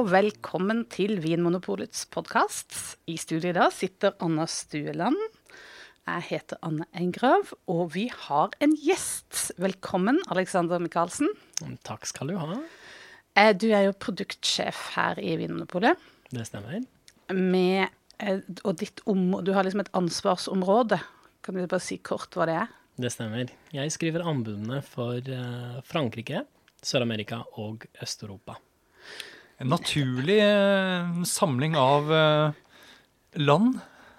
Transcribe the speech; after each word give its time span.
og 0.00 0.08
velkommen 0.08 0.86
til 0.88 1.18
Vinmonopolets 1.20 2.06
podkast. 2.08 2.72
I 3.10 3.18
studio 3.20 3.50
i 3.50 3.56
dag 3.56 3.72
sitter 3.74 4.14
Anna 4.24 4.46
Stueland. 4.48 5.18
Jeg 6.08 6.24
heter 6.30 6.56
Anne 6.64 6.86
Engrav, 6.96 7.50
og 7.68 7.90
vi 7.92 8.06
har 8.08 8.54
en 8.64 8.72
gjest. 8.80 9.50
Velkommen, 9.60 10.22
Alexander 10.32 10.80
Michaelsen. 10.80 11.28
Takk 11.84 12.08
skal 12.08 12.32
du 12.32 12.38
ha. 12.40 12.56
Eh, 13.36 13.52
Du 13.52 13.68
er 13.68 13.90
jo 13.90 13.92
produktsjef 13.92 14.94
her 14.96 15.20
i 15.20 15.36
Vinmonopolet. 15.36 15.98
Det 16.32 16.46
stemmer. 16.48 16.80
Med, 17.28 17.90
eh, 18.20 18.40
og 18.64 18.78
ditt 18.80 19.04
om, 19.04 19.44
du 19.44 19.52
har 19.52 19.64
liksom 19.68 19.84
et 19.84 19.92
ansvarsområde. 19.92 21.00
Kan 21.42 21.54
du 21.60 21.66
bare 21.66 21.80
si 21.80 21.98
kort 21.98 22.32
hva 22.32 22.46
det 22.48 22.56
er? 22.56 22.72
Det 22.96 23.12
stemmer. 23.12 23.52
Jeg 23.72 23.92
skriver 23.92 24.24
anbudene 24.24 24.80
for 24.82 25.20
eh, 25.20 25.80
Frankrike, 25.84 26.46
Sør-Amerika 26.80 27.44
og 27.58 27.84
Øst-Europa. 28.00 28.56
En 29.60 29.68
naturlig 29.68 30.38
eh, 30.40 31.22
samling 31.28 31.74
av 31.76 32.06
eh, 32.14 32.52
land. 33.44 33.74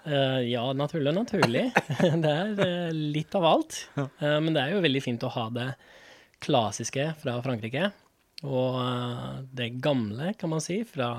Eh, 0.06 0.38
ja, 0.52 0.62
naturlig 0.78 1.10
og 1.10 1.16
naturlig. 1.16 1.64
det 2.24 2.34
er 2.34 2.94
litt 2.94 3.34
av 3.34 3.48
alt. 3.50 3.80
Men 4.20 4.52
det 4.54 4.62
er 4.62 4.76
jo 4.76 4.84
veldig 4.86 5.02
fint 5.02 5.26
å 5.26 5.32
ha 5.34 5.48
det 5.50 5.66
klassiske 6.42 7.08
fra 7.18 7.36
Frankrike, 7.42 7.90
og 8.46 8.78
det 9.54 9.68
gamle, 9.82 10.32
kan 10.38 10.50
man 10.50 10.62
si, 10.62 10.80
fra 10.86 11.10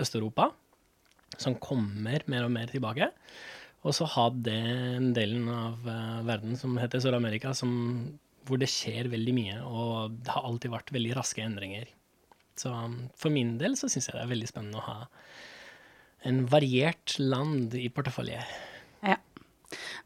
Øst-Europa, 0.00 0.50
som 1.40 1.56
kommer 1.60 2.24
mer 2.28 2.48
og 2.48 2.52
mer 2.52 2.72
tilbake. 2.72 3.08
Og 3.84 3.96
så 3.96 4.08
ha 4.16 4.28
den 4.32 5.12
delen 5.16 5.48
av 5.52 5.80
verden 6.28 6.56
som 6.60 6.76
heter 6.80 7.00
Sør-Amerika, 7.04 7.52
hvor 7.56 8.60
det 8.60 8.68
skjer 8.72 9.08
veldig 9.12 9.36
mye, 9.36 9.64
og 9.64 10.20
det 10.20 10.36
har 10.36 10.48
alltid 10.48 10.72
vært 10.72 10.92
veldig 10.96 11.16
raske 11.20 11.44
endringer. 11.44 11.88
Så 12.60 12.72
um, 12.72 12.98
for 13.18 13.32
min 13.34 13.56
del 13.60 13.76
så 13.78 13.88
syns 13.90 14.08
jeg 14.08 14.16
det 14.16 14.24
er 14.24 14.32
veldig 14.32 14.50
spennende 14.50 14.80
å 14.82 14.86
ha 14.86 14.98
en 16.28 16.44
variert 16.50 17.16
land 17.18 17.74
i 17.74 17.88
portefølje. 17.90 18.42
Ja. 19.02 19.18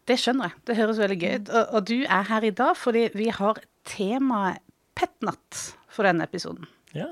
Det 0.07 0.17
skjønner 0.23 0.53
jeg. 0.53 0.63
Det 0.69 0.79
høres 0.79 1.01
veldig 1.03 1.19
gøy 1.21 1.35
ut. 1.35 1.51
Og, 1.51 1.75
og 1.75 1.89
du 1.91 1.97
er 2.05 2.31
her 2.31 2.47
i 2.47 2.55
dag 2.57 2.73
fordi 2.79 3.09
vi 3.17 3.29
har 3.35 3.61
temaet 3.89 4.63
Petnat 4.97 5.59
for 5.93 6.09
denne 6.09 6.25
episoden. 6.25 6.65
Ja. 6.97 7.11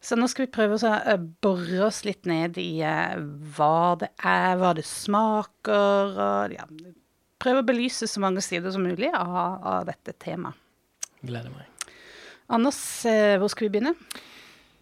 Så 0.00 0.16
nå 0.16 0.24
skal 0.32 0.46
vi 0.46 0.54
prøve 0.54 0.78
å 0.78 0.92
eh, 0.96 1.20
bore 1.44 1.82
oss 1.84 2.00
litt 2.06 2.24
ned 2.28 2.56
i 2.60 2.80
eh, 2.86 3.18
hva 3.56 3.98
det 4.00 4.08
er, 4.16 4.54
hva 4.56 4.72
det 4.76 4.86
smaker, 4.88 6.14
og 6.16 6.54
ja, 6.56 6.64
prøve 7.40 7.60
å 7.60 7.68
belyse 7.68 8.08
så 8.08 8.22
mange 8.24 8.40
sider 8.44 8.72
som 8.72 8.86
mulig 8.88 9.10
av, 9.12 9.60
av 9.60 9.84
dette 9.90 10.16
temaet. 10.24 10.56
Gleder 11.20 11.52
meg. 11.52 11.68
Anders, 12.50 12.80
eh, 13.04 13.36
hvor 13.36 13.52
skal 13.52 13.68
vi 13.68 13.74
begynne? 13.76 13.92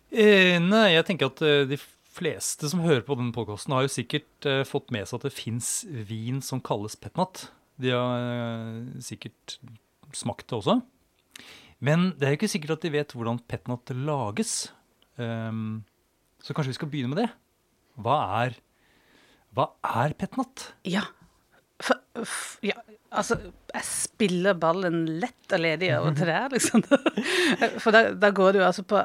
Eh, 0.09 0.57
nei, 0.63 0.95
jeg 0.95 1.07
tenker 1.09 1.29
at 1.29 1.43
eh, 1.45 1.65
de 1.69 1.79
fleste 2.19 2.69
som 2.71 2.83
hører 2.85 3.05
på 3.07 3.17
denne 3.19 3.35
podkasten, 3.35 3.75
har 3.77 3.85
jo 3.85 3.93
sikkert 3.93 4.49
eh, 4.49 4.65
fått 4.67 4.93
med 4.95 5.09
seg 5.09 5.21
at 5.21 5.29
det 5.29 5.37
fins 5.37 5.73
vin 6.09 6.41
som 6.45 6.63
kalles 6.65 6.97
petnat. 6.99 7.49
De 7.79 7.93
har 7.95 8.25
eh, 8.25 9.03
sikkert 9.05 9.59
smakt 10.17 10.49
det 10.49 10.59
også. 10.59 10.79
Men 11.85 12.11
det 12.19 12.27
er 12.27 12.35
jo 12.35 12.41
ikke 12.41 12.51
sikkert 12.51 12.79
at 12.79 12.87
de 12.87 12.95
vet 12.97 13.13
hvordan 13.15 13.43
petnat 13.47 13.93
lages. 13.95 14.73
Um, 15.19 15.85
så 16.43 16.55
kanskje 16.55 16.73
vi 16.73 16.79
skal 16.79 16.91
begynne 16.91 17.13
med 17.13 17.21
det. 17.23 17.29
Hva 18.03 18.17
er, 18.41 18.57
hva 19.55 19.69
er 20.03 20.15
petnat? 20.19 20.73
Ja. 20.89 21.05
For, 21.79 22.01
f, 22.25 22.57
ja, 22.67 22.75
altså, 23.15 23.37
jeg 23.71 23.87
spiller 23.87 24.59
ballen 24.59 25.05
lett 25.23 25.55
og 25.55 25.63
ledig 25.63 25.93
over 25.95 26.17
til 26.19 26.31
deg, 26.33 26.57
liksom. 26.57 26.83
For 27.85 27.95
da, 27.95 28.09
da 28.19 28.33
går 28.35 28.57
det 28.57 28.63
jo 28.63 28.67
altså 28.67 28.87
på 28.91 29.03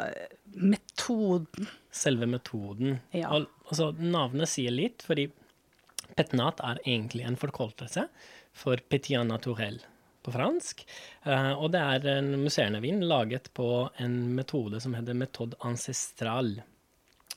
metoden. 0.56 1.70
Selve 1.94 2.28
metoden. 2.30 3.00
Ja. 3.12 3.32
Og, 3.36 3.48
altså, 3.70 3.92
navnet 4.00 4.52
sier 4.52 4.74
litt, 4.74 5.06
fordi 5.06 5.30
petnat 6.18 6.62
er 6.66 6.82
egentlig 6.86 7.26
en 7.28 7.40
forkortelse 7.40 8.08
for 8.54 8.82
petit 8.90 9.18
naturel 9.26 9.80
på 10.24 10.34
fransk. 10.34 10.86
Uh, 11.26 11.54
og 11.58 11.74
det 11.74 11.82
er 11.82 12.08
en 12.18 12.32
musserende 12.44 12.82
vin 12.84 13.02
laget 13.04 13.50
på 13.58 13.90
en 14.00 14.18
metode 14.38 14.80
som 14.84 14.96
heter 14.96 15.18
metode 15.18 15.58
ancestral, 15.66 16.56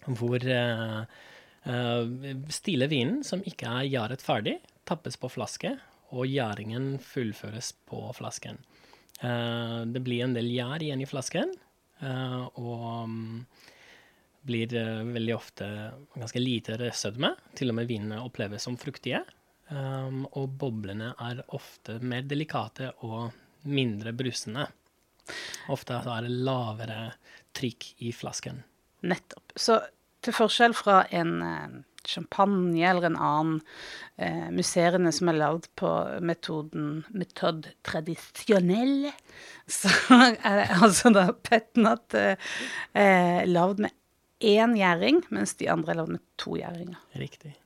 hvor 0.07 0.45
uh, 0.47 1.03
stille 2.53 2.87
vinen, 2.93 3.25
som 3.27 3.43
ikke 3.43 3.67
er 3.81 3.91
gjæret 3.91 4.23
ferdig, 4.23 4.59
tappes 4.87 5.19
på 5.19 5.33
flaske, 5.33 5.75
og 6.15 6.29
gjæringen 6.31 6.97
fullføres 7.03 7.73
på 7.91 8.05
flasken. 8.15 8.61
Eh, 9.21 9.81
det 9.87 10.03
blir 10.05 10.25
en 10.25 10.35
del 10.37 10.49
gjær 10.53 10.83
igjen 10.85 11.01
i 11.01 11.09
flasken, 11.09 11.53
eh, 11.53 11.66
og 12.05 13.09
mm, 13.09 13.47
blir 14.47 14.75
eh, 14.75 15.03
veldig 15.03 15.35
ofte 15.35 15.69
ganske 16.15 16.43
lite 16.43 16.79
sødme. 16.95 17.33
Til 17.57 17.73
og 17.73 17.79
med 17.81 17.91
vinene 17.91 18.23
oppleves 18.25 18.67
som 18.67 18.79
fruktige. 18.81 19.23
Um, 19.67 20.23
og 20.39 20.53
boblene 20.61 21.11
er 21.27 21.43
ofte 21.57 21.99
mer 21.99 22.23
delikate 22.29 22.93
og 23.07 23.33
mindre 23.67 24.13
brusende. 24.15 24.69
Ofte 25.75 25.99
er 25.99 26.29
det 26.29 26.37
lavere 26.47 27.01
trykk 27.57 27.89
i 28.07 28.13
flasken. 28.15 28.63
Nettopp. 29.11 29.57
Så 29.59 29.81
til 30.23 30.37
forskjell 30.37 30.75
fra 30.77 31.01
en 31.15 31.33
eh, 32.07 32.13
champagne 32.13 32.87
eller 32.89 33.09
en 33.11 33.19
annen 33.19 33.61
eh, 34.17 34.49
musserende 34.55 35.13
som 35.15 35.31
er 35.31 35.39
lagd 35.41 35.69
på 35.79 35.91
metoden 36.25 37.05
metode 37.11 37.75
tradisjonell, 37.87 39.11
så 39.67 39.93
er 40.47 40.63
det 40.63 40.67
altså 40.81 41.13
da 41.15 41.29
petnat 41.35 42.17
eh, 42.19 42.37
eh, 42.95 43.43
lagd 43.49 43.83
med 43.87 43.95
én 44.47 44.77
gjæring, 44.77 45.23
mens 45.33 45.57
de 45.61 45.71
andre 45.73 45.95
er 45.95 46.01
lagd 46.03 46.15
med 46.17 46.25
to 46.41 46.57
gjæringer. 46.61 47.01
Riktig. 47.17 47.57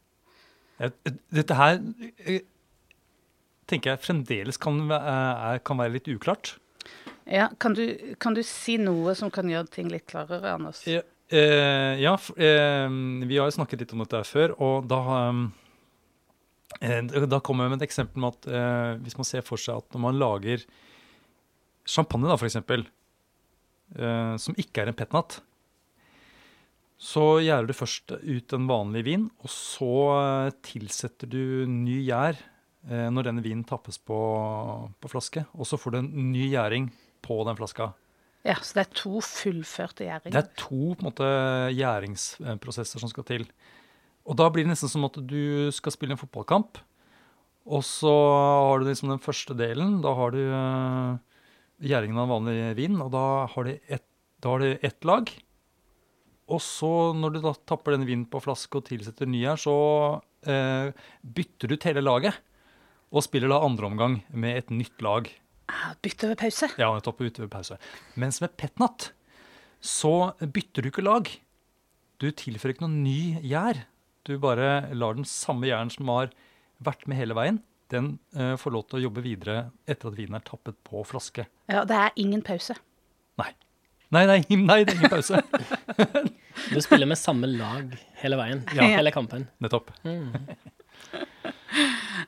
Eh, 0.80 0.90
Dette 1.34 1.58
her 1.58 1.78
eh, 2.24 2.42
tenker 3.70 3.94
jeg 3.94 4.04
fremdeles 4.06 4.58
kan, 4.58 4.82
er, 4.90 5.62
kan 5.62 5.78
være 5.78 5.98
litt 5.98 6.10
uklart. 6.10 6.56
Ja, 7.30 7.50
kan 7.62 7.76
du, 7.78 7.84
kan 8.18 8.34
du 8.34 8.42
si 8.46 8.74
noe 8.80 9.14
som 9.18 9.30
kan 9.30 9.50
gjøre 9.50 9.70
ting 9.70 9.90
litt 9.92 10.08
klarere, 10.10 10.56
Anders? 10.56 10.82
Ja, 10.88 11.04
eh, 11.32 11.96
ja 12.02 12.14
eh, 12.36 12.86
vi 13.26 13.38
har 13.38 13.48
jo 13.48 13.56
snakket 13.56 13.84
litt 13.84 13.94
om 13.96 14.04
dette 14.04 14.22
før, 14.28 14.54
og 14.60 14.88
da 14.90 15.00
eh, 16.80 17.26
Da 17.26 17.40
kommer 17.44 17.66
jeg 17.66 17.74
med 17.74 17.82
et 17.82 17.88
eksempel 17.88 18.22
med 18.22 18.36
at 18.36 18.48
eh, 18.50 18.94
hvis 19.04 19.18
man 19.18 19.28
ser 19.28 19.46
for 19.46 19.60
seg 19.60 19.82
at 19.82 19.94
når 19.94 20.04
man 20.06 20.20
lager 20.20 20.64
champagne, 21.88 22.28
da, 22.28 22.36
eksempel, 22.36 22.84
eh, 23.96 24.34
som 24.38 24.58
ikke 24.60 24.84
er 24.84 24.92
en 24.92 24.98
petnat, 24.98 25.40
så 27.00 27.40
gjærer 27.40 27.64
du 27.64 27.72
først 27.72 28.12
ut 28.12 28.52
en 28.52 28.68
vanlig 28.68 29.02
vin, 29.06 29.26
og 29.40 29.52
så 29.52 29.92
eh, 30.18 30.56
tilsetter 30.66 31.30
du 31.32 31.64
ny 31.64 32.02
gjær 32.04 32.36
eh, 32.36 33.08
når 33.08 33.30
denne 33.30 33.44
vinen 33.44 33.64
tappes 33.64 33.96
på, 33.98 34.18
på 35.00 35.12
flaske, 35.12 35.46
og 35.56 35.68
så 35.68 35.80
får 35.80 35.94
du 35.94 36.00
en 36.02 36.12
ny 36.34 36.50
gjæring 36.52 36.90
på 37.24 37.40
den 37.48 37.56
flaska. 37.56 37.92
Ja, 38.46 38.56
så 38.64 38.78
det 38.78 38.84
er 38.86 38.94
to 38.96 39.20
fullførte 39.20 40.06
Det 40.24 40.38
er 40.40 40.52
to 40.56 40.94
på 40.94 41.02
en 41.02 41.08
måte, 41.10 41.26
gjæringsprosesser 41.76 43.02
som 43.02 43.10
skal 43.12 43.26
til. 43.28 43.44
Og 44.24 44.36
da 44.38 44.46
blir 44.52 44.64
det 44.64 44.72
nesten 44.72 44.90
som 44.92 45.04
at 45.08 45.18
du 45.20 45.68
skal 45.74 45.92
spille 45.92 46.16
en 46.16 46.20
fotballkamp. 46.20 46.80
Og 47.70 47.84
så 47.84 48.10
har 48.10 48.80
du 48.80 48.88
liksom 48.88 49.12
den 49.12 49.22
første 49.22 49.56
delen. 49.58 49.98
Da 50.04 50.14
har 50.16 50.32
du 50.32 50.40
uh, 50.40 51.20
gjæringen 51.84 52.20
av 52.20 52.32
vanlig 52.32 52.56
vin, 52.78 52.96
og 53.02 53.12
da 53.12 53.24
har 53.52 53.68
du 53.68 53.74
ett, 53.76 54.06
ett 54.80 55.04
lag. 55.04 55.30
Og 56.50 56.62
så, 56.64 57.12
når 57.14 57.36
du 57.36 57.42
da 57.44 57.54
tapper 57.68 57.94
denne 57.94 58.08
vinen 58.08 58.26
på 58.30 58.40
flaske 58.42 58.80
og 58.80 58.88
tilsetter 58.88 59.28
ny 59.30 59.44
her, 59.44 59.60
så 59.60 59.74
eh, 60.42 60.90
bytter 61.22 61.70
du 61.70 61.76
ut 61.76 61.86
hele 61.86 62.02
laget. 62.02 62.40
Og 63.14 63.22
spiller 63.26 63.50
da 63.52 63.60
andre 63.62 63.86
omgang 63.86 64.16
med 64.34 64.58
et 64.58 64.72
nytt 64.74 65.02
lag. 65.02 65.30
Ah, 65.70 65.94
Bytte 66.02 66.32
ved 66.32 66.38
pause. 66.40 66.68
Ja, 66.80 66.90
nettopp 66.96 67.22
ved 67.22 67.40
pause. 67.52 67.78
Mens 68.18 68.40
med 68.42 68.56
petnat 68.58 69.12
så 69.80 70.34
bytter 70.42 70.84
du 70.84 70.90
ikke 70.90 71.04
lag. 71.06 71.30
Du 72.20 72.28
tilfører 72.36 72.74
ikke 72.74 72.84
noe 72.84 73.00
ny 73.00 73.38
gjær. 73.46 73.84
Du 74.28 74.34
bare 74.42 74.90
lar 74.92 75.16
den 75.16 75.24
samme 75.28 75.70
gjæren 75.70 75.92
som 75.94 76.10
har 76.12 76.34
vært 76.84 77.06
med 77.08 77.16
hele 77.20 77.36
veien, 77.36 77.62
den 77.92 78.12
eh, 78.36 78.54
får 78.60 78.74
lov 78.74 78.84
til 78.88 79.00
å 79.00 79.02
jobbe 79.06 79.22
videre 79.24 79.56
etter 79.90 80.10
at 80.10 80.18
vinen 80.18 80.36
er 80.38 80.44
tappet 80.46 80.76
på 80.86 81.02
flaske. 81.08 81.46
Ja, 81.70 81.82
det 81.88 81.96
er 81.96 82.14
ingen 82.20 82.44
pause. 82.46 82.76
Nei. 83.40 83.50
Nei, 84.14 84.24
nei, 84.26 84.38
nei 84.58 84.78
det 84.84 84.94
er 84.94 85.00
ingen 85.00 85.12
pause. 85.12 85.40
Du 86.70 86.76
spiller 86.84 87.08
med 87.08 87.16
samme 87.16 87.48
lag 87.48 87.94
hele 88.20 88.36
veien. 88.36 88.60
Ja. 88.76 88.84
Hele 88.98 89.10
kampen. 89.14 89.46
Nettopp. 89.64 89.88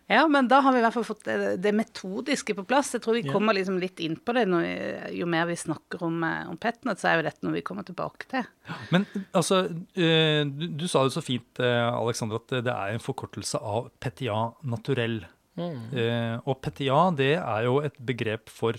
Ja, 0.07 0.23
men 0.29 0.47
da 0.49 0.61
har 0.63 0.75
vi 0.75 0.79
i 0.79 0.83
hvert 0.85 0.95
fall 0.95 1.07
fått 1.07 1.25
det, 1.27 1.57
det 1.65 1.73
metodiske 1.75 2.55
på 2.57 2.65
plass. 2.69 2.93
Jeg 2.95 3.03
tror 3.05 3.17
vi 3.17 3.25
kommer 3.27 3.57
liksom 3.57 3.79
litt 3.81 3.99
inn 4.05 4.15
på 4.21 4.35
det 4.37 4.45
når, 4.49 4.65
vi- 4.67 5.19
jo 5.19 5.27
mer 5.31 5.47
vi 5.49 5.57
snakker 5.59 6.05
om, 6.07 6.23
eh, 6.27 6.49
om 6.51 6.59
petnat, 6.61 7.01
så 7.01 7.11
er 7.11 7.19
jo 7.19 7.27
dette 7.27 7.47
noe 7.47 7.57
vi 7.57 7.65
kommer 7.67 7.87
tilbake 7.89 8.29
til. 8.31 8.47
Men 8.95 9.07
altså, 9.33 9.65
eh, 9.97 10.45
du, 10.47 10.67
du 10.79 10.87
sa 10.91 11.05
det 11.07 11.15
så 11.17 11.25
fint, 11.25 11.61
eh, 11.65 11.89
Alexander, 11.91 12.39
at 12.43 12.55
det 12.69 12.75
er 12.75 12.95
en 12.95 13.03
forkortelse 13.03 13.59
av 13.59 13.91
petia 14.03 14.37
naturell. 14.63 15.23
Mm. 15.59 15.81
Eh, 15.91 16.37
og 16.47 16.61
petia, 16.65 17.01
det 17.19 17.35
er 17.41 17.67
jo 17.69 17.81
et 17.85 17.99
begrep 17.99 18.53
for 18.53 18.79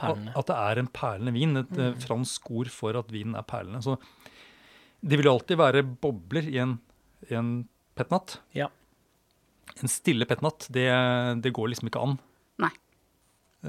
Perlene. 0.00 0.32
At, 0.32 0.38
at 0.40 0.50
det 0.50 0.56
er 0.56 0.80
en 0.80 0.90
perlende 0.96 1.32
vin. 1.36 1.56
Et 1.60 1.76
mm. 1.76 1.98
fransk 2.00 2.50
ord 2.56 2.70
for 2.72 2.96
at 2.96 3.10
vinen 3.12 3.36
er 3.36 3.44
perlende. 3.44 3.82
Så 3.84 3.98
Det 5.00 5.18
vil 5.18 5.28
jo 5.28 5.34
alltid 5.36 5.60
være 5.60 5.82
bobler 5.84 6.48
i 6.48 6.56
en, 6.62 6.78
i 7.28 7.36
en 7.36 7.50
petnat. 7.98 8.38
Ja. 8.56 8.70
En 9.78 9.88
stille 9.92 10.26
pettnatt, 10.28 10.66
det, 10.74 10.88
det 11.44 11.52
går 11.56 11.70
liksom 11.72 11.88
ikke 11.90 12.02
an. 12.02 12.16
Nei. 12.60 12.72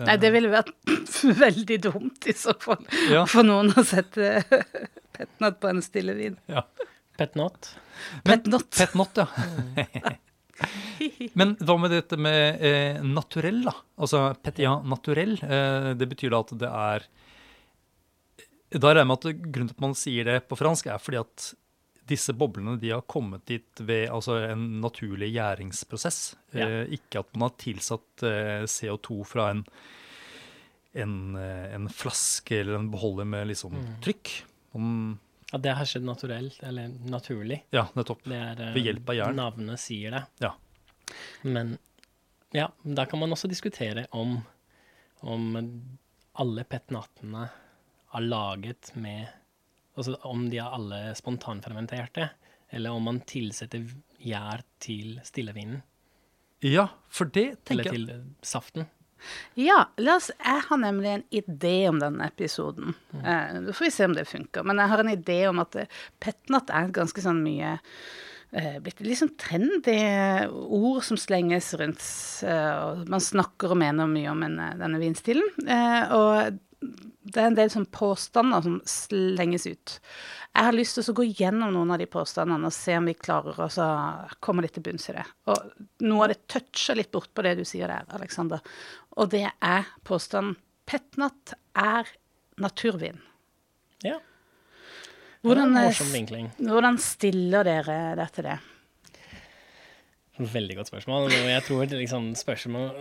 Nei, 0.01 0.15
det 0.23 0.31
ville 0.31 0.49
vært 0.51 0.71
veldig 1.45 1.77
dumt 1.83 2.27
i 2.31 2.35
så 2.37 2.53
fall 2.63 2.81
Ja. 3.11 3.25
for 3.27 3.43
noen 3.47 3.73
å 3.75 3.83
sette 3.85 4.39
pettnatt 5.17 5.59
på 5.61 5.69
en 5.71 5.81
stille 5.85 6.15
vin. 6.17 6.37
Ja. 6.51 6.63
Petnot. 7.19 7.73
Petnot. 8.25 8.69
Petnot, 8.79 9.19
ja. 9.19 9.27
Men 11.39 11.55
hva 11.59 11.75
med 11.81 11.91
dette 11.93 12.17
med 12.21 12.61
eh, 12.65 12.99
naturell, 13.05 13.63
da? 13.65 13.73
Altså 14.01 14.23
petia 14.45 14.75
naturell. 14.85 15.35
Eh, 15.43 15.91
det 15.97 16.07
betyr 16.11 16.33
da 16.33 16.39
at 16.45 16.53
det 16.61 16.69
er 16.69 17.05
Da 18.77 18.91
regner 18.93 19.01
jeg 19.03 19.09
med 19.09 19.17
at 19.17 19.41
grunnen 19.51 19.71
til 19.71 19.75
at 19.77 19.83
man 19.83 19.95
sier 19.97 20.27
det 20.29 20.37
på 20.49 20.57
fransk, 20.59 20.87
er 20.93 21.01
fordi 21.01 21.19
at 21.21 21.47
disse 22.11 22.33
boblene 22.37 22.75
de 22.81 22.91
har 22.93 23.01
kommet 23.09 23.45
dit 23.49 23.81
ved 23.87 24.09
altså, 24.11 24.37
en 24.51 24.67
naturlig 24.83 25.31
gjæringsprosess. 25.33 26.21
Ja. 26.53 26.67
Eh, 26.67 26.93
ikke 26.99 27.23
at 27.23 27.33
man 27.35 27.47
har 27.49 27.57
tilsatt 27.61 28.23
eh, 28.27 28.63
CO2 28.69 29.21
fra 29.27 29.49
en, 29.55 29.63
en, 30.93 31.17
eh, 31.39 31.67
en 31.75 31.87
flaske 31.89 32.59
eller 32.61 32.79
en 32.81 32.89
beholder 32.93 33.27
med 33.31 33.47
liksom 33.53 33.77
trykk. 34.05 34.33
Man, 34.75 35.19
Ja, 35.51 35.57
det 35.59 35.73
har 35.75 35.87
skjedd 35.89 36.05
naturelt, 36.07 36.61
eller 36.63 36.87
naturlig. 37.11 37.57
ja, 37.75 37.87
nettopp. 37.97 38.21
Det 38.23 38.37
er 38.39 38.61
eh, 38.69 38.73
Ved 38.75 38.85
hjelp 38.87 39.09
av 39.11 39.17
jern. 39.17 39.35
Navnet 39.35 39.81
sier 39.83 40.13
det. 40.15 40.21
Ja. 40.39 40.53
Men 41.43 41.73
ja, 42.55 42.69
da 42.83 43.03
kan 43.05 43.19
man 43.19 43.31
også 43.35 43.49
diskutere 43.51 44.05
om, 44.15 44.37
om 45.27 45.49
alle 46.39 46.63
petnatene 46.63 47.49
er 48.15 48.23
laget 48.23 48.93
med 48.95 49.27
Altså 49.97 50.15
om 50.23 50.45
de 50.49 50.57
er 50.61 50.71
alle 50.71 51.01
spontanfermenterte, 51.17 52.29
eller 52.71 52.91
om 52.95 53.03
man 53.09 53.19
tilsetter 53.27 53.83
gjær 54.23 54.61
til 54.79 55.19
stillevinen, 55.27 55.81
Ja, 56.63 56.87
for 57.09 57.25
det 57.25 57.65
tenker 57.65 57.87
jeg 57.89 57.95
Eller 57.95 58.07
til 58.21 58.23
saften. 58.45 58.85
Ja, 59.57 59.83
la 59.97 60.15
oss, 60.17 60.31
jeg 60.37 60.61
har 60.67 60.77
nemlig 60.77 61.09
en 61.15 61.23
idé 61.33 61.87
om 61.89 61.97
denne 62.01 62.25
episoden. 62.29 62.93
Eh, 63.17 63.59
Da 63.65 63.73
får 63.73 63.85
vi 63.85 63.91
se 63.91 64.05
om 64.05 64.13
det 64.13 64.27
funker. 64.29 64.63
Men 64.65 64.77
jeg 64.77 64.89
har 64.89 64.99
en 64.99 65.09
idé 65.09 65.39
om 65.49 65.59
at 65.59 65.75
eh, 65.75 65.87
petnat 66.19 66.69
er 66.69 66.87
ganske 66.93 67.21
sånn 67.21 67.41
mye 67.43 67.75
eh, 68.53 68.79
blitt 68.81 69.01
litt 69.01 69.17
sånn 69.19 69.35
trendy 69.37 69.97
ord 70.49 71.03
som 71.03 71.17
slenges 71.17 71.73
rundt. 71.81 72.01
eh, 72.45 72.73
og 72.81 73.07
man 73.09 73.19
snakker 73.21 73.71
og 73.73 73.77
mener 73.81 74.07
mye 74.09 74.31
om 74.31 74.41
en, 74.43 74.59
eh, 74.59 74.73
denne 74.77 75.01
vinstilen. 75.01 75.49
Eh, 75.67 76.13
og 76.13 76.59
det 76.81 77.37
er 77.37 77.51
en 77.51 77.57
del 77.57 77.69
sånn 77.71 77.85
påstander 77.93 78.63
som 78.65 78.79
slenges 78.89 79.67
ut. 79.69 79.93
Jeg 80.51 80.67
har 80.67 80.75
lyst 80.75 80.97
til 80.97 81.11
å 81.11 81.15
gå 81.21 81.25
gjennom 81.29 81.75
noen 81.75 81.93
av 81.93 82.01
de 82.01 82.07
påstandene 82.11 82.67
og 82.67 82.75
se 82.75 82.95
om 82.97 83.07
vi 83.07 83.13
klarer 83.15 83.61
å 83.61 83.85
komme 84.43 84.65
litt 84.65 84.73
til 84.75 84.85
bunns 84.87 85.07
i 85.11 85.15
det. 85.15 85.25
Og 85.51 85.69
noe 86.07 86.25
av 86.25 86.33
det 86.33 86.41
toucher 86.51 86.97
litt 86.97 87.11
bort 87.13 87.31
på 87.33 87.45
det 87.45 87.53
du 87.61 87.63
sier 87.67 87.91
der, 87.91 88.09
Aleksander. 88.17 88.65
Og 89.21 89.31
det 89.31 89.45
er 89.47 89.93
påstanden 90.07 90.57
Petnat 90.91 91.53
er 91.77 92.09
naturvin. 92.59 93.21
Ja. 94.03 94.17
Hvordan, 95.45 95.77
hvordan 96.57 96.97
stiller 96.99 97.65
dere 97.65 97.99
dere 98.17 98.29
til 98.33 98.49
det? 98.49 98.57
Veldig 100.41 100.77
godt 100.81 100.89
spørsmål. 100.89 101.29
Jeg 101.31 101.63
tror 101.67 101.85
liksom 101.93 102.31
spørsmål 102.35 102.91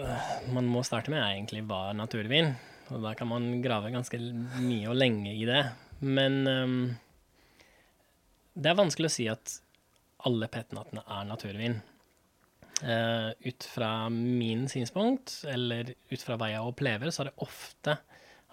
man 0.55 0.69
må 0.69 0.85
starte 0.87 1.11
med, 1.13 1.23
er 1.25 1.39
egentlig 1.39 1.65
hva 1.67 1.89
er 1.89 1.99
naturvin? 1.99 2.53
Og 2.91 3.05
da 3.05 3.15
kan 3.19 3.31
man 3.31 3.53
grave 3.63 3.93
ganske 3.95 4.19
mye 4.59 4.91
og 4.91 4.99
lenge 4.99 5.35
i 5.37 5.47
det. 5.49 5.63
Men 6.01 6.41
um, 6.49 6.77
det 8.55 8.73
er 8.73 8.79
vanskelig 8.79 9.11
å 9.11 9.15
si 9.15 9.29
at 9.31 9.57
alle 10.29 10.51
petnatene 10.53 11.05
er 11.07 11.29
naturvin. 11.29 11.79
Uh, 12.81 13.31
ut 13.45 13.67
fra 13.69 14.09
min 14.13 14.67
synspunkt, 14.73 15.43
eller 15.49 15.93
ut 16.11 16.25
fra 16.25 16.39
hva 16.41 16.51
jeg 16.53 16.65
opplever, 16.65 17.13
så 17.13 17.25
er 17.25 17.31
det 17.31 17.45
ofte 17.45 17.99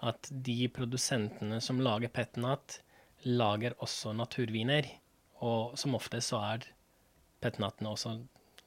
at 0.08 0.30
de 0.30 0.68
produsentene 0.70 1.58
som 1.64 1.80
lager 1.82 2.12
petnat, 2.14 2.80
lager 3.26 3.74
også 3.82 4.14
naturviner. 4.14 4.86
Og 5.42 5.74
som 5.78 5.96
oftest 5.98 6.30
så 6.32 6.42
er 6.52 6.68
petnatene 7.42 7.90
også 7.90 8.18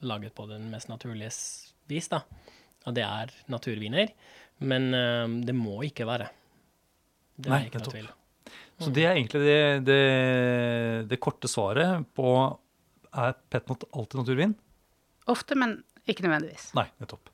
laget 0.08 0.36
på 0.36 0.48
den 0.50 0.70
mest 0.72 0.90
naturlige 0.92 1.32
vis, 1.92 2.10
da. 2.12 2.24
Og 2.88 2.96
det 2.98 3.06
er 3.06 3.32
naturviner. 3.52 4.10
Men 4.62 4.90
uh, 4.94 5.28
det 5.46 5.56
må 5.58 5.82
ikke 5.88 6.08
være. 6.10 6.30
Det 7.42 7.52
Nei, 7.52 7.64
ikke 7.68 7.82
nettopp. 7.82 7.96
tvil. 7.98 8.10
Så 8.82 8.90
det 8.94 9.06
er 9.06 9.14
egentlig 9.14 9.42
det, 9.46 9.62
det, 9.86 10.02
det 11.10 11.20
korte 11.22 11.50
svaret 11.50 12.06
på 12.18 12.32
er 13.12 13.36
petnot 13.52 13.86
alltid 13.92 14.22
naturvin? 14.22 14.54
Ofte, 15.30 15.58
men 15.60 15.78
ikke 16.10 16.26
nødvendigvis. 16.26 16.72
Nei, 16.78 16.88
nettopp. 17.02 17.30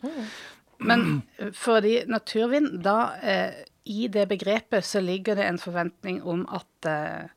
Men 0.84 1.22
eh, 1.38 1.52
fordi 1.56 2.02
naturvin, 2.10 2.70
da 2.84 3.16
eh, 3.22 3.64
I 3.88 4.08
det 4.12 4.28
begrepet 4.30 4.86
så 4.86 5.02
ligger 5.02 5.38
det 5.40 5.48
en 5.48 5.62
forventning 5.62 6.20
om 6.28 6.44
at 6.54 6.90
eh, 6.90 7.30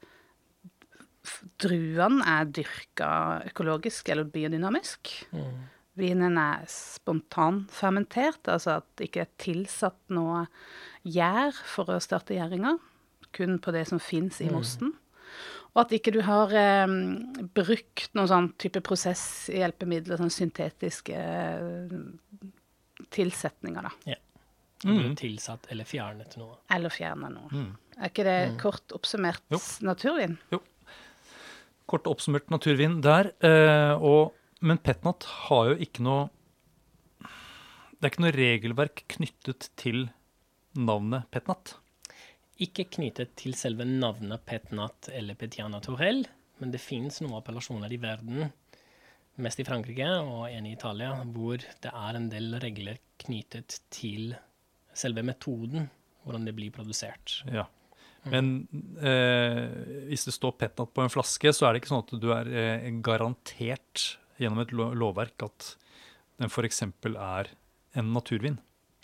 druene 1.63 2.25
er 2.27 2.49
dyrka 2.51 3.11
økologisk 3.53 4.09
eller 4.11 4.29
biodynamisk. 4.29 5.13
Vinen 5.99 6.37
er 6.39 6.63
spontanfermentert, 6.71 8.47
altså 8.49 8.77
at 8.79 8.87
det 8.97 9.09
ikke 9.11 9.25
er 9.27 9.33
tilsatt 9.43 9.99
noe 10.15 10.45
gjær 11.05 11.53
for 11.67 11.91
å 11.91 11.99
starte 12.03 12.37
gjæringa. 12.37 12.77
Kun 13.37 13.59
på 13.63 13.73
det 13.75 13.87
som 13.91 13.99
fins 14.03 14.41
i 14.43 14.49
mosten. 14.51 14.93
Og 15.75 15.85
at 15.85 15.93
ikke 15.95 16.11
du 16.15 16.21
har 16.27 16.51
eh, 16.57 16.87
brukt 17.55 18.09
noen 18.19 18.31
sånn 18.31 18.49
type 18.59 18.81
prosesshjelpemidler, 18.87 20.19
sånn 20.19 20.33
syntetiske 20.35 21.15
eh, 21.15 21.93
tilsetninger, 23.15 23.87
da. 23.91 24.17
Du 24.81 24.89
Mm. 24.97 25.15
tilsatt 25.15 25.67
eller 25.71 25.85
fjernet 25.85 26.37
noe. 26.41 26.57
Eller 26.73 26.89
fjernet 26.89 27.35
noe. 27.35 27.67
Er 28.01 28.09
ikke 28.09 28.25
det 28.25 28.59
kort 28.63 28.95
oppsummert 28.97 29.43
Jo. 29.53 29.59
naturvin? 29.85 30.39
Kort 31.87 32.07
oppsummert 32.09 32.49
naturvin 32.49 33.01
der. 33.03 33.33
Eh, 33.45 33.93
og, 34.01 34.33
men 34.61 34.81
petnat 34.85 35.27
har 35.47 35.73
jo 35.73 35.77
ikke 35.81 36.05
noe 36.05 36.29
Det 37.21 38.07
er 38.07 38.13
ikke 38.13 38.25
noe 38.25 38.37
regelverk 38.37 39.05
knyttet 39.13 39.71
til 39.81 40.09
navnet 40.79 41.29
petnat. 41.35 41.75
Ikke 42.61 42.85
knyttet 42.93 43.33
til 43.41 43.55
selve 43.57 43.87
navnet 43.89 44.43
Petnat 44.45 45.09
eller 45.17 45.37
Petiana 45.41 45.81
Torell, 45.85 46.27
men 46.61 46.73
det 46.73 46.83
fins 46.83 47.23
noen 47.23 47.39
appellasjoner 47.39 47.93
i 47.93 47.99
verden, 48.01 48.51
mest 49.41 49.63
i 49.63 49.65
Frankrike 49.65 50.09
og 50.21 50.51
en 50.51 50.69
i 50.69 50.75
Italia, 50.77 51.15
hvor 51.25 51.57
det 51.61 51.93
er 51.93 52.19
en 52.19 52.29
del 52.33 52.59
regler 52.61 53.01
knyttet 53.21 53.79
til 53.93 54.35
selve 54.93 55.25
metoden, 55.25 55.89
hvordan 56.25 56.45
det 56.49 56.57
blir 56.57 56.73
produsert. 56.75 57.41
Ja. 57.49 57.65
Men 58.29 58.67
eh, 59.01 60.09
hvis 60.11 60.27
det 60.29 60.37
står 60.37 60.59
petnat 60.61 60.93
på 60.93 61.05
en 61.05 61.13
flaske, 61.13 61.55
så 61.57 61.67
er 61.67 61.73
det 61.73 61.81
ikke 61.81 61.95
sånn 61.95 62.05
at 62.05 62.17
du 62.21 62.29
er 62.37 62.51
eh, 62.53 62.91
garantert 63.01 64.19
gjennom 64.41 64.65
et 64.65 64.75
lovverk 64.75 65.47
at 65.47 65.71
den 66.41 66.51
f.eks. 66.51 66.83
er 67.13 67.53
en 68.01 68.13
naturvin. 68.15 68.59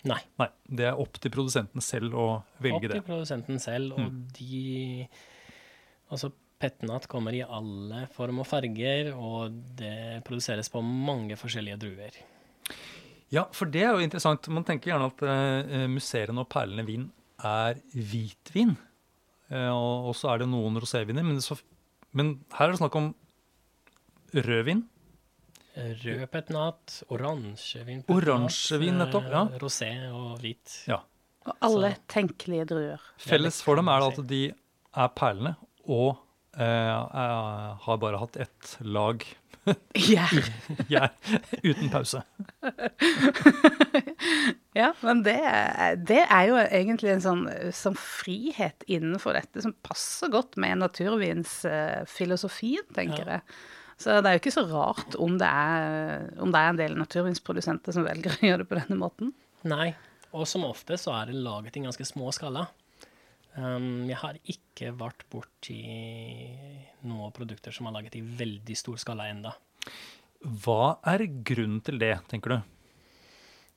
Nei. 0.07 0.19
Nei, 0.39 0.47
det 0.79 0.87
er 0.89 0.99
opp 1.01 1.17
til 1.21 1.33
produsenten 1.33 1.83
selv 1.83 2.15
å 2.17 2.27
velge 2.63 2.87
det. 2.87 2.97
Opp 2.97 2.97
til 2.97 3.01
det. 3.01 3.07
produsenten 3.09 3.63
selv, 3.63 3.97
og 3.97 4.21
de 4.37 5.07
Altså, 6.07 6.29
Petnat 6.57 7.03
kommer 7.11 7.35
i 7.35 7.43
alle 7.43 8.05
form 8.15 8.39
og 8.41 8.47
farger, 8.47 9.11
og 9.13 9.53
det 9.77 10.23
produseres 10.25 10.71
på 10.71 10.79
mange 10.81 11.35
forskjellige 11.35 11.79
druer. 11.81 12.15
Ja, 13.33 13.43
for 13.51 13.67
det 13.69 13.83
er 13.83 13.91
jo 13.91 14.05
interessant. 14.05 14.47
Man 14.55 14.65
tenker 14.65 14.93
gjerne 14.93 15.09
at 15.11 15.23
uh, 15.27 15.83
musserende 15.91 16.45
og 16.45 16.49
perlende 16.49 16.87
vin 16.87 17.09
er 17.45 17.81
hvitvin. 17.91 18.77
Uh, 19.51 19.73
og, 19.73 20.09
og 20.09 20.17
så 20.17 20.31
er 20.31 20.41
det 20.41 20.49
noen 20.53 20.79
roséviner. 20.79 21.27
Men, 21.27 21.43
men 22.15 22.33
her 22.55 22.69
er 22.69 22.73
det 22.73 22.81
snakk 22.81 22.95
om 22.97 23.11
rødvin. 24.47 24.85
Rød 25.77 26.23
petnat, 26.33 27.03
oransjevin 27.13 27.99
Oransjevin, 28.09 28.95
nettopp, 28.97 29.27
ja. 29.29 29.43
eh, 29.51 29.57
Rosé 29.61 29.91
og 30.09 30.39
hvit. 30.41 30.73
Ja. 30.89 30.97
Og 31.47 31.53
alle 31.63 31.93
tenkelige 32.11 32.65
druer. 32.73 32.97
Felles 33.21 33.61
for 33.63 33.77
dem 33.79 33.87
er 33.93 34.01
det 34.03 34.09
at 34.17 34.25
de 34.31 34.39
er 34.97 35.09
perlende 35.15 35.53
og 35.87 36.17
eh, 36.57 36.65
er, 36.65 37.77
har 37.85 37.97
bare 38.01 38.17
hatt 38.23 38.35
ett 38.41 38.73
lag 38.81 39.21
Gjær. 40.07 40.33
gjær 40.89 41.09
uten 41.69 41.89
pause. 41.93 42.21
Ja, 44.77 44.91
men 45.01 45.23
det, 45.25 45.33
er- 45.41 45.95
det 45.97 46.19
er 46.29 46.43
jo 46.51 46.57
egentlig 46.61 47.09
en 47.15 47.21
sånn, 47.23 47.47
sånn 47.73 47.95
frihet 47.97 48.83
innenfor 48.85 49.33
dette 49.33 49.57
som 49.63 49.73
passer 49.81 50.29
godt 50.29 50.53
med 50.61 50.77
naturvinsfilosofien, 50.83 52.85
tenker 52.93 53.25
jeg. 53.31 53.41
Så 53.97 54.19
det 54.21 54.29
er 54.29 54.37
jo 54.37 54.41
ikke 54.43 54.53
så 54.53 54.65
rart 54.69 55.15
om 55.17 55.39
det 55.41 55.47
er, 55.49 56.27
om 56.43 56.51
det 56.53 56.59
er 56.61 56.73
en 56.73 56.81
del 56.81 56.97
naturvinsprodusenter 56.99 57.95
som 57.95 58.05
velger 58.05 58.35
å 58.35 58.45
gjøre 58.45 58.61
det 58.63 58.69
på 58.69 58.77
denne 58.77 58.99
måten. 58.99 59.31
Nei, 59.67 59.89
og 60.37 60.45
som 60.49 60.67
ofte 60.67 60.99
så 61.01 61.15
er 61.17 61.31
det 61.31 61.41
laget 61.41 61.79
i 61.79 61.85
ganske 61.87 62.05
små 62.05 62.29
skala. 62.35 62.67
Um, 63.57 64.05
jeg 64.05 64.19
har 64.21 64.37
ikke 64.45 64.91
vært 64.99 65.23
borti 65.33 65.79
noen 67.09 67.33
produkter 67.33 67.73
som 67.73 67.89
er 67.89 67.95
laget 67.95 68.19
i 68.19 68.21
veldig 68.21 68.75
stor 68.77 68.99
skala 69.01 69.31
enda. 69.31 69.55
Hva 70.45 70.99
er 71.09 71.25
grunnen 71.25 71.81
til 71.81 71.97
det, 71.97 72.13
tenker 72.29 72.53
du? 72.53 72.59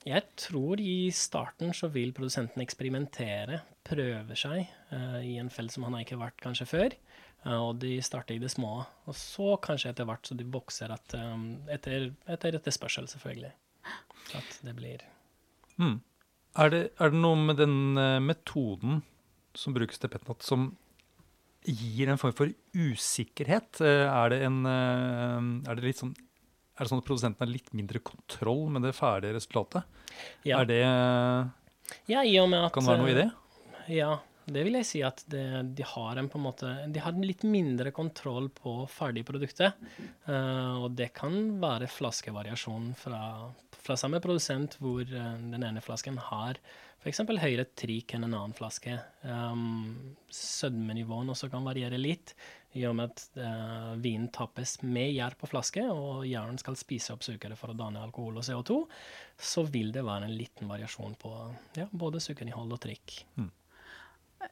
Jeg 0.04 0.24
tror 0.40 0.80
i 0.80 1.08
starten 1.12 1.72
så 1.76 1.88
vil 1.92 2.12
produsenten 2.16 2.60
eksperimentere, 2.64 3.62
prøve 3.84 4.36
seg 4.36 4.68
uh, 4.92 5.20
i 5.24 5.38
en 5.40 5.48
felt 5.52 5.72
som 5.72 5.86
han 5.86 5.96
har 5.96 6.04
ikke 6.04 6.20
vært 6.20 6.40
kanskje 6.44 6.68
før. 6.68 6.96
Uh, 7.46 7.70
og 7.70 7.78
de 7.80 7.94
starter 8.04 8.36
i 8.36 8.42
det 8.42 8.50
små. 8.52 8.82
Og 9.08 9.16
så 9.16 9.54
kanskje 9.64 9.94
etter 9.94 10.08
hvert 10.08 10.28
så 10.28 10.36
de 10.36 10.46
vokser 10.52 10.92
at, 10.92 11.16
um, 11.16 11.62
etter, 11.72 12.10
etter 12.28 12.58
etterspørsel, 12.58 13.08
selvfølgelig. 13.10 13.52
At 14.36 14.58
det 14.62 14.74
blir 14.76 15.00
mm. 15.80 15.96
er, 16.60 16.70
det, 16.70 16.82
er, 17.00 17.10
det, 17.10 17.20
noe 17.22 17.38
med 17.40 17.58
den 17.58 17.78
uh, 17.96 18.20
metoden 18.22 19.00
som 19.56 19.74
brukes 19.74 19.98
til 19.98 20.12
petnat, 20.12 20.44
som 20.46 20.74
gir 21.66 22.08
en 22.08 22.20
form 22.20 22.36
for 22.36 22.52
usikkerhet? 22.76 23.82
er 23.84 24.30
det 24.32 24.38
en 24.46 24.62
Er 24.64 25.76
det 25.76 25.84
litt 25.84 25.98
sånn 26.00 26.14
er 26.16 26.86
det 26.86 26.88
sånn 26.88 27.02
at 27.02 27.04
produsenten 27.04 27.44
har 27.44 27.50
litt 27.50 27.66
mindre 27.76 28.00
kontroll 28.00 28.70
med 28.72 28.86
det 28.86 28.94
ferdige 28.96 29.34
resultatet? 29.36 29.84
Ja. 30.48 30.62
Er 30.62 30.70
det 30.70 30.78
ja, 32.08 32.22
i 32.24 32.38
og 32.40 32.48
med 32.48 32.64
at, 32.64 32.72
Kan 32.72 32.86
det 32.86 32.94
være 32.94 33.02
noe 33.02 33.12
i 33.12 33.18
det? 33.18 33.26
Ja, 33.92 34.14
det 34.48 34.62
vil 34.66 34.78
jeg 34.78 34.88
si 34.88 35.00
at 35.04 35.22
det, 35.30 35.44
de 35.76 35.86
har 35.86 36.18
en 36.18 36.28
på 36.30 36.38
en 36.38 36.44
måte 36.46 36.70
De 36.90 37.02
har 37.02 37.16
litt 37.20 37.44
mindre 37.46 37.92
kontroll 37.94 38.48
på 38.54 38.84
ferdigproduktet. 38.90 39.76
Uh, 40.28 40.86
og 40.86 40.94
det 40.98 41.10
kan 41.16 41.36
være 41.62 41.90
flaskevariasjon 41.90 42.92
fra, 42.98 43.22
fra 43.76 43.98
samme 44.00 44.22
produsent, 44.24 44.78
hvor 44.80 45.04
uh, 45.04 45.34
den 45.36 45.66
ene 45.66 45.84
flasken 45.84 46.20
har 46.30 46.60
f.eks. 47.00 47.22
høyere 47.40 47.64
trik 47.78 48.12
enn 48.12 48.26
en 48.26 48.34
annen 48.36 48.56
flaske. 48.56 48.92
Um, 49.24 50.16
sødmenivåen 50.28 51.32
også 51.32 51.48
kan 51.52 51.64
variere 51.64 52.00
litt, 52.00 52.34
i 52.76 52.84
og 52.86 52.94
med 52.98 53.10
at 53.10 53.22
uh, 53.40 53.94
vinen 53.98 54.28
tappes 54.34 54.76
med 54.84 55.14
gjær 55.14 55.34
på 55.40 55.48
flaske, 55.50 55.82
og 55.88 56.26
gjæren 56.28 56.60
skal 56.60 56.76
spise 56.78 57.14
opp 57.16 57.24
sukkeret 57.26 57.58
for 57.58 57.72
å 57.72 57.78
danne 57.78 58.02
alkohol 58.04 58.38
og 58.38 58.46
CO2, 58.46 58.76
så 59.40 59.64
vil 59.72 59.94
det 59.96 60.04
være 60.06 60.28
en 60.28 60.36
liten 60.36 60.68
variasjon 60.70 61.16
på 61.20 61.32
ja, 61.80 61.88
både 61.90 62.20
sukkerinnhold 62.22 62.76
og 62.76 62.82
trikk. 62.84 63.16
Mm. 63.40 63.48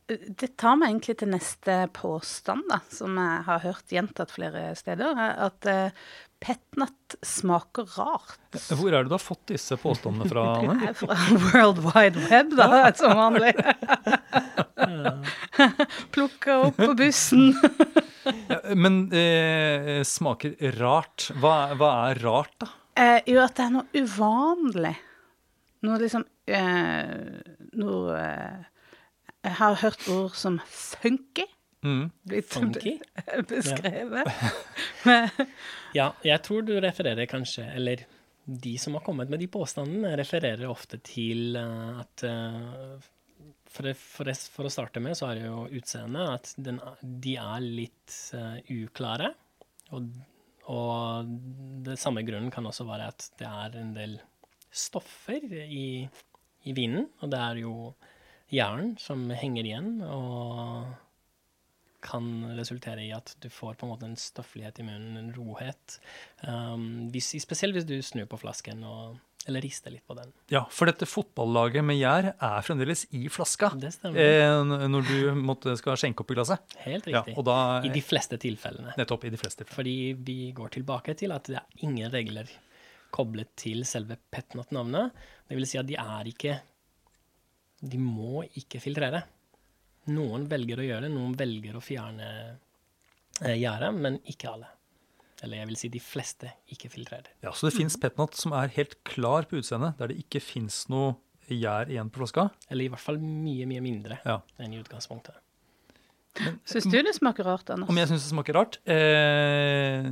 Det 0.09 0.50
tar 0.61 0.76
meg 0.76 0.90
egentlig 0.90 1.14
til 1.21 1.30
neste 1.33 1.75
påstand, 1.97 2.66
da, 2.68 2.83
som 2.92 3.16
jeg 3.16 3.45
har 3.47 3.62
hørt 3.62 3.92
gjentatt 3.92 4.33
flere 4.35 4.62
steder. 4.76 5.16
At 5.49 5.68
uh, 5.68 5.97
petnat 6.45 7.16
smaker 7.25 7.88
rart. 7.97 8.38
Hvor 8.68 8.92
er 8.92 9.02
det 9.02 9.11
du 9.11 9.16
har 9.16 9.23
fått 9.23 9.47
disse 9.50 9.78
påstandene 9.80 10.28
fra? 10.28 10.45
Anne? 10.61 10.92
fra 10.97 11.16
World 11.47 11.80
Wide 11.87 12.26
Web, 12.28 12.54
da, 12.59 12.92
som 12.97 13.16
vanlig. 13.16 13.54
Plukka 16.14 16.61
opp 16.68 16.76
på 16.76 16.92
bussen. 16.99 17.50
ja, 18.49 18.61
men 18.76 19.07
eh, 19.12 20.04
smaker 20.04 20.57
rart. 20.78 21.30
Hva, 21.40 21.75
hva, 21.80 21.92
er 22.11 22.25
rart, 22.25 22.57
da? 22.61 22.73
Eh, 22.99 23.21
jo, 23.33 23.40
at 23.45 23.57
det 23.57 23.68
er 23.68 23.76
noe 23.76 23.88
uvanlig. 24.04 24.97
Noe 25.87 26.00
liksom 26.02 26.25
Noe 27.78 28.14
jeg 29.47 29.57
har 29.61 29.78
hørt 29.83 30.09
ord 30.11 30.35
som 30.37 30.59
funky. 30.66 31.47
Mm. 31.87 32.09
Blitt 32.26 32.49
funky? 32.50 32.97
beskrevet. 33.50 34.30
ja, 35.95 36.12
jeg 36.26 36.42
tror 36.42 36.64
du 36.66 36.75
refererer 36.83 37.28
kanskje, 37.30 37.68
eller 37.78 38.02
de 38.49 38.78
som 38.80 38.97
har 38.97 39.04
kommet 39.04 39.30
med 39.30 39.42
de 39.42 39.50
påstandene, 39.52 40.16
refererer 40.18 40.71
ofte 40.71 40.99
til 41.04 41.59
uh, 41.61 42.00
at 42.00 42.25
uh, 42.25 42.97
for, 43.68 43.92
for, 43.92 44.33
for, 44.33 44.66
å 44.66 44.73
starte 44.73 45.02
med, 45.04 45.16
så 45.18 45.28
er 45.28 45.38
det 45.38 45.47
jo 45.47 45.66
utseendet 45.78 46.33
at 46.33 46.52
den, 46.57 46.80
de 47.02 47.37
er 47.38 47.66
litt 47.66 48.16
uh, 48.35 48.57
uklare. 48.73 49.35
Og, 49.92 50.09
og 50.73 51.35
det 51.85 51.99
samme 52.00 52.25
grunnen 52.26 52.50
kan 52.52 52.66
også 52.68 52.88
være 52.88 53.11
at 53.12 53.28
det 53.38 53.49
er 53.49 53.78
en 53.83 53.92
del 53.97 54.16
stoffer 54.68 55.45
i, 55.45 56.09
i 56.64 56.75
vinen, 56.76 57.07
og 57.21 57.33
det 57.33 57.45
er 57.45 57.62
jo 57.62 57.75
jern 58.52 58.95
som 59.00 59.28
henger 59.35 59.67
igjen, 59.69 59.93
og 60.07 60.88
kan 62.05 62.26
resultere 62.57 63.02
i 63.02 63.12
at 63.14 63.35
du 63.43 63.49
får 63.50 63.78
på 63.78 63.87
en 63.87 63.93
måte 63.93 64.07
en 64.07 64.19
stofflighet 64.19 64.78
i 64.81 64.87
munnen, 64.87 65.17
en 65.19 65.33
rohet. 65.35 65.99
Um, 66.47 67.09
hvis, 67.12 67.33
spesielt 67.43 67.75
hvis 67.76 67.88
du 67.88 67.97
snur 68.07 68.28
på 68.31 68.38
flasken 68.38 68.85
og, 68.87 69.17
eller 69.50 69.64
rister 69.64 69.93
litt 69.93 70.07
på 70.07 70.14
den. 70.19 70.31
Ja, 70.52 70.62
for 70.71 70.90
dette 70.90 71.09
fotballaget 71.11 71.85
med 71.87 71.99
gjær 71.99 72.31
er 72.33 72.62
fremdeles 72.67 73.05
i 73.17 73.25
flaska 73.33 73.73
det 73.81 73.93
eh, 74.12 74.62
når 74.62 75.11
du 75.11 75.19
måtte, 75.40 75.75
skal 75.81 75.99
skjenke 75.99 76.23
opp 76.23 76.33
i 76.33 76.38
glasset. 76.38 76.78
Helt 76.85 77.11
riktig. 77.11 77.35
Ja, 77.35 77.47
da, 77.50 77.59
I 77.83 77.93
de 77.93 78.05
fleste 78.05 78.38
tilfellene. 78.40 78.95
Nettopp, 79.00 79.26
i 79.26 79.35
de 79.35 79.40
fleste 79.40 79.64
tilfellene. 79.64 79.81
Fordi 79.81 80.31
vi 80.31 80.40
går 80.57 80.78
tilbake 80.78 81.19
til 81.19 81.35
at 81.35 81.50
det 81.50 81.61
er 81.61 81.87
ingen 81.88 82.14
regler 82.14 82.50
koblet 83.14 83.50
til 83.59 83.83
selve 83.88 84.19
petnat-navnet. 84.31 85.17
Det 85.49 85.57
vil 85.57 85.67
si 85.67 85.81
at 85.81 85.88
de 85.88 85.97
er 85.99 86.28
ikke 86.31 86.59
de 87.80 88.00
må 88.00 88.42
ikke 88.58 88.80
filtrere. 88.82 89.23
Noen 90.14 90.49
velger 90.50 90.80
å 90.80 90.87
gjøre 90.87 91.06
det, 91.06 91.12
noen 91.14 91.37
velger 91.38 91.76
å 91.76 91.85
fjerne 91.85 92.28
eh, 93.44 93.56
gjerdet, 93.61 93.92
men 93.94 94.18
ikke 94.30 94.50
alle. 94.50 94.70
Eller 95.44 95.61
jeg 95.61 95.70
vil 95.70 95.78
si 95.78 95.90
de 95.94 96.02
fleste 96.02 96.50
ikke 96.75 96.90
filtrerer. 96.90 97.30
Ja, 97.44 97.52
Så 97.54 97.68
det 97.68 97.76
fins 97.76 97.99
petnat 98.00 98.35
som 98.35 98.54
er 98.56 98.73
helt 98.75 98.97
klar 99.06 99.47
på 99.47 99.61
utseendet, 99.61 99.99
der 100.00 100.11
det 100.11 100.18
ikke 100.25 100.42
fins 100.42 100.87
noe 100.90 101.14
gjær 101.49 101.92
igjen 101.92 102.11
på 102.12 102.25
flaska? 102.25 102.49
Eller 102.68 102.88
i 102.88 102.92
hvert 102.92 103.04
fall 103.04 103.20
mye, 103.23 103.68
mye 103.68 103.85
mindre 103.85 104.18
ja. 104.25 104.40
enn 104.58 104.75
i 104.75 104.80
utgangspunktet. 104.82 105.38
Syns 106.68 106.87
du 106.87 106.99
det 107.02 107.14
smaker 107.16 107.47
rart, 107.49 107.70
Anders? 107.73 107.90
Om 107.90 107.99
jeg 107.99 108.11
syns 108.11 108.26
det 108.26 108.30
smaker 108.30 108.58
rart? 108.58 108.78
Eh, 108.87 110.06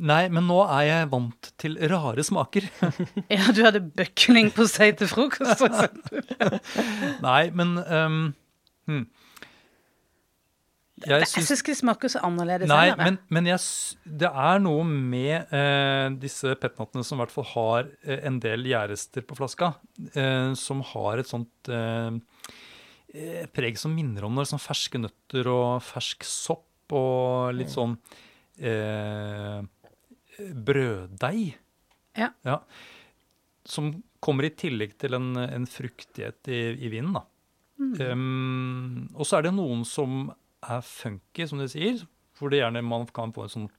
nei, 0.00 0.24
men 0.32 0.46
nå 0.48 0.58
er 0.64 0.84
jeg 0.88 1.08
vant 1.12 1.50
til 1.60 1.78
rare 1.92 2.24
smaker. 2.26 2.66
ja, 3.36 3.46
du 3.54 3.62
hadde 3.66 3.82
bøkling 3.84 4.52
på 4.56 4.66
seg 4.70 5.00
til 5.00 5.10
frokost, 5.10 5.64
nei, 7.24 7.42
men 7.56 7.74
um, 7.84 8.22
hmm. 8.90 9.08
Jeg 11.00 11.30
syns, 11.30 11.54
ikke 11.54 11.72
det 11.72 11.78
smaker 11.78 12.10
så 12.12 12.20
annerledes. 12.28 12.68
Nei, 12.68 12.90
men, 13.00 13.16
men 13.32 13.46
jeg, 13.48 13.60
det 14.20 14.28
er 14.28 14.58
noe 14.60 14.82
med 14.84 15.48
eh, 15.56 16.10
disse 16.20 16.52
petnattene 16.60 17.06
som 17.08 17.16
i 17.16 17.22
hvert 17.22 17.32
fall 17.32 17.46
har 17.54 17.86
eh, 18.04 18.20
en 18.28 18.36
del 18.44 18.68
gjærester 18.68 19.24
på 19.24 19.38
flaska, 19.38 19.70
eh, 20.12 20.50
som 20.60 20.84
har 20.92 21.22
et 21.22 21.30
sånt 21.30 21.72
eh, 21.72 22.18
Eh, 23.10 23.46
preg 23.50 23.78
som 23.80 23.90
minner 23.90 24.22
om 24.26 24.36
noe 24.36 24.46
sånn 24.46 24.62
ferske 24.62 24.98
nøtter 25.00 25.48
og 25.50 25.80
fersk 25.82 26.22
sopp 26.26 26.94
og 26.94 27.56
litt 27.56 27.72
sånn 27.72 27.96
eh, 28.62 29.58
brøddeig. 30.66 31.56
Ja. 32.18 32.30
ja. 32.46 32.60
Som 33.66 33.92
kommer 34.20 34.46
i 34.48 34.54
tillegg 34.56 34.96
til 35.00 35.16
en, 35.16 35.32
en 35.40 35.66
fruktighet 35.70 36.50
i, 36.52 36.60
i 36.76 36.92
vinen. 36.92 37.16
da. 37.16 37.24
Mm. 37.80 37.94
Um, 38.12 39.08
og 39.16 39.24
så 39.24 39.38
er 39.38 39.48
det 39.48 39.54
noen 39.56 39.86
som 39.88 40.28
er 40.60 40.82
funky, 40.84 41.46
som 41.48 41.62
de 41.62 41.68
sier. 41.72 42.02
Hvor 42.36 42.52
det 42.52 42.60
gjerne 42.60 42.84
man 42.84 43.06
kan 43.12 43.32
få 43.36 43.46
en 43.46 43.54
sånn 43.54 43.70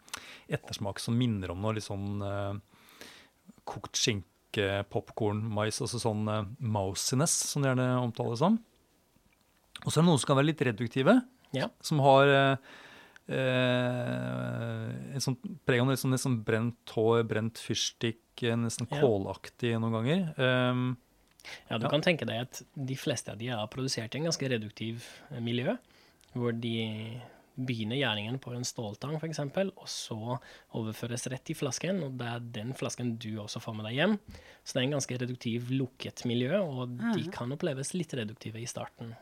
ettersmak 0.52 1.00
som 1.02 1.18
minner 1.18 1.54
om 1.54 1.62
noe 1.64 1.78
litt 1.78 1.88
sånn 1.88 2.22
uh, 2.22 2.58
kokt 3.68 3.98
skinke, 3.98 4.84
popkorn, 4.92 5.44
mais. 5.54 5.80
Altså 5.82 6.02
sånn 6.02 6.26
uh, 6.30 6.44
mousiness, 6.60 7.36
som 7.52 7.64
det 7.64 7.72
gjerne 7.72 7.94
omtales 8.02 8.42
som. 8.42 8.60
Og 9.82 9.90
så 9.90 10.00
er 10.00 10.04
det 10.04 10.10
noen 10.10 10.22
som 10.22 10.32
kan 10.32 10.42
være 10.42 10.52
litt 10.52 10.66
reduktive, 10.66 11.16
ja. 11.58 11.68
som 11.82 12.02
har 12.06 12.30
eh, 12.30 12.74
eh 13.32 15.02
en 15.12 15.24
sånn 15.24 15.38
preg 15.68 15.84
av 15.84 15.90
nesten, 15.90 16.18
sånn 16.20 16.40
brent 16.46 16.94
hår, 16.96 17.24
brent 17.30 17.62
fyrstikk, 17.62 18.24
eh, 18.44 18.58
nesten 18.60 18.90
ja. 18.90 19.02
kålaktig 19.02 19.76
noen 19.80 19.98
ganger. 20.00 20.24
Um, 20.38 20.86
ja, 21.70 21.78
du 21.78 21.88
ja. 21.88 21.92
kan 21.92 22.06
tenke 22.06 22.28
deg 22.30 22.46
at 22.46 22.62
de 22.74 22.98
fleste 23.00 23.34
av 23.34 23.42
de 23.42 23.52
er 23.54 23.70
produsert 23.74 24.14
i 24.14 24.22
en 24.22 24.30
ganske 24.30 24.50
reduktiv 24.54 25.06
eh, 25.32 25.42
miljø, 25.44 25.76
hvor 26.36 26.56
de 26.56 26.76
begynner 27.62 28.00
gjerningen 28.00 28.38
på 28.42 28.54
en 28.56 28.64
ståltang 28.66 29.18
f.eks., 29.20 29.42
og 29.44 29.90
så 29.92 30.38
overføres 30.80 31.28
rett 31.34 31.52
i 31.52 31.58
flasken, 31.58 32.00
og 32.08 32.16
det 32.22 32.30
er 32.30 32.46
den 32.62 32.72
flasken 32.78 33.18
du 33.22 33.34
også 33.44 33.62
får 33.62 33.76
med 33.78 33.90
deg 33.90 33.98
hjem. 34.00 34.16
Så 34.64 34.74
det 34.74 34.80
er 34.80 34.88
en 34.88 34.96
ganske 34.96 35.20
reduktiv, 35.26 35.74
lukket 35.76 36.24
miljø, 36.30 36.56
og 36.64 36.96
de 36.96 37.28
kan 37.34 37.52
oppleves 37.54 37.94
litt 37.98 38.16
reduktive 38.18 38.62
i 38.62 38.70
starten. 38.70 39.14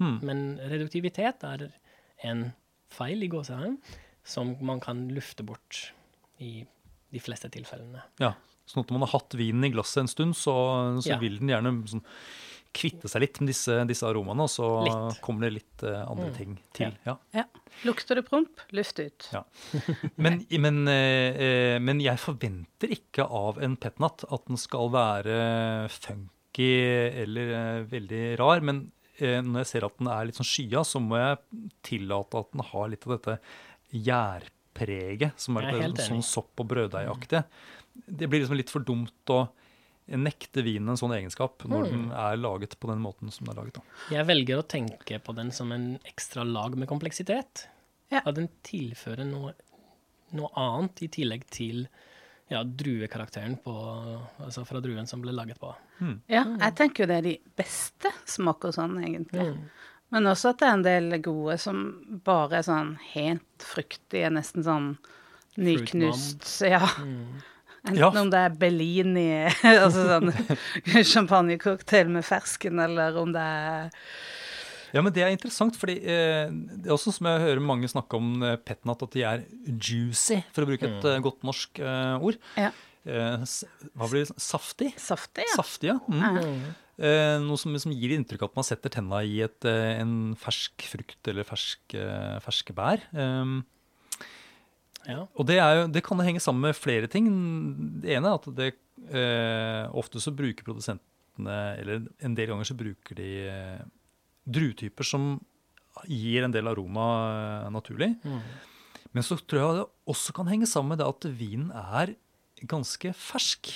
Mm. 0.00 0.18
Men 0.24 0.44
reduktivitet 0.70 1.42
er 1.48 1.70
en 2.28 2.50
feil 2.94 3.24
i 3.24 3.30
gåsehudet 3.32 3.98
som 4.26 4.52
man 4.64 4.80
kan 4.82 5.08
lufte 5.14 5.44
bort 5.46 5.90
i 6.38 6.60
de 7.10 7.22
fleste 7.22 7.50
tilfellene. 7.52 8.04
Ja, 8.22 8.34
sånn 8.68 8.84
at 8.84 8.92
når 8.92 9.00
man 9.00 9.08
har 9.08 9.18
hatt 9.18 9.36
vinen 9.38 9.66
i 9.66 9.72
glasset 9.74 10.04
en 10.04 10.10
stund, 10.10 10.38
så, 10.38 10.54
så 11.02 11.14
ja. 11.14 11.18
vil 11.22 11.40
den 11.40 11.50
gjerne 11.52 11.72
sånn, 11.90 12.04
kvitte 12.76 13.10
seg 13.10 13.24
litt 13.24 13.40
med 13.42 13.50
disse, 13.50 13.76
disse 13.88 14.06
aromaene, 14.06 14.46
og 14.46 14.52
så 14.52 14.68
litt. 14.86 15.18
kommer 15.24 15.48
det 15.48 15.56
litt 15.56 15.82
uh, 15.82 16.04
andre 16.04 16.28
mm. 16.28 16.36
ting 16.36 16.52
til. 16.76 16.94
Ja. 17.06 17.16
ja. 17.34 17.44
Lukter 17.88 18.20
det 18.20 18.24
promp, 18.28 18.62
luft 18.76 19.00
ut. 19.02 19.26
Ja. 19.34 19.42
Men, 20.22 20.42
men, 20.62 20.84
uh, 20.86 21.76
men, 21.82 22.02
jeg 22.04 22.22
forventer 22.22 22.94
ikke 22.94 23.26
av 23.26 23.58
en 23.64 23.74
petnat 23.80 24.22
at 24.28 24.46
den 24.46 24.60
skal 24.60 24.92
være 24.94 25.40
funky 25.90 26.70
eller 27.24 27.54
uh, 27.56 27.88
veldig 27.90 28.24
rar. 28.38 28.62
Men 28.66 28.84
når 29.20 29.60
jeg 29.64 29.66
ser 29.66 29.84
at 29.86 29.98
den 29.98 30.08
er 30.08 30.24
litt 30.28 30.38
sånn 30.40 30.48
skya, 30.48 30.82
så 30.86 31.00
må 31.02 31.18
jeg 31.20 31.38
tillate 31.86 32.38
at 32.40 32.50
den 32.52 32.64
har 32.72 32.88
litt 32.88 33.06
av 33.06 33.16
dette 33.18 33.38
gjærpreget, 33.92 35.32
som 35.40 35.56
er 35.60 35.68
er 35.70 35.88
litt 35.88 36.02
sånn 36.04 36.22
sopp- 36.24 36.60
og 36.62 36.68
brøddeigaktig. 36.72 37.42
Det 38.06 38.28
blir 38.30 38.40
liksom 38.44 38.56
litt 38.56 38.70
for 38.72 38.80
dumt 38.86 39.32
å 39.34 39.48
nekte 40.10 40.64
vinen 40.66 40.88
en 40.90 40.96
sånn 40.98 41.12
egenskap 41.14 41.62
når 41.68 41.84
Mm. 41.86 41.90
den 41.90 42.10
er 42.12 42.36
laget 42.36 42.78
på 42.80 42.88
den 42.88 42.98
måten 43.00 43.30
som 43.30 43.46
den 43.46 43.56
er 43.56 43.62
laget. 43.62 43.74
Da. 43.74 43.82
Jeg 44.10 44.26
velger 44.26 44.58
å 44.58 44.66
tenke 44.66 45.20
på 45.22 45.34
den 45.34 45.50
som 45.52 45.70
en 45.72 45.98
ekstra 46.04 46.42
lag 46.44 46.76
med 46.76 46.88
kompleksitet. 46.88 47.66
Ja. 48.10 48.22
At 48.26 48.34
den 48.34 48.48
tilfører 48.64 49.24
noe, 49.24 49.54
noe 50.32 50.48
annet 50.56 51.02
i 51.02 51.08
tillegg 51.08 51.44
til 51.50 51.88
ja, 52.50 52.64
druekarakteren 52.64 53.56
på, 53.62 53.72
altså 54.42 54.64
fra 54.66 54.80
druen 54.82 55.06
som 55.06 55.22
ble 55.22 55.32
laget 55.36 55.60
på. 55.62 55.70
Ja, 56.26 56.42
jeg 56.58 56.74
tenker 56.78 57.04
jo 57.04 57.10
det 57.12 57.18
er 57.20 57.26
de 57.28 57.36
beste 57.60 58.10
smaker 58.26 58.74
sånn, 58.74 58.96
egentlig. 59.02 59.44
Mm. 59.52 59.68
Men 60.10 60.26
også 60.26 60.50
at 60.50 60.58
det 60.58 60.66
er 60.66 60.74
en 60.74 60.82
del 60.82 61.16
gode 61.22 61.54
som 61.62 61.84
bare 62.26 62.58
er 62.58 62.66
sånn 62.66 62.96
helt 63.12 63.62
fruktige, 63.62 64.32
nesten 64.34 64.66
sånn 64.66 64.88
nyknust. 65.60 66.48
Ja. 66.66 66.82
Enten 67.84 67.96
Ja. 67.96 68.10
om 68.20 68.30
det 68.30 68.38
er 68.38 68.56
Bellini, 68.60 69.28
altså 69.64 70.08
sånn 70.10 70.32
champagnecocktail 71.14 72.10
med 72.12 72.26
fersken, 72.26 72.78
eller 72.82 73.16
om 73.16 73.32
det 73.32 73.40
er 73.40 73.90
Ja, 74.94 75.02
men 75.06 75.12
det 75.14 75.22
er 75.22 75.30
interessant, 75.34 75.76
fordi 75.78 75.96
eh, 76.02 76.50
det 76.50 76.88
er 76.90 76.94
også 76.96 77.12
som 77.14 77.28
jeg 77.30 77.42
hører 77.44 77.60
mange 77.62 77.88
snakke 77.90 78.18
om 78.18 78.42
eh, 78.42 78.56
petnat, 78.58 79.02
at 79.06 79.12
de 79.16 79.22
er 79.26 79.44
juicy, 79.66 80.40
for 80.54 80.66
å 80.66 80.70
bruke 80.72 80.88
et 80.88 81.04
eh, 81.12 81.20
godt 81.24 81.44
norsk 81.46 81.78
eh, 81.82 82.16
ord. 82.26 82.38
Ja. 82.58 82.70
Eh, 83.06 83.42
s- 83.46 83.64
hva 83.96 84.08
blir 84.10 84.26
det? 84.26 84.34
Saftig? 84.42 84.90
saftig, 85.00 85.46
ja. 85.48 85.56
Saftig, 85.56 85.92
ja. 85.92 85.98
Mm. 86.10 86.62
Eh, 87.00 87.36
noe 87.40 87.56
som, 87.56 87.72
som 87.80 87.94
gir 87.96 88.12
inntrykk 88.12 88.42
av 88.44 88.50
at 88.50 88.58
man 88.60 88.66
setter 88.68 88.92
tenna 88.92 89.22
i 89.24 89.38
et, 89.46 89.64
eh, 89.64 89.94
en 90.02 90.34
fersk 90.36 90.84
frukt 90.90 91.30
eller 91.32 91.46
fersk, 91.48 91.94
eh, 91.96 92.36
ferske 92.44 92.74
bær. 92.76 93.06
Eh, 93.14 93.54
Ja. 95.08 95.22
og 95.32 95.46
det, 95.48 95.56
er 95.64 95.78
jo, 95.78 95.86
det 95.94 96.02
kan 96.04 96.20
henge 96.20 96.42
sammen 96.44 96.66
med 96.68 96.76
flere 96.76 97.08
ting. 97.08 97.24
Det 98.02 98.12
ene 98.18 98.28
er 98.28 98.36
at 98.36 98.48
det 98.58 98.66
eh, 99.08 99.86
ofte 99.96 100.20
så 100.20 100.28
bruker 100.36 100.66
produsentene, 100.66 101.56
eller 101.80 102.02
en 102.20 102.34
del 102.36 102.50
ganger 102.52 102.68
så 102.68 102.76
bruker 102.76 103.16
de 103.16 103.30
eh, 103.48 103.80
druetyper 104.48 105.06
som 105.06 105.32
gir 106.08 106.44
en 106.46 106.54
del 106.54 106.70
aroma 106.70 107.06
eh, 107.66 107.70
naturlig. 107.74 108.14
Mm. 108.24 108.40
Men 109.16 109.26
så 109.26 109.36
tror 109.42 109.60
jeg 109.60 109.78
det 109.80 109.86
også 110.14 110.34
kan 110.36 110.50
henge 110.50 110.68
sammen 110.70 110.94
med 110.94 111.02
det 111.02 111.08
at 111.10 111.26
vinen 111.36 111.70
er 111.74 112.14
ganske 112.70 113.12
fersk. 113.16 113.72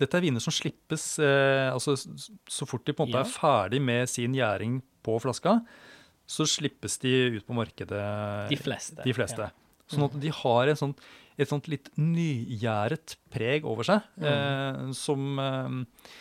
Dette 0.00 0.18
er 0.18 0.24
viner 0.26 0.42
som 0.42 0.52
slippes 0.54 1.04
eh, 1.22 1.70
altså 1.70 1.94
Så 1.94 2.66
fort 2.66 2.82
de 2.86 2.92
på 2.96 3.04
en 3.04 3.12
måte 3.12 3.20
Ja. 3.20 3.24
er 3.24 3.30
ferdig 3.30 3.80
med 3.82 4.10
sin 4.10 4.34
gjæring 4.34 4.80
på 5.06 5.18
flaska, 5.22 5.60
så 6.26 6.46
slippes 6.48 6.98
de 7.02 7.36
ut 7.36 7.46
på 7.46 7.54
markedet. 7.56 8.00
De 8.50 8.56
fleste. 8.58 9.04
De 9.04 9.14
fleste. 9.14 9.50
Ja. 9.50 9.52
Sånn 9.92 10.06
at 10.06 10.16
de 10.20 10.32
har 10.32 10.70
et 10.72 10.80
sånt, 10.80 11.00
et 11.38 11.50
sånt 11.50 11.68
litt 11.68 11.90
nygjæret 12.00 13.16
preg 13.30 13.66
over 13.68 13.84
seg, 13.86 14.02
eh, 14.24 14.90
som 14.96 15.38
eh, 15.38 15.68
eh, 15.68 16.12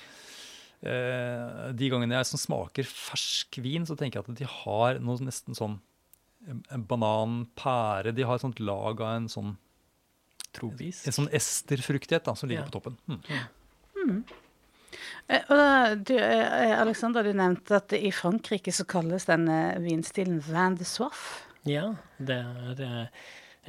De 0.84 1.90
gangene 1.90 2.18
jeg 2.20 2.40
smaker 2.42 2.84
fersk 2.84 3.60
vin, 3.64 3.86
så 3.88 3.96
tenker 3.96 4.20
jeg 4.20 4.30
at 4.30 4.40
de 4.42 4.48
har 4.50 5.00
noe 5.00 5.18
nesten 5.24 5.56
sånn 5.56 5.78
eh, 6.48 6.78
banan, 6.78 7.46
pære 7.56 8.14
De 8.16 8.26
har 8.28 8.36
et 8.36 8.44
sånt 8.44 8.60
lag 8.60 9.00
av 9.02 9.16
en 9.16 9.28
sånn, 9.32 9.54
Tropisk. 10.54 11.08
en 11.08 11.16
sånn 11.16 11.30
esterfruktighet 11.34 12.26
da, 12.28 12.36
som 12.36 12.50
ligger 12.50 12.66
Ja. 12.66 12.70
på 12.70 12.80
toppen. 12.82 12.98
Mm. 13.96 14.24
Eh, 15.30 15.42
Og 15.50 15.56
da, 15.58 15.96
du, 15.96 16.14
eh, 16.18 16.80
Alexander, 16.82 17.24
du 17.24 17.32
nevnte 17.34 17.76
at 17.80 17.94
i 17.94 18.12
Frankrike 18.12 18.72
så 18.76 18.86
kalles 18.86 19.26
denne 19.26 19.78
vinstilen 19.82 20.42
vin 20.44 20.76
de 20.76 20.84
soif. 20.86 21.46
Ja, 21.66 21.96
det 22.20 22.36
er 22.44 22.82
eh, 22.84 23.08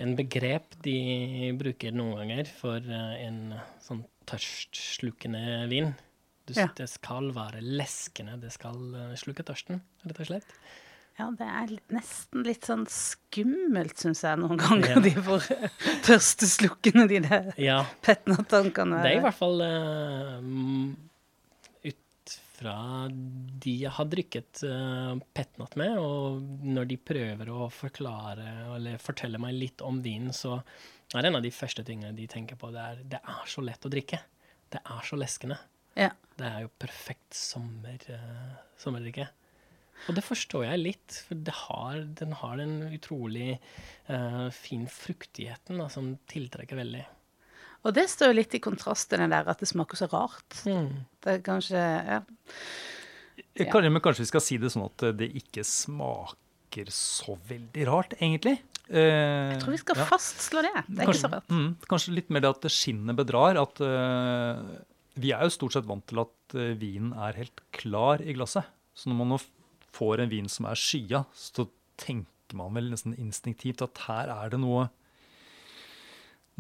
en 0.03 0.17
begrep 0.19 0.75
de 0.83 1.53
bruker 1.57 1.93
noen 1.95 2.19
ganger 2.19 2.51
for 2.59 2.77
eh, 2.83 3.27
en 3.29 3.55
sånn 3.81 4.03
tørstslukkende 4.27 5.69
vin. 5.71 5.95
Du, 6.47 6.53
Ja. 6.59 6.67
Det 6.77 6.89
skal 6.93 7.31
være 7.33 7.61
leskende, 7.65 8.35
det 8.43 8.51
skal 8.53 8.77
eh, 8.95 9.15
slukke 9.17 9.45
tørsten, 9.49 9.79
rett 10.05 10.19
og 10.21 10.27
slett. 10.29 10.57
Ja, 11.17 11.29
det 11.31 11.47
er 11.47 11.69
litt- 11.71 11.93
nesten 11.95 12.43
litt 12.45 12.67
sånn 12.67 12.83
skummelt, 12.91 13.95
syns 14.03 14.25
jeg, 14.27 14.37
noen 14.43 14.59
ganger, 14.59 14.97
Ja. 14.97 15.01
de 15.07 15.13
får 15.25 15.47
tørsteslukkende, 16.05 17.07
de 17.09 17.21
der 17.25 17.53
Ja, 17.63 17.79
petnatankene. 18.05 18.99
det 19.05 19.13
er 19.13 19.19
i 19.21 19.25
hvert 19.25 19.39
fall 19.39 19.63
mm, 20.43 20.89
ut 21.93 22.35
fra 22.59 22.75
de 23.11 23.77
jeg 23.85 23.93
har 23.97 24.09
drikket 24.11 24.65
uh, 24.69 25.15
petnat 25.35 25.77
med, 25.81 25.97
og 26.03 26.43
når 26.67 26.91
de 26.93 26.99
prøver 26.99 27.51
å 27.55 27.69
forklare 27.73 28.49
eller 28.77 28.99
fortelle 29.03 29.39
meg 29.43 29.55
litt 29.59 29.85
om 29.87 30.03
vinen, 30.05 30.35
så 30.35 30.59
er 31.15 31.23
det 31.23 31.31
en 31.31 31.39
av 31.41 31.47
de 31.47 31.55
første 31.55 31.85
tingene 31.87 32.15
de 32.17 32.27
tenker 32.31 32.59
på, 32.59 32.73
det 32.75 32.85
er 32.91 33.03
det 33.17 33.21
er 33.23 33.47
så 33.51 33.63
lett 33.65 33.87
å 33.87 33.93
drikke. 33.93 34.19
Det 34.75 34.81
er 34.83 35.07
så 35.07 35.17
leskende. 35.21 35.57
Ja. 35.97 36.11
Det 36.37 36.47
er 36.49 36.65
jo 36.65 36.71
perfekt 36.83 37.35
sommer, 37.39 37.99
uh, 38.11 38.55
sommerdrikke. 38.83 39.29
Og 40.09 40.17
det 40.17 40.25
forstår 40.27 40.65
jeg 40.67 40.81
litt, 40.83 41.19
for 41.29 41.39
det 41.47 41.55
har, 41.55 42.01
den 42.19 42.33
har 42.41 42.57
den 42.59 42.73
utrolig 42.97 43.55
uh, 44.11 44.49
fin 44.53 44.89
fruktigheten 44.91 45.79
da, 45.81 45.87
som 45.93 46.17
tiltrekker 46.29 46.77
veldig. 46.81 47.05
Og 47.85 47.95
det 47.95 48.07
står 48.11 48.33
jo 48.33 48.39
litt 48.41 48.55
i 48.57 48.61
kontrast 48.65 49.11
til 49.13 49.21
den 49.23 49.33
der 49.33 49.47
at 49.53 49.61
det 49.63 49.69
smaker 49.71 49.97
så 50.01 50.09
rart. 50.11 50.61
Det 50.65 51.35
er 51.37 51.43
kanskje 51.45 51.77
Ja. 51.79 52.21
ja. 53.55 53.65
kan- 53.71 53.85
Men 53.93 54.01
kanskje 54.03 54.25
vi 54.25 54.31
skal 54.33 54.41
si 54.41 54.57
det 54.59 54.71
sånn 54.73 54.87
at 54.89 55.05
det 55.19 55.29
ikke 55.37 55.63
smaker 55.65 56.89
så 56.91 57.37
veldig 57.49 57.85
rart, 57.87 58.15
egentlig. 58.19 58.59
Eh, 58.89 59.53
Jeg 59.55 59.61
tror 59.63 59.71
vi 59.77 59.79
skal 59.85 59.97
ja. 60.01 60.05
fastslå 60.11 60.63
det. 60.65 60.73
Det 60.89 60.99
er 61.05 61.07
ikke 61.13 61.21
så 61.23 61.31
rart. 61.33 61.49
Mm, 61.53 61.77
kanskje 61.89 62.15
litt 62.17 62.31
mer 62.35 62.41
det 62.41 62.51
at 62.51 62.67
skinnet 62.73 63.17
bedrar. 63.17 63.61
At 63.63 63.81
eh, 63.81 64.81
vi 65.20 65.31
er 65.35 65.44
jo 65.46 65.55
stort 65.55 65.77
sett 65.77 65.88
vant 65.88 66.07
til 66.11 66.22
at 66.24 66.57
eh, 66.59 66.74
vinen 66.79 67.12
er 67.27 67.38
helt 67.38 67.62
klar 67.74 68.22
i 68.22 68.35
glasset. 68.37 68.66
Så 68.94 69.11
når 69.11 69.20
man 69.20 69.35
nå 69.35 69.40
får 69.94 70.22
en 70.24 70.33
vin 70.33 70.50
som 70.50 70.66
er 70.70 70.79
skya, 70.79 71.24
så 71.35 71.68
tenker 72.00 72.59
man 72.59 72.74
vel 72.77 72.90
nesten 72.92 73.14
instinktivt 73.18 73.83
at 73.85 74.05
her 74.09 74.31
er 74.35 74.55
det 74.55 74.61
noe 74.62 74.88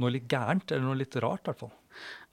noe 0.00 0.10
litt 0.10 0.26
gærent, 0.30 0.72
eller 0.72 0.88
noe 0.88 0.98
litt 0.98 1.14
rart, 1.22 1.44
i 1.44 1.50
hvert 1.52 1.60
fall. 1.60 1.74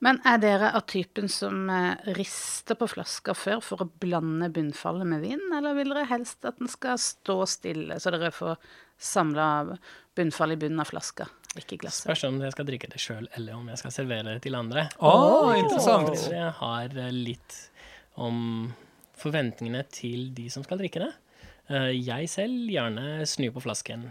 Men 0.02 0.18
er 0.26 0.40
dere 0.42 0.72
av 0.78 0.86
typen 0.90 1.28
som 1.30 1.70
eh, 1.70 2.00
rister 2.18 2.78
på 2.80 2.88
flaska 2.90 3.36
før 3.38 3.60
for 3.62 3.84
å 3.84 3.90
blande 4.02 4.50
bunnfallet 4.54 5.06
med 5.08 5.22
vin, 5.22 5.44
eller 5.54 5.76
vil 5.78 5.92
dere 5.94 6.08
helst 6.10 6.46
at 6.50 6.58
den 6.58 6.72
skal 6.72 6.98
stå 7.02 7.36
stille, 7.50 8.00
så 8.02 8.14
dere 8.16 8.32
får 8.34 8.58
samla 9.02 9.78
bunnfallet 10.18 10.58
i 10.58 10.62
bunnen 10.66 10.82
av 10.82 10.90
flaska, 10.90 11.28
ikke 11.58 11.78
glasset? 11.84 12.08
Spørs 12.08 12.26
om 12.30 12.40
jeg 12.42 12.56
skal 12.56 12.68
drikke 12.70 12.90
det 12.92 13.02
sjøl, 13.02 13.28
eller 13.38 13.58
om 13.60 13.70
jeg 13.70 13.82
skal 13.82 13.94
servere 13.94 14.34
det 14.36 14.42
til 14.48 14.58
andre. 14.58 14.88
Oh, 15.00 15.52
interessant. 15.58 16.18
Jeg 16.34 16.54
har 16.62 16.98
eh, 16.98 17.12
litt 17.14 17.60
om 18.22 18.72
forventningene 19.22 19.86
til 19.94 20.32
de 20.34 20.48
som 20.50 20.66
skal 20.66 20.82
drikke 20.82 21.06
det. 21.06 21.12
Eh, 21.70 21.92
Jeg 22.02 22.30
selv 22.34 22.74
gjerne 22.74 23.22
snur 23.30 23.54
på 23.56 23.64
flasken 23.70 24.10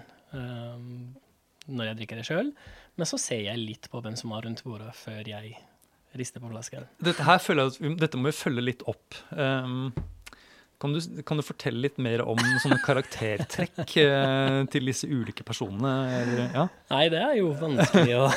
når 1.71 1.93
jeg 1.93 2.01
drikker 2.03 2.21
det 2.21 2.29
sjøl, 2.29 2.55
men 2.99 3.09
så 3.09 3.19
ser 3.21 3.45
jeg 3.47 3.61
litt 3.61 3.91
på 3.91 4.03
hvem 4.05 4.17
som 4.19 4.35
var 4.35 4.47
rundt 4.47 4.65
bordet 4.67 4.93
før 4.99 5.27
jeg 5.29 5.57
rister 6.19 6.43
på 6.43 6.51
flasken. 6.51 6.89
Dette, 7.03 7.25
her 7.27 7.43
føler 7.43 7.69
jeg 7.69 7.93
at 7.93 8.01
dette 8.05 8.19
må 8.19 8.31
vi 8.31 8.37
følge 8.37 8.67
litt 8.67 8.83
opp. 8.91 9.19
Um, 9.31 9.93
kan, 10.81 10.95
du, 10.97 11.23
kan 11.29 11.37
du 11.37 11.45
fortelle 11.45 11.83
litt 11.85 11.99
mer 12.01 12.23
om 12.25 12.39
sånne 12.63 12.79
karaktertrekk 12.81 13.93
eh, 14.01 14.61
til 14.73 14.89
disse 14.89 15.05
ulike 15.11 15.45
personene? 15.45 15.91
Eller, 16.23 16.41
ja? 16.57 16.65
Nei, 16.95 17.03
det 17.13 17.21
er 17.21 17.35
jo 17.37 17.51
vanskelig 17.61 18.15
å 18.17 18.31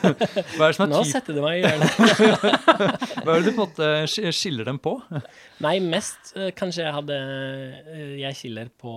Hva 0.54 0.68
er 0.68 0.70
det 0.70 0.76
som 0.78 0.84
er 0.84 0.92
Nå 0.92 1.00
setter 1.10 1.34
du 1.34 1.42
meg 1.42 1.58
i 1.58 1.64
hjørnet. 1.64 1.98
hva 3.24 3.34
er 3.34 3.42
det 3.42 3.48
du 3.48 3.50
på 3.50 3.56
en 3.56 3.62
måte 3.64 4.32
skiller 4.36 4.70
dem 4.70 4.78
på? 4.84 4.94
Nei, 5.66 5.74
mest 5.82 6.36
eh, 6.38 6.52
kanskje 6.54 6.84
jeg 6.86 6.96
hadde 7.00 7.18
eh, 7.18 8.14
Jeg 8.22 8.38
skiller 8.38 8.70
på 8.78 8.94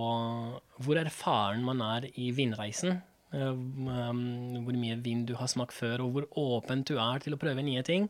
hvor 0.82 1.02
erfaren 1.02 1.66
man 1.66 1.82
er 1.82 2.06
i 2.14 2.30
vinreisen. 2.36 3.00
Eh, 3.32 3.52
hvor 3.52 4.76
mye 4.76 4.98
vin 5.00 5.22
du 5.28 5.32
har 5.38 5.48
smakt 5.48 5.72
før, 5.72 6.04
og 6.04 6.16
hvor 6.16 6.26
åpent 6.58 6.84
du 6.90 6.98
er 7.00 7.22
til 7.24 7.36
å 7.36 7.40
prøve 7.40 7.64
nye 7.64 7.84
ting. 7.86 8.08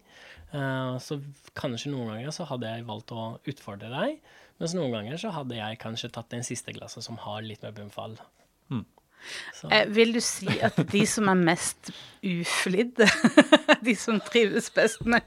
Eh, 0.51 0.95
så 1.03 1.21
kanskje 1.59 1.93
noen 1.93 2.11
ganger 2.11 2.35
så 2.35 2.47
hadde 2.51 2.73
jeg 2.73 2.89
valgt 2.89 3.15
å 3.15 3.29
utfordre 3.49 3.93
deg, 3.93 4.19
mens 4.59 4.75
noen 4.79 4.95
ganger 4.97 5.23
så 5.23 5.31
hadde 5.35 5.61
jeg 5.61 5.81
kanskje 5.83 6.11
tatt 6.17 6.33
den 6.35 6.43
siste 6.47 6.75
glasset 6.75 7.07
som 7.07 7.21
har 7.23 7.45
litt 7.47 7.63
mer 7.63 7.75
bunnfall. 7.77 8.19
Mm. 8.73 8.85
Eh, 9.71 9.87
vil 9.95 10.17
du 10.17 10.21
si 10.25 10.51
at 10.67 10.79
de 10.91 11.05
som 11.07 11.31
er 11.31 11.39
mest 11.39 11.93
uflidde, 12.27 13.07
de 13.87 13.95
som 13.99 14.19
trives 14.27 14.73
best 14.75 15.07
med 15.07 15.23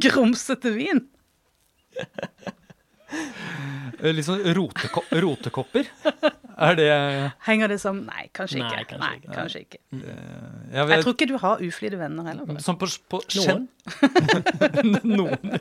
grumsete 0.00 0.72
vin? 0.72 1.04
Eh, 4.00 4.10
Litt 4.12 4.26
sånn 4.26 4.42
roteko 4.56 5.04
rotekopper? 5.22 5.86
Er 6.54 6.76
det 6.78 6.86
Henger 7.46 7.70
det 7.72 7.78
sammen? 7.82 8.04
Nei, 8.10 8.28
kanskje 8.34 8.60
Nei, 8.60 8.68
ikke. 8.70 8.84
kanskje 8.94 9.00
Nei, 9.00 9.14
ikke. 9.20 9.34
kanskje 9.34 9.60
ikke. 9.64 9.78
jeg 9.94 10.74
Jeg 10.74 10.88
vet, 10.90 11.02
tror 11.04 11.14
ikke 11.16 11.28
du 11.30 11.36
har 11.42 11.62
uflidde 11.68 11.98
venner 12.00 12.28
heller. 12.30 12.60
Sånn 12.62 12.78
på, 12.80 12.88
på 13.10 13.20
Noen. 13.38 13.68
Noen. 15.16 15.58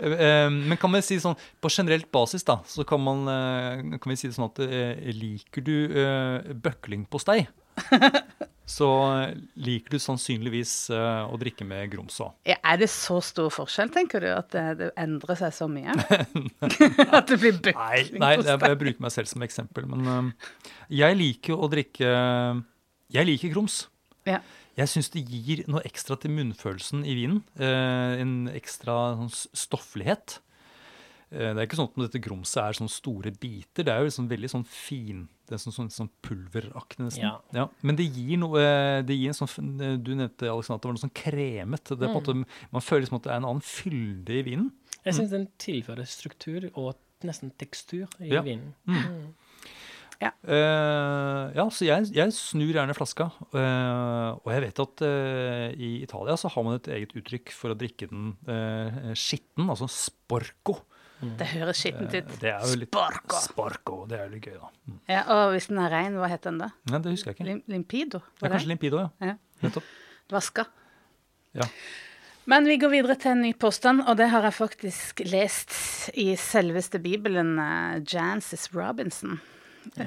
Eh, 0.00 0.48
Men 0.50 0.76
kan 0.80 0.92
vi 0.94 1.00
si 1.04 1.18
sånn, 1.20 1.36
på 1.60 1.68
generelt 1.72 2.06
basis, 2.14 2.44
da, 2.48 2.58
så 2.68 2.84
kan, 2.88 3.02
man, 3.04 3.26
eh, 3.28 3.98
kan 4.00 4.12
vi 4.12 4.16
si 4.18 4.30
det 4.30 4.36
sånn 4.36 4.48
at 4.48 4.60
eh, 4.64 5.10
liker 5.14 5.64
du 5.66 5.74
uh, 5.92 6.54
bøklingpostei, 6.64 7.42
så 8.70 8.88
eh, 9.10 9.32
liker 9.66 9.96
du 9.96 10.02
sannsynligvis 10.02 10.74
eh, 10.94 11.22
å 11.26 11.38
drikke 11.40 11.66
med 11.66 11.90
grums 11.92 12.20
òg. 12.22 12.32
Ja, 12.48 12.56
er 12.72 12.78
det 12.82 12.90
så 12.92 13.18
stor 13.24 13.50
forskjell, 13.54 13.90
tenker 13.94 14.22
du, 14.22 14.28
at 14.32 14.50
det, 14.54 14.64
det 14.78 14.90
endrer 15.00 15.38
seg 15.40 15.54
så 15.56 15.66
mye? 15.70 15.96
at 17.16 17.30
det 17.30 17.40
blir 17.40 17.58
bøkling 17.58 17.80
nei 17.80 18.20
nei 18.22 18.32
jeg, 18.38 18.60
jeg 18.62 18.80
bruker 18.84 19.06
meg 19.06 19.14
selv 19.14 19.30
som 19.32 19.46
eksempel. 19.46 19.88
Men 19.90 20.10
eh, 20.14 20.50
jeg 21.02 21.18
liker 21.18 21.58
å 21.58 21.70
drikke 21.72 22.10
Jeg 23.10 23.26
liker 23.26 23.54
grums. 23.54 23.82
Ja. 24.28 24.38
Jeg 24.78 24.88
syns 24.92 25.10
det 25.12 25.24
gir 25.26 25.64
noe 25.68 25.82
ekstra 25.88 26.16
til 26.20 26.32
munnfølelsen 26.36 27.02
i 27.04 27.16
vinen. 27.18 27.42
eh, 27.58 28.20
en 28.22 28.46
ekstra 28.54 29.16
sånn, 29.18 29.32
stofflighet. 29.56 30.38
Eh, 31.30 31.52
det 31.54 31.60
er 31.62 31.66
ikke 31.68 31.78
sånn 31.78 31.90
at 31.92 31.98
dette 32.08 32.22
grumset 32.24 32.60
er 32.62 32.76
sånne 32.78 32.90
store 32.90 33.30
biter. 33.30 33.86
Det 33.86 33.92
er 33.92 34.02
jo 34.02 34.08
liksom 34.08 34.30
veldig 34.30 34.50
sånn 34.50 34.66
fin 34.66 35.28
Det 35.46 35.56
er 35.56 35.62
sånn, 35.62 35.74
sånn, 35.74 35.90
sånn 35.90 36.10
pulveraktig, 36.22 37.04
nesten. 37.06 37.26
Ja. 37.54 37.66
Men 37.82 37.98
det 37.98 38.06
gir 38.06 38.38
noe 38.38 38.62
det 39.06 39.16
gir 39.18 39.32
en 39.32 39.38
sånn, 39.38 39.70
Du 40.02 40.12
nevnte 40.14 40.50
Alexander, 40.50 40.78
at 40.78 40.82
det 40.82 40.90
var 40.90 40.96
noe 40.96 41.04
sånn 41.04 41.18
kremet. 41.22 41.90
Det 41.90 42.06
er 42.06 42.12
på 42.14 42.22
en 42.22 42.42
måte, 42.42 42.56
man 42.70 42.86
føler 42.86 43.06
liksom 43.06 43.18
at 43.18 43.26
det 43.26 43.32
er 43.32 43.42
en 43.42 43.48
annen 43.50 43.66
fylde 43.66 44.36
i 44.38 44.44
vinen. 44.46 44.72
Jeg 45.04 45.16
syns 45.16 45.32
den 45.32 45.46
tilfører 45.58 46.06
struktur 46.06 46.68
og 46.74 46.98
nesten 47.26 47.52
tekstur 47.58 48.06
i 48.20 48.30
Ja. 48.32 48.42
vinen. 48.42 48.74
Mm. 48.86 49.34
ja, 50.20 51.64
så 51.72 51.86
jeg, 51.86 52.10
jeg 52.12 52.34
snur 52.36 52.74
gjerne 52.74 52.96
flaska. 52.96 53.30
Uh, 53.54 54.36
og 54.42 54.50
jeg 54.52 54.64
vet 54.66 54.82
at 54.84 55.04
uh, 55.06 55.66
i 55.72 56.02
Italia 56.04 56.36
så 56.36 56.50
har 56.52 56.66
man 56.66 56.76
et 56.76 56.90
eget 56.92 57.14
uttrykk 57.16 57.52
for 57.56 57.72
å 57.72 57.78
drikke 57.78 58.10
den 58.10 58.34
uh, 58.48 59.14
skitten, 59.16 59.70
altså 59.70 59.88
sporco. 59.88 60.82
Det 61.20 61.46
høres 61.52 61.80
skittent 61.82 62.14
ut. 62.14 62.34
Det 62.40 62.52
er 62.52 62.62
jo 62.64 62.76
litt 62.80 62.90
Sparko. 62.90 63.40
Sparko. 63.44 63.96
Det 64.08 64.18
er 64.18 64.28
jo 64.28 64.34
litt 64.34 64.46
gøy, 64.48 64.56
da. 64.56 64.70
Mm. 64.88 65.00
Ja, 65.12 65.22
og 65.34 65.54
hvis 65.54 65.68
den 65.70 65.80
er 65.84 65.92
rein, 65.92 66.16
hva 66.20 66.30
heter 66.32 66.50
den 66.50 66.62
da? 66.62 66.70
Nei, 66.92 67.00
det 67.04 67.14
husker 67.14 67.32
jeg 67.32 67.38
ikke. 67.38 67.48
Lim 67.50 67.60
Limpido? 67.68 68.22
Det 68.24 68.46
Var 68.46 68.54
kanskje 68.54 68.72
Limpido, 68.72 69.02
ja. 69.04 69.34
Ja. 69.60 69.72
Vaska. 70.32 70.64
Ja. 71.58 71.68
Men 72.50 72.66
vi 72.66 72.78
går 72.80 72.94
videre 72.94 73.18
til 73.20 73.34
en 73.34 73.44
ny 73.44 73.52
påstand, 73.52 74.06
og 74.08 74.16
det 74.18 74.30
har 74.32 74.46
jeg 74.48 74.56
faktisk 74.56 75.22
lest 75.28 75.76
i 76.18 76.32
selveste 76.40 76.98
Bibelen, 77.02 77.58
uh, 77.60 78.00
Jancis 78.00 78.70
Robinson 78.74 79.38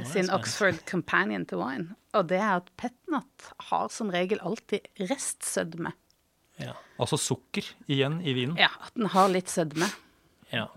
sin. 0.06 0.30
Oxford 0.30 0.86
Companion 0.90 1.46
to 1.46 1.60
Wine. 1.62 1.96
Og 2.14 2.28
det 2.30 2.40
er 2.40 2.60
at 2.60 2.70
petnat 2.78 3.52
har 3.70 3.90
som 3.94 4.12
regel 4.14 4.42
alltid 4.46 4.86
restsødme. 5.10 5.94
Ja. 6.62 6.76
Altså 7.02 7.18
sukker 7.18 7.66
igjen 7.90 8.20
i 8.22 8.36
vinen. 8.38 8.58
Ja, 8.60 8.70
at 8.86 8.94
den 8.98 9.10
har 9.14 9.32
litt 9.34 9.50
sødme. 9.50 9.90
Ja. 10.54 10.68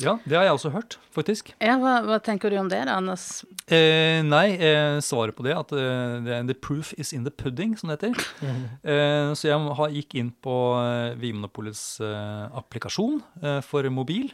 Ja, 0.00 0.14
det 0.24 0.32
har 0.32 0.46
jeg 0.46 0.54
også 0.56 0.70
hørt, 0.72 0.94
faktisk. 1.12 1.50
Ja, 1.60 1.74
hva, 1.76 1.98
hva 2.06 2.16
tenker 2.24 2.48
du 2.48 2.56
om 2.56 2.70
det 2.72 2.78
da, 2.88 2.94
Anders? 2.96 3.42
Eh, 3.68 4.22
nei, 4.24 4.54
eh, 4.56 4.96
svaret 5.04 5.36
på 5.36 5.44
det 5.44 5.52
at 5.52 5.74
uh, 5.76 6.24
er 6.24 6.46
the 6.48 6.56
proof 6.56 6.94
is 6.96 7.12
in 7.12 7.26
the 7.26 7.34
pudding, 7.34 7.74
som 7.76 7.92
det 7.92 7.98
heter. 8.00 8.24
eh, 8.94 9.34
så 9.36 9.50
jeg 9.50 9.76
har, 9.76 9.92
gikk 9.92 10.16
inn 10.22 10.32
på 10.40 10.56
uh, 10.78 11.12
Vinmonopolets 11.20 11.84
uh, 12.00 12.48
applikasjon 12.62 13.20
eh, 13.44 13.60
for 13.66 13.84
mobil. 13.92 14.32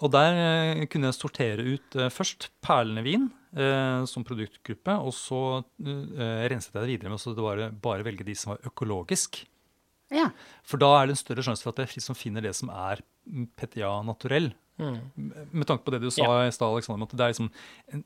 Og 0.00 0.12
der 0.14 0.38
eh, 0.38 0.86
kunne 0.88 1.10
jeg 1.10 1.18
sortere 1.18 1.66
ut 1.74 1.96
eh, 1.98 2.08
først 2.12 2.48
perlende 2.64 3.04
vin 3.04 3.26
eh, 3.52 4.06
som 4.08 4.24
produktgruppe, 4.24 4.94
og 4.96 5.12
så 5.16 5.40
eh, 5.84 6.46
renset 6.48 6.72
jeg 6.72 6.80
det 6.80 6.92
videre 6.94 7.12
med 7.12 7.20
så 7.20 7.34
det 7.36 7.44
var 7.44 7.66
bare 7.84 8.06
velge 8.06 8.24
de 8.24 8.36
som 8.38 8.54
var 8.54 8.70
økologisk. 8.70 9.42
Ja. 10.14 10.30
For 10.66 10.80
da 10.82 10.90
er 10.98 11.08
det 11.08 11.16
en 11.16 11.20
større 11.22 11.44
sjanse 11.46 11.64
for 11.64 11.74
at 11.74 11.84
jeg 11.84 12.00
liksom 12.00 12.18
finner 12.18 12.44
det 12.44 12.54
som 12.58 12.72
er 12.74 13.02
mm, 13.26 13.50
Petia 13.58 13.92
naturell. 14.06 14.50
Mm. 14.80 14.96
Med 15.52 15.68
tanke 15.68 15.84
på 15.86 15.94
det 15.94 16.02
du 16.02 16.10
sa 16.12 16.46
i 16.46 16.54
stad, 16.54 16.72
Alexander, 16.72 17.06
at 17.06 17.14
det 17.16 17.26
er 17.26 17.34
liksom 17.34 17.50
en, 17.94 18.04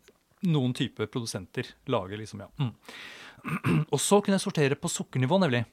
noen 0.51 0.75
type 0.77 1.07
produsenter 1.13 1.71
lager 1.91 2.21
liksom, 2.21 2.45
ja. 2.45 2.51
Mm. 2.61 2.75
Og 3.93 4.01
så 4.01 4.21
kunne 4.21 4.39
jeg 4.39 4.45
sortere 4.45 4.79
på 4.81 4.91
sukkernivå, 4.93 5.39
nemlig. 5.43 5.65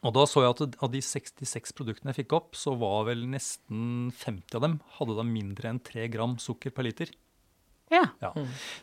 Og 0.00 0.14
da 0.16 0.24
så 0.28 0.44
jeg 0.44 0.54
at 0.54 0.78
av 0.80 0.92
de 0.92 1.00
66 1.04 1.74
produktene 1.76 2.12
jeg 2.12 2.22
fikk 2.22 2.36
opp, 2.38 2.54
så 2.56 2.72
var 2.78 3.04
vel 3.10 3.26
nesten 3.28 4.08
50 4.16 4.56
av 4.56 4.64
dem 4.64 4.78
hadde 4.96 5.18
da 5.18 5.26
mindre 5.26 5.72
enn 5.72 5.82
3 5.84 6.06
gram 6.14 6.38
sukker 6.40 6.72
per 6.74 6.88
liter. 6.88 7.12
Ja. 7.90 8.04
Ja. 8.22 8.30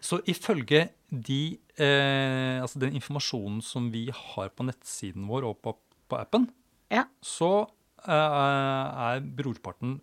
Så 0.03 0.19
ifølge 0.27 0.89
de, 1.09 1.57
eh, 1.79 2.59
altså 2.61 2.81
den 2.83 2.97
informasjonen 2.99 3.61
som 3.63 3.87
vi 3.93 4.07
har 4.11 4.51
på 4.51 4.67
nettsiden 4.67 5.29
vår 5.31 5.47
og 5.47 5.61
på, 5.63 5.73
på 6.09 6.19
appen, 6.19 6.49
Ja. 6.93 7.05
så 7.21 7.67
uh, 8.07 8.11
er 8.11 9.23
brorparten 9.37 9.97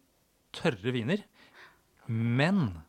tørre 0.54 0.92
viner. 0.94 1.22
Men 2.08 2.82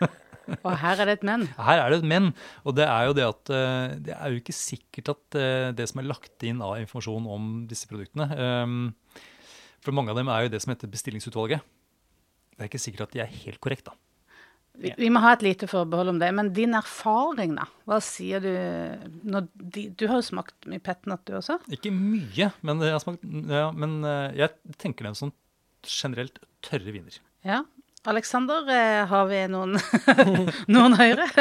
Og 0.62 0.72
her 0.78 1.00
er 1.02 1.08
det 1.08 1.14
et 1.18 1.24
men. 1.26 1.46
her 1.58 1.80
er 1.82 1.90
det 1.90 1.98
et 2.00 2.08
men. 2.08 2.28
Og 2.64 2.76
det 2.78 2.86
er 2.86 3.08
jo 3.08 3.14
det 3.18 3.24
at 3.26 3.50
uh, 3.52 3.96
det 3.98 4.14
er 4.14 4.30
jo 4.32 4.40
ikke 4.40 4.54
sikkert 4.54 5.10
at 5.16 5.38
uh, 5.38 5.70
det 5.76 5.88
som 5.90 6.00
er 6.00 6.06
lagt 6.08 6.46
inn 6.46 6.62
av 6.62 6.76
informasjon 6.80 7.26
om 7.26 7.48
disse 7.68 7.88
produktene 7.90 8.28
um, 8.38 8.94
For 9.82 9.92
mange 9.96 10.14
av 10.14 10.20
dem 10.20 10.30
er 10.30 10.46
jo 10.46 10.52
det 10.54 10.62
som 10.62 10.72
heter 10.72 10.90
bestillingsutvalget. 10.92 11.60
Det 12.56 12.62
er 12.64 12.70
ikke 12.70 12.80
sikkert 12.80 13.08
at 13.08 13.16
de 13.16 13.20
er 13.26 13.34
helt 13.44 13.60
korrekt, 13.60 13.90
da. 13.90 13.96
Vi, 14.82 14.92
vi 14.98 15.08
må 15.12 15.22
ha 15.24 15.32
et 15.36 15.44
lite 15.46 15.68
forbehold 15.70 16.14
om 16.14 16.18
det. 16.20 16.28
Men 16.36 16.52
din 16.56 16.76
erfaring, 16.76 17.54
da? 17.58 17.66
Hva 17.88 18.00
sier 18.04 18.42
du 18.44 18.52
når 19.26 19.48
de, 19.54 19.88
Du 19.96 20.06
har 20.10 20.20
jo 20.20 20.28
smakt 20.28 20.68
mye 20.70 20.82
petnat, 20.84 21.24
du 21.28 21.36
også? 21.38 21.58
Ikke 21.72 21.92
mye, 21.94 22.50
men 22.66 22.84
jeg, 22.84 22.96
har 22.96 23.02
smakt, 23.02 23.24
ja, 23.24 23.70
men 23.76 23.98
eh, 24.04 24.42
jeg 24.42 24.76
tenker 24.82 25.08
dem 25.08 25.16
som 25.18 25.32
generelt 25.86 26.40
tørre 26.66 26.92
viner. 26.92 27.20
Ja. 27.46 27.62
Alexander, 28.06 28.68
eh, 28.70 29.04
har 29.10 29.26
vi 29.26 29.38
noen, 29.50 29.78
noen 30.74 30.98
høyre? 30.98 31.26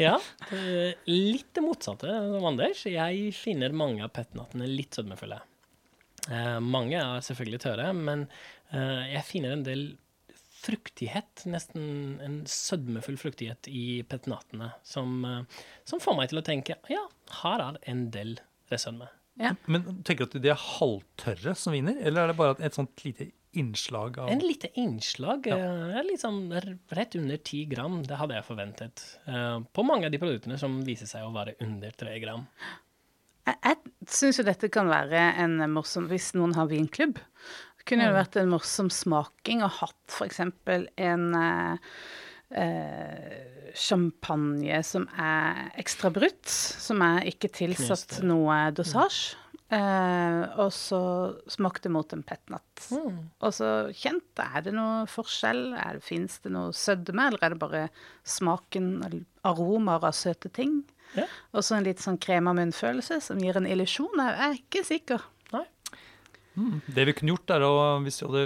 Ja, 0.00 0.14
litt 1.04 1.50
det 1.52 1.60
motsatte 1.60 2.08
som 2.08 2.44
Anders. 2.48 2.86
Jeg 2.88 3.32
finner 3.36 3.74
mange 3.76 4.06
av 4.06 4.12
petnatene 4.16 4.68
litt 4.70 4.96
sødmefulle. 4.96 5.36
Eh, 6.30 6.56
mange 6.62 6.96
er 7.00 7.26
selvfølgelig 7.26 7.60
tørre, 7.66 7.90
men 7.96 8.22
eh, 8.70 9.10
jeg 9.16 9.26
finner 9.28 9.56
en 9.56 9.66
del 9.66 9.84
fruktighet, 10.60 11.44
nesten 11.50 12.18
en 12.24 12.40
sødmefull 12.48 13.16
fruktighet 13.20 13.68
i 13.72 14.02
petnatene, 14.08 14.72
som, 14.86 15.24
eh, 15.24 15.64
som 15.88 16.02
får 16.02 16.16
meg 16.18 16.28
til 16.32 16.40
å 16.42 16.46
tenke 16.46 16.76
ja, 16.92 17.06
her 17.42 17.64
er 17.70 17.80
en 17.90 18.10
del 18.14 18.36
resødme. 18.70 19.08
Men 19.66 20.02
tenker 20.04 20.26
du 20.28 20.36
at 20.36 20.42
de 20.44 20.50
er 20.52 20.58
halvtørre 20.78 21.54
som 21.56 21.72
vinner, 21.72 21.96
eller 22.04 22.26
er 22.26 22.32
det 22.32 22.36
bare 22.36 22.60
et 22.60 22.76
sånt 22.76 23.00
lite 23.06 23.30
innslag 23.56 24.18
av 24.20 24.28
En 24.30 24.38
lite 24.44 24.68
innslag, 24.78 25.46
Ja. 25.48 25.56
sånn 26.20 26.52
rett 26.92 27.16
under 27.16 27.36
10 27.38 27.64
gram, 27.72 28.02
det 28.04 28.18
hadde 28.20 28.34
jeg 28.36 28.44
forventet. 28.44 29.16
eh, 29.26 29.60
på 29.74 29.84
mange 29.84 30.04
av 30.06 30.12
de 30.12 30.18
produktene 30.18 30.58
som 30.58 30.82
viser 30.84 31.06
seg 31.06 31.24
å 31.24 31.32
være 31.32 31.56
under 31.60 31.90
3 31.90 32.20
gram. 32.20 32.46
Jeg, 33.46 33.56
jeg 33.64 33.76
syns 34.06 34.38
jo 34.38 34.44
dette 34.44 34.68
kan 34.70 34.86
være 34.86 35.18
en 35.40 35.56
morsom 35.72 36.06
Hvis 36.08 36.34
noen 36.36 36.54
har 36.54 36.68
vinklubb, 36.70 37.18
kunne 37.88 38.08
det 38.08 38.16
vært 38.16 38.40
en 38.40 38.50
morsom 38.52 38.90
smaking 38.92 39.64
å 39.64 39.70
hatt 39.80 40.14
f.eks. 40.14 40.40
en 40.40 41.26
eh, 41.40 41.94
eh, 42.62 43.70
champagne 43.78 44.80
som 44.86 45.06
er 45.16 45.70
ekstra 45.80 46.10
brutt, 46.14 46.48
som 46.50 47.02
er 47.06 47.28
ikke 47.30 47.52
tilsatt 47.60 48.08
Kneste. 48.16 48.26
noe 48.26 48.62
dosasje. 48.76 49.38
Eh, 49.70 50.40
og 50.58 50.72
så 50.74 51.00
smakte 51.46 51.92
mot 51.94 52.10
en 52.10 52.24
petnat. 52.26 52.64
Og 52.90 53.52
så 53.54 53.68
kjent, 53.94 54.42
er 54.42 54.64
det 54.66 54.72
noe 54.74 55.04
forskjell? 55.10 55.76
Er 55.78 56.00
det, 56.00 56.06
Fins 56.08 56.40
det 56.42 56.50
noe 56.56 56.74
sødme, 56.74 57.28
eller 57.28 57.44
er 57.46 57.54
det 57.54 57.60
bare 57.62 57.84
smaken, 58.26 58.96
aromaer 59.46 60.08
av 60.10 60.16
søte 60.18 60.50
ting? 60.50 60.80
Ja. 61.14 61.28
Og 61.54 61.62
så 61.66 61.78
en 61.78 61.86
litt 61.86 62.02
sånn 62.02 62.18
krema 62.22 62.54
munnfølelse 62.56 63.20
som 63.22 63.38
gir 63.42 63.58
en 63.58 63.68
illusjon. 63.70 64.18
Jeg 64.18 64.42
er 64.48 64.58
ikke 64.58 64.82
sikker. 64.86 65.30
Nei. 66.58 66.80
Det 66.90 67.04
vi 67.06 67.12
kunne 67.14 67.32
gjort, 67.34 67.50
er 67.54 67.62
å, 67.66 67.72
hvis 68.04 68.18
vi 68.22 68.26
hadde 68.26 68.42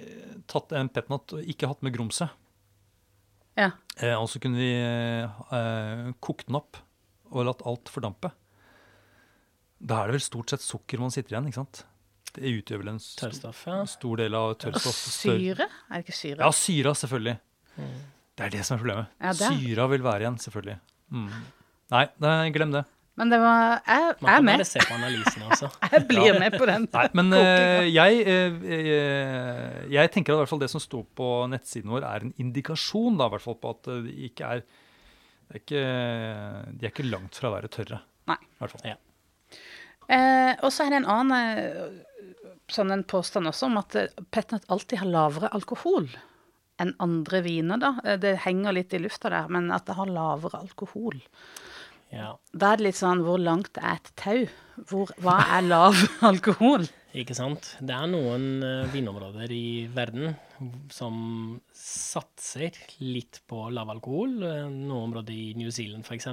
eh, 0.00 0.32
tatt 0.50 0.72
en 0.76 0.88
petnat 0.92 1.36
og 1.38 1.44
ikke 1.54 1.68
hatt 1.70 1.82
med 1.86 1.94
grumset, 1.94 2.30
Ja. 3.56 3.70
eh, 4.02 4.14
og 4.18 4.26
så 4.28 4.40
kunne 4.42 4.58
vi 4.58 4.72
eh, 4.76 6.12
kokt 6.20 6.48
den 6.50 6.58
opp 6.58 6.76
og 7.30 7.46
latt 7.48 7.62
alt 7.66 7.88
fordampe. 7.92 8.32
Da 9.80 10.02
er 10.02 10.08
det 10.10 10.16
vel 10.18 10.24
stort 10.24 10.50
sett 10.52 10.64
sukker 10.64 10.98
man 11.02 11.10
sitter 11.14 11.34
igjen, 11.36 11.48
ikke 11.50 11.60
sant? 11.62 11.84
Det 12.36 12.44
utgjør 12.52 12.82
vel 12.82 12.90
en 12.94 13.00
st 13.00 13.18
Tørrstoff, 13.22 13.62
ja. 13.68 13.78
stor 13.88 14.16
del 14.20 14.34
av 14.36 14.54
tørrstoff. 14.60 14.98
Og 15.08 15.14
syre? 15.16 15.66
Er 15.88 15.94
det 15.94 16.04
ikke 16.04 16.16
syre? 16.18 16.40
Ja, 16.44 16.50
syra, 16.52 16.92
selvfølgelig. 16.96 17.36
Det 18.36 18.44
er 18.44 18.52
det 18.52 18.64
som 18.68 18.76
er 18.76 18.82
problemet. 18.82 19.14
Ja, 19.22 19.30
er- 19.32 19.56
Syra 19.56 19.86
vil 19.88 20.02
være 20.04 20.20
igjen, 20.26 20.36
selvfølgelig. 20.44 20.78
Mm. 21.16 21.30
Nei, 21.94 22.02
nei, 22.20 22.50
glem 22.52 22.72
det. 22.74 22.84
Men 23.16 23.30
det 23.32 23.38
var 23.40 23.60
Jeg, 23.80 23.80
er 23.86 24.02
jeg 24.02 24.10
er 24.12 24.18
kan 24.36 24.44
med. 24.44 24.58
bare 24.60 24.68
se 24.68 24.82
på 24.84 24.94
analysen, 24.96 25.44
altså. 25.48 25.70
Jeg 25.94 26.06
blir 26.10 26.38
med 26.40 26.56
på 26.58 26.66
den. 26.68 26.88
Nei, 26.92 27.04
men 27.16 27.32
uh, 27.36 27.84
jeg, 27.88 28.18
uh, 28.28 28.66
eh, 28.76 29.78
jeg 29.94 30.12
tenker 30.12 30.34
at 30.34 30.36
i 30.36 30.42
hvert 30.42 30.52
fall 30.52 30.60
det 30.60 30.68
som 30.72 30.82
står 30.84 31.06
på 31.16 31.30
nettsiden 31.52 31.94
vår, 31.94 32.04
er 32.04 32.26
en 32.28 32.34
indikasjon 32.44 33.16
da, 33.16 33.30
i 33.30 33.34
hvert 33.36 33.46
fall 33.46 33.56
på 33.62 33.72
at 33.72 33.90
de 34.04 34.12
ikke 34.28 34.50
er, 34.58 34.62
det 35.46 35.56
er 35.56 35.62
ikke, 35.64 35.86
De 36.76 36.84
er 36.86 36.92
ikke 36.92 37.08
langt 37.08 37.38
fra 37.40 37.48
å 37.48 37.56
være 37.56 37.72
tørre. 37.72 38.02
Nei. 38.28 38.38
Hvert 38.60 38.74
fall. 38.76 38.86
Ja. 38.92 38.98
Eh, 40.06 40.52
og 40.62 40.70
så 40.74 40.84
er 40.86 40.92
det 40.92 41.00
en 41.00 41.10
annen 41.10 41.34
eh, 41.40 42.36
sånn 42.70 42.92
en 42.94 43.02
påstand 43.08 43.48
også 43.50 43.66
om 43.70 43.78
at 43.80 43.96
eh, 43.98 44.12
Petnat 44.34 44.66
alltid 44.70 45.00
har 45.00 45.10
lavere 45.10 45.50
alkohol 45.56 46.06
enn 46.82 46.92
andre 47.02 47.40
viner. 47.46 47.80
da. 47.82 47.94
Eh, 48.04 48.18
Det 48.22 48.36
henger 48.44 48.76
litt 48.76 48.94
i 48.94 49.00
lufta 49.02 49.32
der, 49.32 49.48
men 49.50 49.70
at 49.74 49.86
det 49.88 49.96
har 49.98 50.10
lavere 50.10 50.60
alkohol. 50.60 51.18
Ja, 52.12 52.36
Da 52.52 52.72
er 52.72 52.78
det 52.78 52.86
litt 52.90 53.00
sånn 53.00 53.24
hvor 53.26 53.40
langt 53.42 53.80
er 53.80 53.98
et 53.98 54.12
tau? 54.18 54.46
Hvor, 54.86 55.10
hva 55.24 55.40
er 55.56 55.66
lav 55.66 55.98
alkohol? 56.30 56.86
ikke 57.16 57.36
sant. 57.36 57.70
Det 57.80 57.94
er 57.96 58.08
noen 58.10 58.60
eh, 58.64 58.88
vinområder 58.92 59.52
i 59.54 59.86
verden 59.92 60.34
som 60.92 61.16
satser 61.72 62.76
litt 63.00 63.40
på 63.48 63.62
lav 63.72 63.90
alkohol. 63.94 64.34
Eh, 64.44 64.66
Noen 64.68 65.08
områder 65.08 65.32
i 65.32 65.54
New 65.58 65.72
Zealand 65.72 66.04
f.eks., 66.04 66.28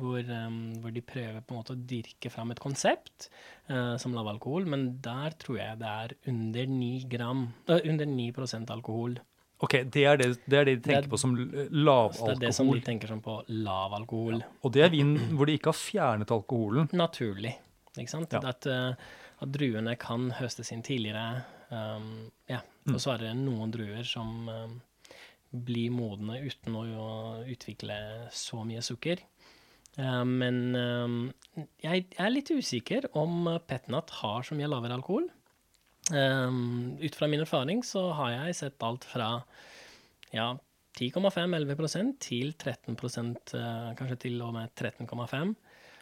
hvor, 0.00 0.18
eh, 0.18 0.58
hvor 0.82 0.94
de 0.94 1.04
prøver 1.06 1.38
på 1.42 1.54
en 1.54 1.60
måte 1.60 1.76
å 1.76 1.84
dyrke 1.94 2.32
fram 2.32 2.50
et 2.54 2.62
konsept 2.62 3.28
uh, 3.70 3.94
som 4.00 4.14
lav 4.16 4.28
alkohol, 4.30 4.66
men 4.70 4.88
der 5.04 5.36
tror 5.40 5.60
jeg 5.60 5.80
det 5.82 5.92
er 5.92 6.16
under 6.32 6.74
9 6.74 6.90
gram, 7.12 7.46
uh, 7.70 7.78
under 7.78 8.10
9% 8.10 8.74
alkohol. 8.74 9.18
Ok, 9.64 9.72
det 9.88 10.02
er 10.04 10.18
det, 10.20 10.26
det 10.44 10.58
er 10.58 10.64
det 10.68 10.74
de 10.74 10.80
Det 10.80 10.90
er- 10.90 11.00
tenker 11.00 11.08
på 11.14 11.18
som 11.18 11.34
lavalkohol? 11.36 12.26
Det 12.28 12.36
er 12.36 12.40
det 12.46 12.54
som 12.54 12.70
de 12.70 12.80
tenker 12.84 13.08
som 13.08 13.22
på 13.24 13.38
lav 13.48 13.94
alkohol. 13.96 14.42
Og 14.62 14.72
det 14.72 14.82
er 14.84 14.90
vin 14.92 15.14
hvor 15.32 15.46
de 15.46 15.54
ikke 15.56 15.72
har 15.72 15.78
fjernet 15.80 16.30
alkoholen. 16.30 16.90
naturlig. 16.92 17.54
Ikke 17.96 18.10
sant? 18.10 18.30
Ja. 18.32 18.42
At, 18.52 18.66
eh, 18.66 18.92
at 19.40 19.52
druene 19.52 19.96
kan 19.98 20.30
høstes 20.36 20.72
inn 20.72 20.82
tidligere. 20.82 21.44
Um, 21.70 22.30
ja. 22.48 22.60
Og 22.88 23.00
så 23.00 23.14
er 23.14 23.18
det 23.24 23.36
noen 23.36 23.72
druer 23.72 24.04
som 24.04 24.48
um, 24.48 24.80
blir 25.52 25.90
modne 25.90 26.36
uten 26.44 26.76
å 26.76 27.42
utvikle 27.48 28.28
så 28.30 28.60
mye 28.66 28.82
sukker. 28.84 29.18
Um, 29.96 30.36
men 30.38 30.76
um, 30.76 31.32
jeg 31.82 32.04
er 32.20 32.30
litt 32.30 32.50
usikker 32.52 33.08
om 33.16 33.48
Petnat 33.66 34.10
har 34.20 34.42
så 34.42 34.54
mye 34.54 34.68
lavere 34.68 34.92
alkohol. 35.00 35.30
Um, 36.14 36.98
ut 37.02 37.16
fra 37.18 37.26
min 37.26 37.42
erfaring 37.42 37.80
så 37.82 38.04
har 38.14 38.30
jeg 38.30 38.58
sett 38.60 38.84
alt 38.86 39.02
fra 39.10 39.30
ja, 40.30 40.52
10,5-11% 40.98 42.12
til 42.22 42.52
13 42.54 42.94
uh, 42.94 43.94
kanskje 43.98 44.20
til 44.28 44.38
og 44.44 44.54
med 44.54 44.70
13,5. 44.78 45.54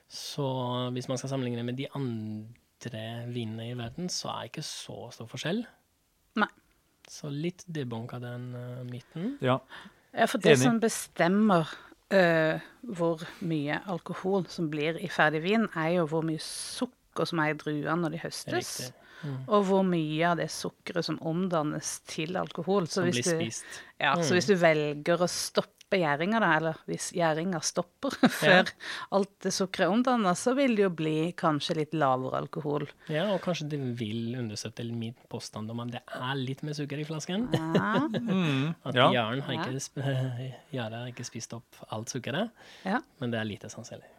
Så 0.09 0.49
hvis 0.93 1.09
man 1.09 1.19
skal 1.19 1.33
sammenligne 1.33 1.65
med 1.65 1.81
de 1.81 1.89
andre 1.97 3.25
vinene 3.33 3.71
i 3.71 3.79
verden, 3.79 4.11
så 4.13 4.29
er 4.29 4.45
det 4.45 4.53
ikke 4.53 4.67
så 4.69 5.09
stor 5.17 5.31
forskjell. 5.31 5.65
Nei. 6.37 6.51
Så 7.09 7.31
litt 7.33 7.65
debunk 7.67 8.13
av 8.17 8.25
den 8.25 8.51
uh, 8.53 8.85
myten. 8.89 9.39
Ja. 9.45 9.59
Ja, 10.15 10.29
for 10.31 10.39
det 10.39 10.53
Enig. 10.55 10.63
som 10.63 10.77
bestemmer 10.83 11.73
uh, 12.15 12.61
hvor 12.87 13.25
mye 13.43 13.81
alkohol 13.91 14.45
som 14.53 14.69
blir 14.71 15.01
i 15.03 15.09
ferdig 15.11 15.43
vin, 15.49 15.67
er 15.75 15.97
jo 15.97 16.07
hvor 16.13 16.23
mye 16.27 16.43
sukker 16.45 17.27
som 17.29 17.41
er 17.43 17.55
i 17.55 17.59
druene 17.59 17.97
når 18.05 18.15
de 18.15 18.23
høstes. 18.23 18.55
Riktig. 18.55 18.93
Mm. 19.25 19.37
Og 19.49 19.65
hvor 19.71 19.85
mye 19.89 20.25
av 20.31 20.37
det 20.43 20.51
sukkeret 20.53 21.07
som 21.07 21.17
omdannes 21.25 21.97
til 22.11 22.37
alkohol. 22.37 22.87
Så 22.87 23.01
Som 23.01 23.09
hvis 23.11 23.23
blir 23.25 23.41
du, 23.49 23.79
ja, 24.05 24.15
mm. 24.19 24.23
så 24.27 24.37
hvis 24.37 24.51
du 24.51 24.55
velger 24.61 25.25
å 25.25 25.29
stoppe 25.31 25.71
gjæringa, 25.95 26.41
da, 26.43 26.49
eller 26.59 26.79
hvis 26.91 27.11
gjæringa 27.15 27.61
stopper 27.63 28.15
før 28.41 28.71
alt 29.15 29.31
det 29.45 29.53
sukkeret 29.55 29.87
er 29.87 29.93
omdannet, 29.95 30.39
så 30.41 30.55
vil 30.59 30.73
det 30.75 30.83
jo 30.87 30.91
bli 30.97 31.13
kanskje 31.39 31.77
litt 31.79 31.95
lavere 31.95 32.41
alkohol. 32.43 32.87
Ja, 33.13 33.29
og 33.35 33.39
kanskje 33.45 33.69
det 33.75 33.79
vil 34.01 34.35
understøtte 34.41 34.85
min 34.91 35.15
påstand 35.31 35.71
om 35.71 35.85
at 35.85 35.93
det 35.95 36.03
er 36.19 36.35
litt 36.41 36.65
mer 36.67 36.75
sukker 36.75 36.99
i 36.99 37.07
flasken. 37.07 37.47
Ja, 37.55 37.93
Mm, 38.35 38.75
At 38.85 38.97
ja. 38.99 39.07
Jaren 39.15 39.45
har 39.47 39.55
Ja. 39.55 39.69
ikke, 39.71 40.51
har 40.81 41.09
ikke 41.13 41.25
spist 41.29 41.55
opp 41.55 41.79
alt 41.95 42.11
sukkeret, 42.11 42.51
ja. 42.85 42.99
men 43.21 43.31
det 43.31 43.39
er 43.41 43.49
lite 43.49 43.71
sannsynlig. 43.71 44.11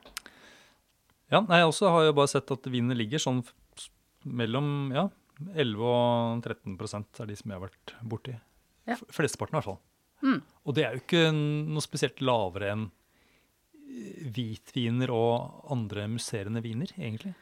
ja. 1.34 1.41
Nei, 1.41 1.60
jeg 1.60 1.68
også 1.74 1.89
har 1.91 2.06
jo 2.08 2.13
bare 2.15 2.32
sett 2.32 2.52
at 2.56 2.72
vinet 2.72 2.98
ligger 2.98 3.20
sånn 3.20 3.44
mellom 4.25 4.91
ja, 4.95 5.07
11 5.53 5.85
og 5.85 6.45
13% 6.45 7.21
er 7.21 7.29
de 7.29 7.38
som 7.39 7.51
jeg 7.51 7.59
har 7.59 7.65
vært 7.67 7.95
borti. 8.05 8.35
Ja. 8.89 8.97
Flesteparten, 9.13 9.55
i 9.55 9.59
hvert 9.59 9.69
fall. 9.71 9.81
Mm. 10.25 10.41
Og 10.65 10.75
det 10.77 10.85
er 10.85 10.95
jo 10.95 11.03
ikke 11.03 11.23
noe 11.35 11.83
spesielt 11.83 12.21
lavere 12.25 12.71
enn 12.73 12.85
eh, 12.88 14.27
hvitviner 14.35 15.13
og 15.13 15.71
andre 15.75 16.07
musserende 16.11 16.63
viner, 16.65 16.93
egentlig. 16.97 17.35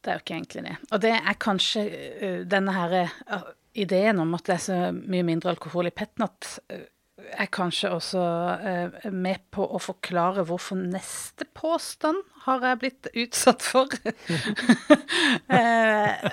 Det 0.00 0.10
er 0.10 0.16
jo 0.16 0.24
ikke 0.24 0.36
egentlig 0.38 0.64
det. 0.64 0.76
Og 0.90 1.02
det 1.04 1.12
er 1.18 1.40
kanskje 1.42 1.82
uh, 1.90 2.38
denne 2.48 2.72
her 2.72 2.94
uh, 3.04 3.50
ideen 3.76 4.22
om 4.22 4.32
at 4.38 4.46
det 4.48 4.56
er 4.56 4.64
så 4.64 4.78
mye 4.96 5.26
mindre 5.26 5.52
alkohol 5.52 5.90
i 5.90 5.94
petnat, 5.94 6.56
øh, 6.72 6.86
er 7.30 7.48
kanskje 7.52 7.90
også 7.94 8.22
øh, 8.70 9.12
med 9.12 9.42
på 9.54 9.64
å 9.64 9.80
forklare 9.82 10.44
hvorfor 10.48 10.78
neste 10.80 11.46
påstand 11.56 12.20
har 12.46 12.64
jeg 12.66 12.80
blitt 12.84 13.10
utsatt 13.14 13.64
for. 13.64 13.90
Eh, 15.50 16.30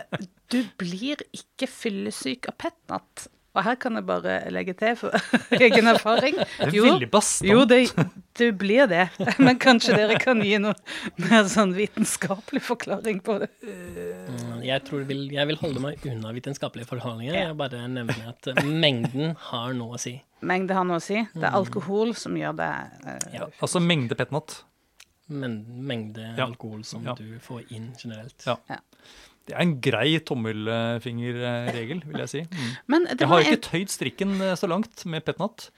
du 0.54 0.62
blir 0.80 1.22
ikke 1.36 1.68
fyllesyk 1.70 2.48
av 2.50 2.56
petnat. 2.62 3.26
Og 3.58 3.64
her 3.66 3.76
kan 3.82 3.96
jeg 3.98 4.06
bare 4.06 4.36
legge 4.54 4.76
til 4.78 4.94
for 5.00 5.16
egen 5.58 5.88
erfaring. 5.90 6.36
Det 6.38 6.68
er 6.68 6.76
Jo, 6.78 6.84
veldig 6.86 7.08
bastant. 7.10 7.50
jo, 7.50 7.64
det, 7.66 7.80
det, 8.38 8.50
blir 8.62 8.86
det. 8.92 9.08
Men 9.42 9.58
kanskje 9.58 9.96
dere 9.98 10.20
kan 10.22 10.44
gi 10.46 10.60
noe 10.62 10.76
mer 11.26 11.48
sånn 11.50 11.74
vitenskapelig 11.74 12.62
forklaring 12.68 13.20
på 13.26 13.40
det. 13.42 13.50
Mm, 13.66 14.62
Jeg 14.68 14.84
tror 14.86 15.08
vil, 15.10 15.26
jeg 15.34 15.50
vil 15.50 15.58
holde 15.64 15.82
meg 15.84 16.06
unna 16.06 16.36
vitenskapelige 16.38 16.86
forhandlinger. 16.92 17.34
Jeg 17.48 17.58
bare 17.58 17.82
nevner 17.90 18.30
at 18.36 18.52
eh, 18.54 18.62
mengden 18.64 19.34
har 19.50 19.74
noe 19.78 19.98
å 19.98 20.02
si. 20.06 20.16
Mengde 20.46 20.78
har 20.78 20.86
noe 20.86 21.02
å 21.02 21.04
si. 21.04 21.24
Det 21.34 21.48
er 21.50 21.58
alkohol 21.58 22.14
som 22.16 22.38
gjør 22.38 22.54
det 22.62 22.72
eh, 23.10 23.40
Ja. 23.40 23.50
Altså 23.58 23.82
mengde 23.82 24.14
petnat. 24.20 24.60
Men 25.28 25.58
mengde 25.90 26.22
Ja. 26.38 26.46
alkohol 26.46 26.86
som 26.88 27.04
Ja. 27.04 27.16
du 27.18 27.40
får 27.44 27.66
inn 27.74 27.90
generelt. 28.00 28.46
Ja. 28.48 28.56
Det 29.48 29.56
er 29.56 29.64
en 29.64 29.78
grei 29.84 30.18
tommelfingerregel, 30.28 32.02
vil 32.10 32.24
jeg 32.26 32.32
si. 32.32 32.42
Mm. 32.44 33.06
Jeg 33.14 33.30
har 33.32 33.46
ikke 33.46 33.64
tøyd 33.70 33.94
strikken 33.94 34.36
eh, 34.44 34.58
så 34.60 34.68
langt 34.68 35.06
med 35.08 35.24
petnat, 35.28 35.70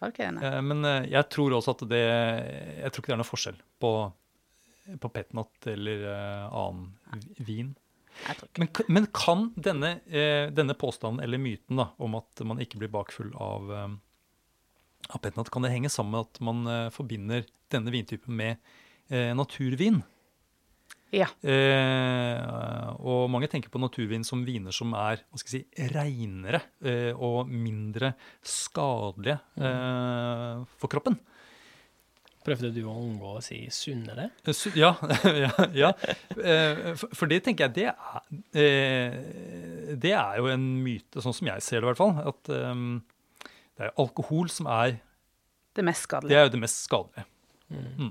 nei? 0.00 0.10
eh, 0.48 0.58
men 0.64 0.80
eh, 0.88 1.10
jeg 1.12 1.28
tror 1.30 1.58
også 1.58 1.76
at 1.76 1.84
det 1.90 2.00
Jeg 2.02 2.90
tror 2.90 3.02
ikke 3.02 3.12
det 3.12 3.16
er 3.18 3.20
noe 3.20 3.28
forskjell 3.28 3.58
på, 3.84 3.92
på 5.02 5.10
petnat 5.12 5.68
eller 5.74 6.06
annen 6.48 6.88
vin. 7.36 7.74
Men, 8.60 8.68
men 8.92 9.06
kan 9.16 9.46
denne, 9.56 9.94
denne 10.52 10.74
påstanden 10.76 11.22
eller 11.24 11.40
myten 11.40 11.80
da, 11.80 11.88
om 11.96 12.16
at 12.18 12.42
man 12.44 12.60
ikke 12.60 12.80
blir 12.82 12.90
bakfull 12.92 13.30
av, 13.40 13.70
av 15.08 15.22
petnat, 15.24 15.48
kan 15.52 15.64
det 15.64 15.72
henge 15.72 15.90
sammen 15.92 16.12
med 16.16 16.28
at 16.28 16.42
man 16.44 16.90
forbinder 16.92 17.46
denne 17.72 17.94
vintypen 17.94 18.36
med 18.36 18.60
naturvin? 19.38 20.02
Ja. 21.12 21.26
Eh, 21.44 22.86
og 23.04 23.26
mange 23.32 23.48
tenker 23.52 23.68
på 23.72 23.80
naturvin 23.82 24.24
som 24.24 24.46
viner 24.46 24.72
som 24.72 24.94
er 24.96 25.20
hva 25.28 25.40
skal 25.40 25.58
jeg 25.58 25.66
si, 25.66 25.88
reinere 25.92 26.62
eh, 26.80 27.10
og 27.12 27.50
mindre 27.52 28.14
skadelige 28.40 29.36
eh, 29.60 30.62
for 30.80 30.92
kroppen. 30.92 31.18
Prøvde 32.42 32.72
du 32.74 32.80
å 32.90 32.94
unngå 32.98 33.36
å 33.38 33.42
si 33.44 33.60
sunnere? 33.70 34.30
Eh, 34.48 34.62
Ja, 34.78 34.94
ja, 35.44 35.52
ja. 35.76 35.92
Eh, 36.34 36.80
for, 36.98 37.12
for 37.20 37.30
det 37.30 37.42
tenker 37.46 37.68
jeg, 37.68 37.76
det 37.76 37.86
er, 37.92 38.24
eh, 38.58 39.94
det 40.02 40.14
er 40.16 40.40
jo 40.40 40.48
en 40.50 40.64
myte, 40.82 41.22
sånn 41.22 41.36
som 41.36 41.52
jeg 41.52 41.62
ser 41.62 41.82
det 41.82 41.86
i 41.86 41.90
hvert 41.92 42.00
fall. 42.00 42.16
At 42.32 42.42
det 42.48 43.86
er 43.88 43.94
alkohol 44.00 44.50
som 44.52 44.66
er 44.70 44.96
Det 45.76 45.84
mest 45.86 46.08
Det 46.26 46.36
er 46.36 46.48
jo 46.48 46.54
det 46.56 46.64
mest 46.64 46.82
skadelige. 46.88 47.28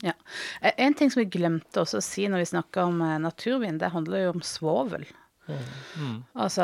Ja. 0.05 0.13
Eh, 0.61 0.73
En 0.77 0.93
ting 0.97 1.11
som 1.11 1.21
vi 1.23 1.29
glemte 1.31 1.83
også 1.83 1.99
å 2.01 2.05
si 2.05 2.27
når 2.29 2.43
vi 2.43 2.51
snakka 2.53 2.85
om 2.89 3.01
eh, 3.05 3.17
naturvin, 3.21 3.79
det 3.81 3.93
handler 3.93 4.27
jo 4.27 4.33
om 4.37 4.45
svovel. 4.45 5.05
Mm. 5.51 6.23
Altså 6.39 6.63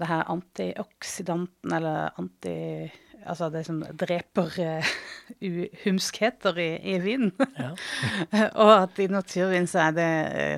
det 0.00 0.10
her 0.10 0.28
antioksidanten, 0.32 1.72
eller 1.78 2.14
anti... 2.20 2.90
Altså 3.24 3.46
det 3.48 3.62
som 3.64 3.78
dreper 3.80 4.56
eh, 4.60 4.88
uhumskheter 5.48 6.58
i, 6.60 6.68
i 6.92 6.98
vinen. 7.00 7.30
Ja. 7.56 7.70
og 8.62 8.72
at 8.74 9.00
i 9.00 9.06
naturvin 9.08 9.64
så 9.70 9.86
er 9.86 9.94
det 9.96 10.08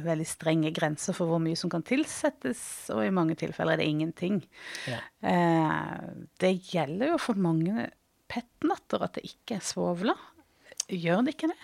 veldig 0.03 0.27
strenge 0.27 0.73
grenser 0.75 1.15
for 1.15 1.31
hvor 1.31 1.39
mye 1.45 1.59
som 1.59 1.71
kan 1.71 1.87
tilsettes, 1.87 2.59
og 2.91 3.05
i 3.05 3.13
mange 3.15 3.39
tilfeller 3.39 3.77
er 3.77 3.85
det 3.85 3.87
ingenting. 3.93 4.41
Ja. 4.91 4.99
Eh, 5.23 6.11
det 6.43 6.57
gjelder 6.73 7.15
jo 7.15 7.21
for 7.23 7.39
mange 7.39 7.87
petnatter 8.27 9.07
at 9.07 9.21
det 9.21 9.29
ikke 9.31 9.61
er 9.61 9.63
svovla. 9.63 10.17
Gjør 10.91 11.23
det 11.23 11.37
ikke 11.37 11.53
det? 11.55 11.61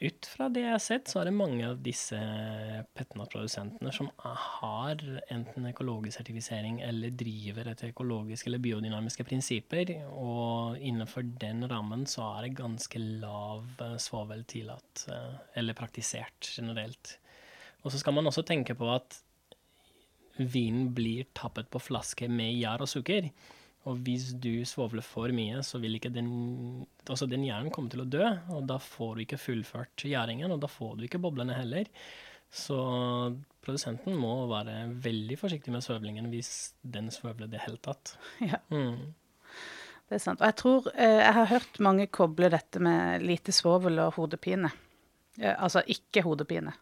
Ut 0.00 0.26
fra 0.32 0.48
det 0.48 0.62
jeg 0.64 0.72
har 0.72 0.80
sett, 0.82 1.10
så 1.10 1.20
er 1.20 1.28
det 1.28 1.36
mange 1.36 1.64
av 1.68 1.80
disse 1.84 2.16
Petna-produsentene 2.96 3.92
som 3.92 4.08
har 4.24 5.02
enten 5.32 5.68
økologisk 5.68 6.16
sertifisering 6.16 6.80
eller 6.86 7.12
driver 7.20 7.68
etter 7.68 7.92
økologiske 7.92 8.48
eller 8.48 8.62
biodynamiske 8.64 9.26
prinsipper. 9.28 9.92
Og 10.08 10.80
innenfor 10.80 11.28
den 11.42 11.66
rammen 11.68 12.06
så 12.08 12.24
er 12.30 12.46
det 12.46 12.58
ganske 12.62 13.02
lav 13.20 13.68
eh, 13.84 13.98
svovel 14.00 14.46
tillatt, 14.48 15.04
eh, 15.12 15.36
eller 15.60 15.76
praktisert 15.76 16.48
generelt. 16.48 17.18
Og 17.84 17.92
så 17.92 18.00
skal 18.00 18.16
man 18.16 18.28
også 18.30 18.46
tenke 18.48 18.76
på 18.76 18.88
at 18.92 19.20
vinen 20.40 20.94
blir 20.96 21.28
tappet 21.36 21.68
på 21.68 21.82
flaske 21.90 22.28
med 22.32 22.56
gjær 22.56 22.86
og 22.86 22.88
sukker. 22.88 23.28
Og 23.88 23.96
hvis 24.04 24.30
du 24.36 24.60
svovler 24.68 25.00
for 25.06 25.32
mye, 25.32 25.62
så 25.64 25.78
vil 25.80 25.94
ikke 25.96 26.10
den 26.12 26.30
Altså, 27.08 27.26
den 27.26 27.42
hjernen 27.46 27.72
komme 27.72 27.88
til 27.90 28.02
å 28.04 28.08
dø, 28.08 28.26
og 28.52 28.66
da 28.68 28.76
får 28.78 29.14
du 29.16 29.22
ikke 29.24 29.38
fullført 29.40 30.04
gjæringen, 30.04 30.52
og 30.52 30.60
da 30.62 30.68
får 30.70 30.98
du 30.98 31.06
ikke 31.06 31.18
boblene 31.22 31.56
heller. 31.56 31.88
Så 32.52 32.76
produsenten 33.64 34.14
må 34.18 34.34
være 34.50 34.84
veldig 35.02 35.38
forsiktig 35.40 35.72
med 35.74 35.82
svøvlingen 35.84 36.28
hvis 36.32 36.50
den 36.82 37.08
svøvler 37.14 37.50
det 37.50 37.62
hele 37.64 37.80
tatt. 37.82 38.16
Ja, 38.50 38.60
Mm. 38.70 39.14
det 40.10 40.18
er 40.18 40.22
sant. 40.22 40.40
Og 40.40 40.46
jeg 40.50 40.56
tror 40.60 40.86
eh, 40.94 41.18
Jeg 41.24 41.34
har 41.40 41.50
hørt 41.50 41.80
mange 41.80 42.06
koble 42.10 42.50
dette 42.50 42.80
med 42.82 43.22
lite 43.22 43.52
svovel 43.54 43.98
og 44.04 44.14
hodepine. 44.18 44.70
Eh, 45.38 45.54
altså 45.56 45.82
ikke 45.86 46.22
hodepine. 46.26 46.72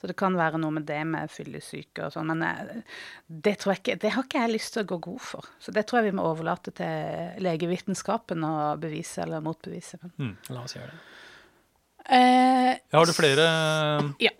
Så 0.00 0.08
det 0.10 0.16
kan 0.20 0.34
være 0.36 0.58
noe 0.60 0.74
med 0.76 0.84
det 0.88 1.00
med 1.08 1.30
fyllesyke 1.32 2.04
og 2.06 2.12
sånn. 2.12 2.28
Men 2.34 2.42
eh, 2.44 2.82
det, 3.26 3.54
tror 3.62 3.72
jeg 3.74 3.80
ikke, 3.82 3.98
det 4.02 4.12
har 4.16 4.26
ikke 4.26 4.42
jeg 4.42 4.52
lyst 4.52 4.74
til 4.76 4.84
å 4.84 4.88
gå 4.92 4.98
god 5.06 5.22
for. 5.24 5.48
Så 5.62 5.72
det 5.72 5.86
tror 5.88 6.02
jeg 6.02 6.10
vi 6.10 6.18
må 6.18 6.26
overlate 6.28 6.74
til 6.76 7.42
legevitenskapen 7.44 8.44
å 8.44 8.54
bevise 8.80 9.22
eller 9.24 9.44
motbevise. 9.44 10.00
La 10.52 10.64
oss 10.66 10.76
gjøre 10.76 10.92
det. 10.92 11.02
Eh, 12.04 12.72
Ja, 12.90 12.98
har 12.98 13.06
du 13.08 13.14
flere 13.16 13.44
Ja. 14.20 14.34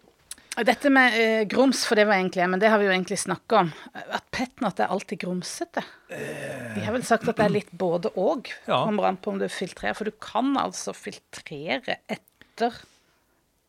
Dette 0.54 0.86
med 0.92 1.16
eh, 1.18 1.44
grums, 1.50 1.80
for 1.88 1.98
det 1.98 2.04
var 2.06 2.20
egentlig 2.20 2.44
men 2.46 2.60
det 2.62 2.68
har 2.70 2.78
vi 2.78 2.86
jo 2.86 2.92
egentlig 2.92 3.16
snakka 3.18 3.64
om. 3.64 3.70
At 3.94 4.22
petnat 4.30 4.78
er 4.84 4.92
alltid 4.94 5.24
grumsete. 5.24 5.82
Vi 6.12 6.84
har 6.84 6.94
vel 6.94 7.02
sagt 7.02 7.26
at 7.26 7.40
det 7.40 7.48
er 7.48 7.56
litt 7.56 7.72
både 7.74 8.12
og. 8.14 8.52
Ja. 8.68 8.84
Kommer 8.84 9.08
an 9.08 9.18
på 9.18 9.32
om 9.32 9.40
du 9.40 9.48
filtrerer. 9.50 9.96
For 9.98 10.06
du 10.06 10.14
kan 10.22 10.52
altså 10.60 10.94
filtrere 10.94 11.96
etter 12.06 12.76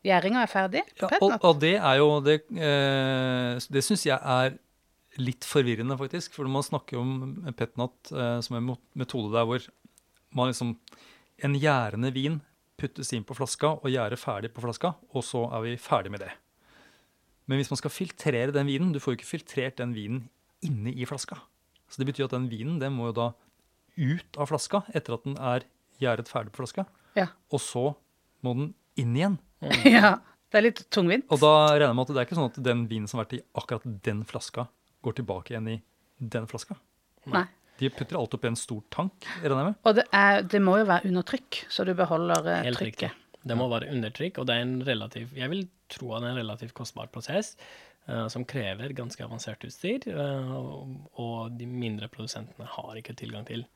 gjæringa 0.06 0.44
er 0.44 0.52
ferdig. 0.52 0.84
ja, 1.02 1.10
og, 1.20 1.34
og 1.41 1.60
det 1.62 1.76
er 1.80 1.98
jo 2.00 2.20
Det, 2.24 2.38
eh, 2.54 3.58
det 3.74 3.84
syns 3.86 4.06
jeg 4.08 4.20
er 4.20 4.58
litt 5.22 5.48
forvirrende, 5.48 5.98
faktisk. 6.00 6.36
For 6.36 6.48
man 6.52 6.65
snakker 6.65 7.00
om 7.00 7.52
petnat 7.58 8.12
eh, 8.12 8.39
som 8.46 8.60
en 8.60 8.76
metode 8.94 9.34
der 9.36 9.48
hvor 9.48 9.68
man 10.36 10.52
liksom 10.52 10.78
En 11.44 11.52
gjærende 11.60 12.13
vin 12.15 12.38
puttes 12.80 13.10
inn 13.12 13.26
på 13.28 13.36
flaska 13.36 13.74
og 13.76 13.91
gjærer 13.91 14.20
ferdig 14.20 14.54
på 14.56 14.62
flaska, 14.63 14.94
og 15.12 15.24
så 15.24 15.41
er 15.52 15.65
vi 15.65 15.74
ferdig 15.80 16.13
med 16.13 16.22
det. 16.24 16.30
Men 17.46 17.60
hvis 17.60 17.72
man 17.72 17.80
skal 17.80 17.91
filtrere 17.91 18.54
den 18.56 18.68
vinen 18.68 18.94
Du 18.96 19.02
får 19.04 19.13
jo 19.13 19.20
ikke 19.20 19.34
filtrert 19.34 19.78
den 19.78 19.94
vinen 19.96 20.30
inne 20.63 20.94
i 20.96 21.06
flaska. 21.06 21.38
Så 21.91 22.02
det 22.02 22.08
betyr 22.10 22.26
at 22.30 22.36
den 22.38 22.48
vinen 22.50 22.80
den 22.82 22.96
må 22.96 23.12
jo 23.12 23.18
da 23.20 23.28
ut 23.96 24.39
av 24.39 24.50
flaska 24.50 24.84
etter 24.96 25.15
at 25.15 25.28
den 25.28 25.36
er 25.38 25.68
gjæret 26.02 26.32
ferdig 26.32 26.52
på 26.56 26.63
flaska. 26.63 26.88
Ja. 27.15 27.30
Og 27.54 27.62
så 27.63 27.86
må 28.44 28.56
den 28.58 28.72
inn 29.00 29.15
igjen. 29.15 29.38
Ja. 29.97 30.15
Det 30.51 30.60
er 30.62 30.65
litt 30.69 30.82
tungvint. 30.93 31.25
Og 31.34 31.41
da 31.41 31.51
regner 31.73 31.89
jeg 31.89 31.97
med 31.97 32.06
at 32.06 32.13
det 32.13 32.21
er 32.21 32.28
ikke 32.30 32.38
sånn 32.38 32.51
at 32.51 32.58
den 32.63 32.86
vinen 32.88 33.10
som 33.12 33.19
har 33.19 33.25
vært 33.25 33.38
i 33.39 33.43
akkurat 33.60 33.86
den 34.06 34.21
flaska, 34.30 34.67
går 35.04 35.17
tilbake 35.17 35.54
igjen 35.54 35.69
i 35.73 35.78
den 36.36 36.45
flaska. 36.49 36.78
Nei. 37.34 37.47
De 37.82 37.89
putter 37.91 38.15
alt 38.15 38.36
oppi 38.38 38.47
en 38.47 38.56
stor 38.56 38.84
tank, 38.93 39.25
regner 39.41 39.60
jeg 39.60 39.71
med. 39.73 39.80
Og 39.84 39.97
det, 39.97 40.06
er, 40.15 40.45
det 40.47 40.62
må 40.63 40.78
jo 40.80 40.86
være 40.88 41.10
under 41.10 41.25
trykk, 41.28 41.60
så 41.75 41.84
du 41.88 41.91
beholder 41.97 42.47
eh, 42.54 42.62
Helt 42.69 42.80
riktig. 42.80 43.10
trykket. 43.10 43.41
Det 43.45 43.58
må 43.60 43.67
være 43.69 43.89
undertrykk, 43.93 44.39
og 44.41 44.47
det 44.49 44.56
er 44.56 44.63
en 44.63 44.78
relativ, 44.88 45.34
jeg 45.38 45.51
vil 45.51 45.65
tro 45.91 46.13
at 46.15 46.23
det 46.23 46.30
er 46.30 46.34
en 46.38 46.39
relativt 46.39 46.73
kostbar 46.78 47.12
prosess 47.13 47.51
eh, 48.08 48.23
som 48.32 48.45
krever 48.47 48.95
ganske 48.97 49.21
avansert 49.28 49.67
utstyr, 49.67 50.08
eh, 50.10 50.54
og, 50.56 50.95
og 51.21 51.60
de 51.60 51.67
mindre 51.69 52.10
produsentene 52.13 52.69
har 52.78 53.01
ikke 53.01 53.17
tilgang 53.19 53.45
til. 53.49 53.67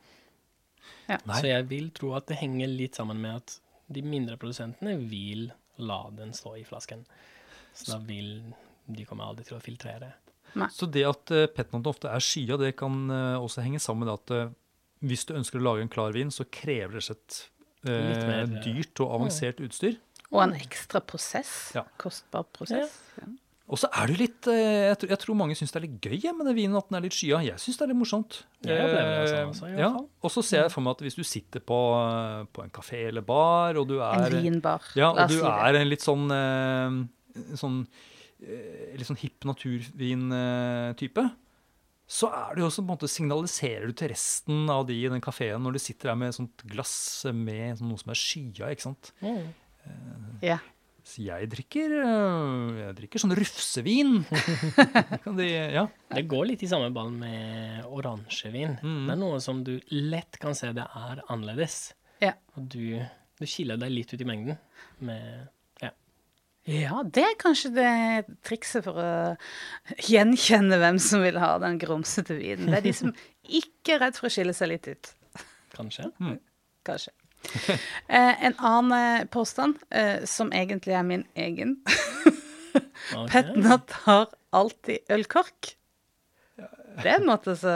Ja. 1.11 1.19
Så 1.27 1.43
jeg 1.51 1.67
vil 1.69 1.91
tro 1.93 2.15
at 2.17 2.29
det 2.31 2.39
henger 2.39 2.71
litt 2.71 2.97
sammen 2.97 3.19
med 3.21 3.41
at 3.43 3.59
de 3.91 4.05
mindre 4.05 4.39
produsentene 4.39 4.95
vil 5.11 5.49
la 5.79 6.01
den 6.15 6.33
stå 6.35 6.55
i 6.59 6.65
flasken. 6.67 7.05
Så 7.73 7.93
da 7.93 7.99
vil 8.03 8.41
de 8.89 9.05
kommer 9.05 9.29
aldri 9.29 9.45
til 9.47 9.59
å 9.59 9.63
filtrere. 9.63 10.13
Så 10.73 10.87
det 10.89 11.05
at 11.05 11.31
uh, 11.35 11.45
petnoten 11.53 11.91
ofte 11.91 12.09
er 12.09 12.23
skya, 12.23 12.57
det 12.57 12.73
kan 12.79 13.03
eh, 13.13 13.37
også 13.37 13.61
henge 13.61 13.81
sammen 13.83 14.07
med 14.07 14.15
at 14.15 14.33
eh, 14.33 14.53
hvis 15.05 15.27
du 15.29 15.35
ønsker 15.37 15.61
å 15.61 15.65
lage 15.67 15.85
en 15.85 15.91
klar 15.91 16.15
vin, 16.15 16.31
så 16.33 16.47
krever 16.49 16.97
det 16.97 17.05
seg 17.05 17.19
et 17.19 17.37
eh, 17.85 18.07
Litt 18.09 18.25
mer, 18.25 18.41
eh, 18.47 18.55
dyrt 18.65 19.03
og 19.05 19.13
avansert 19.19 19.61
utstyr. 19.63 19.99
Og 20.29 20.41
en 20.43 20.55
ekstra 20.57 21.01
prosess. 21.01 21.53
Ja. 21.77 21.85
Kostbar 22.01 22.49
prosess. 22.53 22.97
Ja. 23.17 23.29
Og 23.69 23.77
så 23.77 23.85
er 23.93 24.09
det 24.09 24.15
jo 24.15 24.19
litt 24.23 24.47
eh, 24.49 24.87
jeg, 24.89 24.97
tror, 24.97 25.11
jeg 25.13 25.21
tror 25.21 25.37
mange 25.37 25.55
syns 25.57 25.73
det 25.73 25.77
er 25.77 25.83
litt 25.85 25.97
gøy 26.01 26.31
med 26.33 26.47
den 26.49 26.55
vinen 26.57 26.77
at 26.79 26.87
den 26.89 26.97
er 26.97 27.03
litt 27.05 27.13
skya. 27.13 27.41
Jeg 27.45 27.61
syns 27.61 27.77
det 27.77 27.85
er 27.85 27.91
litt 27.91 27.99
morsomt. 27.99 28.39
Jeg 28.65 28.81
opplever 28.81 29.11
det 29.13 29.27
sånn 29.29 29.69
Eh, 29.69 29.75
i 29.77 29.83
ja. 29.83 29.89
Og 30.25 30.33
så 30.33 30.43
ser 30.45 30.63
jeg 30.65 30.73
for 30.73 30.85
meg 30.85 30.97
at 30.97 31.03
hvis 31.05 31.17
du 31.19 31.21
sitter 31.27 31.61
på, 31.61 31.77
på 32.55 32.63
en 32.65 32.73
kafé 32.73 33.03
eller 33.11 33.25
bar, 33.25 33.77
og 33.77 33.85
du 33.91 33.99
En 34.01 34.25
er 34.25 34.37
vinbar. 34.41 34.87
Ja, 34.97 35.11
og 35.13 35.29
du 35.29 35.37
er 35.45 35.77
en 35.77 35.91
litt 35.91 36.05
sånn 36.05 36.25
eh, 36.33 36.97
sånn 37.59 37.83
litt 38.39 39.03
sånn 39.03 39.19
hipp 39.19 39.43
naturvin-type, 39.43 41.25
så 42.09 42.29
er 42.33 42.55
det 42.55 42.63
jo 42.63 42.69
også 42.69 42.81
på 42.81 42.87
en 42.87 42.93
måte 42.93 43.09
signaliserer 43.11 43.91
du 43.91 43.93
til 43.99 44.09
resten 44.13 44.69
av 44.71 44.85
de 44.87 44.95
i 44.95 45.09
den 45.11 45.21
kafeen 45.21 45.61
når 45.61 45.75
du 45.75 45.81
sitter 45.83 46.09
der 46.09 46.17
med 46.17 46.31
et 46.31 46.37
sånt 46.39 46.63
glass 46.71 46.93
med 47.35 47.77
sånn 47.77 47.91
noe 47.91 48.01
som 48.01 48.13
er 48.15 48.21
skya, 48.23 48.71
ikke 48.73 48.87
sant. 48.87 49.11
Ja. 50.41 50.57
Så 51.09 51.23
jeg 51.25 51.47
drikker 51.49 51.93
eh, 52.03 52.79
jeg 52.83 52.95
drikker 52.99 53.21
sånn 53.23 53.33
rufsevin. 53.39 54.11
kan 55.23 55.37
de, 55.39 55.47
ja. 55.73 55.87
Det 56.13 56.25
går 56.29 56.51
litt 56.51 56.65
i 56.65 56.69
samme 56.69 56.91
ball 56.93 57.09
med 57.15 57.87
oransjevin. 57.89 58.75
Mm. 58.83 59.07
Det 59.07 59.15
er 59.15 59.21
noe 59.23 59.39
som 59.41 59.63
du 59.65 59.75
lett 59.95 60.37
kan 60.41 60.53
se 60.57 60.69
det 60.77 60.85
er 60.85 61.23
annerledes. 61.25 61.79
Ja. 62.21 62.35
Og 62.59 62.67
du, 62.69 62.99
du 63.39 63.45
skiller 63.49 63.79
deg 63.81 63.93
litt 63.95 64.13
ut 64.13 64.21
i 64.21 64.27
mengden 64.29 64.59
med 65.07 65.47
Ja. 65.81 65.89
ja, 66.69 67.01
det 67.07 67.23
er 67.25 67.37
kanskje 67.41 67.71
det 67.73 67.91
trikset 68.45 68.85
for 68.85 68.99
å 69.01 69.09
gjenkjenne 70.05 70.77
hvem 70.81 70.99
som 71.01 71.23
vil 71.25 71.39
ha 71.41 71.55
den 71.63 71.79
grumsete 71.81 72.37
vinen. 72.37 72.69
Det 72.69 72.81
er 72.81 72.85
de 72.89 72.93
som 72.99 73.15
ikke 73.63 73.95
er 73.95 74.03
redd 74.05 74.19
for 74.19 74.29
å 74.29 74.33
skille 74.35 74.53
seg 74.53 74.73
litt 74.75 74.91
ut, 74.91 75.13
Kanskje. 75.73 76.11
kanskje. 76.85 77.15
Eh, 78.09 78.45
en 78.45 78.55
annen 78.57 79.21
eh, 79.21 79.25
påstand, 79.29 79.77
eh, 79.89 80.25
som 80.25 80.49
egentlig 80.53 80.95
er 80.97 81.03
min 81.05 81.23
egen. 81.37 81.75
okay. 83.15 83.27
Petnat 83.29 83.91
har 84.05 84.31
alltid 84.49 85.11
ølkork. 85.13 85.75
Det 86.57 87.05
er 87.05 87.19
en 87.19 87.27
måte 87.29 87.53
så, 87.55 87.73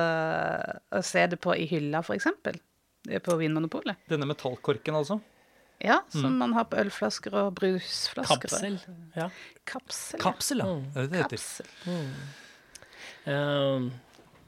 å 0.89 1.01
se 1.05 1.27
det 1.29 1.37
på 1.41 1.53
i 1.55 1.67
hylla, 1.69 2.01
for 2.03 2.17
eksempel. 2.17 2.57
Det 3.05 3.19
er 3.19 3.23
På 3.23 3.37
Vinmonopolet. 3.37 4.01
Denne 4.09 4.25
metallkorken, 4.27 4.97
altså. 4.97 5.19
Ja, 5.83 5.99
som 6.09 6.37
man 6.39 6.55
har 6.57 6.65
på 6.71 6.79
ølflasker 6.81 7.35
og 7.37 7.53
brusflasker. 7.59 8.49
Kapsel. 8.49 8.79
Ja. 9.13 9.29
Kapsel. 9.69 10.17
ja. 10.17 10.23
Kapsel, 10.23 10.63
ja. 10.63 10.71
Mm. 10.71 10.85
Det 10.93 11.03
er 11.03 11.03
det 11.03 11.11
det 11.11 11.23
heter. 11.23 11.37
Kapsel. 11.37 12.43
Ehm, 13.25 13.91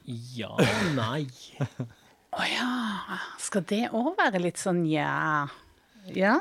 ja, 0.06 0.52
nei. 0.96 1.28
Å 2.36 2.48
ja. 2.50 3.20
Skal 3.40 3.64
det 3.70 3.86
òg 3.96 4.16
være 4.18 4.42
litt 4.44 4.60
sånn 4.60 4.84
ja? 4.90 5.46
Ja? 6.12 6.40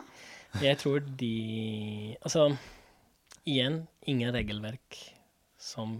Jeg 0.62 0.78
tror 0.82 1.04
de 1.06 2.16
Altså, 2.20 2.48
igjen, 3.46 3.84
ingen 4.10 4.34
regelverk 4.34 4.98
som 5.60 5.96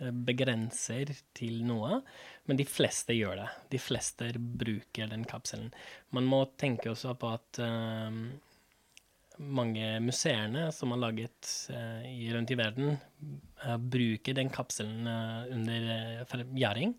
eh, 0.00 0.10
begrenser 0.10 1.12
til 1.36 1.62
noe, 1.68 2.00
men 2.48 2.58
de 2.58 2.66
fleste 2.66 3.14
gjør 3.14 3.42
det. 3.42 3.48
De 3.74 3.80
fleste 3.82 4.32
bruker 4.38 5.12
den 5.12 5.24
kapselen. 5.28 5.70
Man 6.16 6.26
må 6.28 6.42
tenke 6.58 6.90
også 6.90 7.14
på 7.20 7.30
at 7.36 7.60
eh, 7.62 8.20
mange 9.38 9.98
museene 10.02 10.68
som 10.74 10.92
har 10.92 11.00
laget 11.02 11.50
uh, 11.70 12.02
rundt 12.34 12.50
i 12.50 12.58
verden, 12.58 12.96
uh, 13.62 13.76
bruker 13.78 14.34
den 14.34 14.50
kapselen 14.50 15.06
under 15.06 16.24
uh, 16.26 16.42
gjæring. 16.58 16.96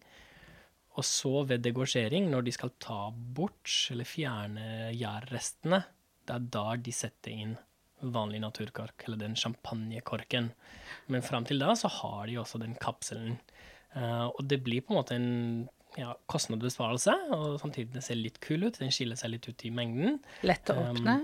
Og 0.99 1.05
så 1.07 1.45
ved 1.47 1.63
degorgering, 1.63 2.27
når 2.31 2.45
de 2.45 2.53
skal 2.55 2.75
ta 2.81 3.07
bort 3.13 3.71
eller 3.93 4.07
fjerne 4.07 4.91
gjærrestene, 4.97 5.81
det 6.27 6.35
er 6.35 6.47
da 6.53 6.65
de 6.75 6.93
setter 6.93 7.33
inn 7.33 7.57
vanlig 7.99 8.39
naturkork, 8.43 9.03
eller 9.05 9.19
den 9.19 9.35
champagnekorken. 9.39 10.51
Men 11.11 11.25
fram 11.25 11.47
til 11.47 11.59
da 11.59 11.73
så 11.75 11.91
har 11.99 12.27
de 12.29 12.37
også 12.39 12.61
den 12.61 12.75
kapselen. 12.79 13.39
Uh, 13.95 14.29
og 14.29 14.43
det 14.47 14.61
blir 14.63 14.83
på 14.85 14.93
en 14.93 14.99
måte 14.99 15.17
en 15.17 15.29
ja, 15.97 16.13
kostnadsbesparelse, 16.29 17.15
og 17.35 17.59
samtidig 17.61 17.95
det 17.95 18.03
ser 18.05 18.19
litt 18.19 18.39
kul 18.43 18.67
ut. 18.67 18.79
Den 18.79 18.93
skiller 18.93 19.19
seg 19.19 19.33
litt 19.33 19.47
ut 19.49 19.65
i 19.65 19.73
mengden. 19.73 20.19
Lett 20.47 20.71
å 20.71 20.77
Um, 20.79 20.91
åpne. 20.93 21.15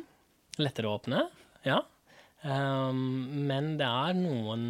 Lettere 0.60 0.90
å 0.90 0.98
åpne, 0.98 1.26
ja. 1.68 1.82
Um, 2.46 3.46
men 3.50 3.76
det 3.80 3.88
er 3.88 4.16
noen 4.18 4.70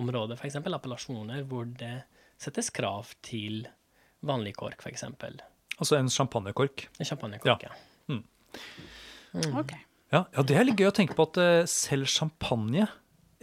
områder, 0.00 0.38
f.eks. 0.38 0.60
appellasjoner, 0.64 1.44
hvor 1.48 1.68
det 1.68 2.00
settes 2.40 2.70
krav 2.72 3.12
til 3.26 3.66
vanlig 4.26 4.54
kork, 4.58 4.82
f.eks. 4.82 5.06
Altså 5.80 5.96
en 5.98 6.10
champagnekork. 6.12 6.88
En 7.00 7.08
champagnekork, 7.08 7.66
ja. 7.68 8.18
OK. 9.60 9.76
Ja, 10.10 10.24
ja, 10.34 10.42
det 10.42 10.56
er 10.58 10.66
litt 10.66 10.80
gøy 10.80 10.88
å 10.90 10.94
tenke 10.94 11.14
på 11.14 11.28
at 11.28 11.38
uh, 11.38 11.68
selv 11.70 12.10
champagne, 12.10 12.88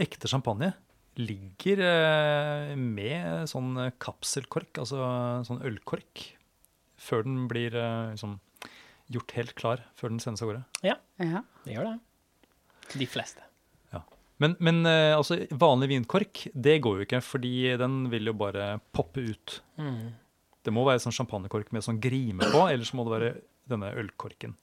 ekte 0.04 0.28
champagne, 0.28 0.74
ligger 1.18 1.80
uh, 1.82 2.74
med 2.78 3.48
sånn 3.50 3.72
eh, 3.82 3.94
kapselkork, 4.04 4.84
altså 4.84 5.00
sånn 5.48 5.64
ølkork, 5.66 6.28
før 7.02 7.26
den 7.26 7.48
blir 7.50 7.74
uh, 7.74 8.12
liksom 8.12 8.36
gjort 9.16 9.34
helt 9.40 9.56
klar, 9.58 9.86
før 9.98 10.14
den 10.14 10.22
sendes 10.22 10.44
av 10.44 10.52
gårde. 10.52 10.64
Ja. 10.86 11.00
Det 11.64 11.74
gjør 11.74 11.94
det. 11.94 11.98
De 13.00 13.08
fleste. 13.10 13.48
Men, 14.38 14.54
men 14.62 14.86
eh, 14.86 15.16
altså, 15.18 15.40
vanlig 15.58 15.90
vinkork, 15.92 16.46
det 16.54 16.78
går 16.86 17.00
jo 17.00 17.08
ikke, 17.08 17.22
fordi 17.26 17.54
den 17.82 18.04
vil 18.12 18.30
jo 18.30 18.36
bare 18.38 18.76
poppe 18.94 19.24
ut. 19.32 19.60
Mm. 19.82 20.14
Det 20.68 20.74
må 20.76 20.84
være 20.88 21.02
sånn 21.04 21.16
champagnekork 21.16 21.74
med 21.76 21.86
sånn 21.86 22.02
grime 22.04 22.48
på, 22.52 22.64
ellers 22.68 22.94
må 22.98 23.06
det 23.08 23.14
være 23.16 23.34
denne 23.72 23.92
ølkorken. 24.00 24.56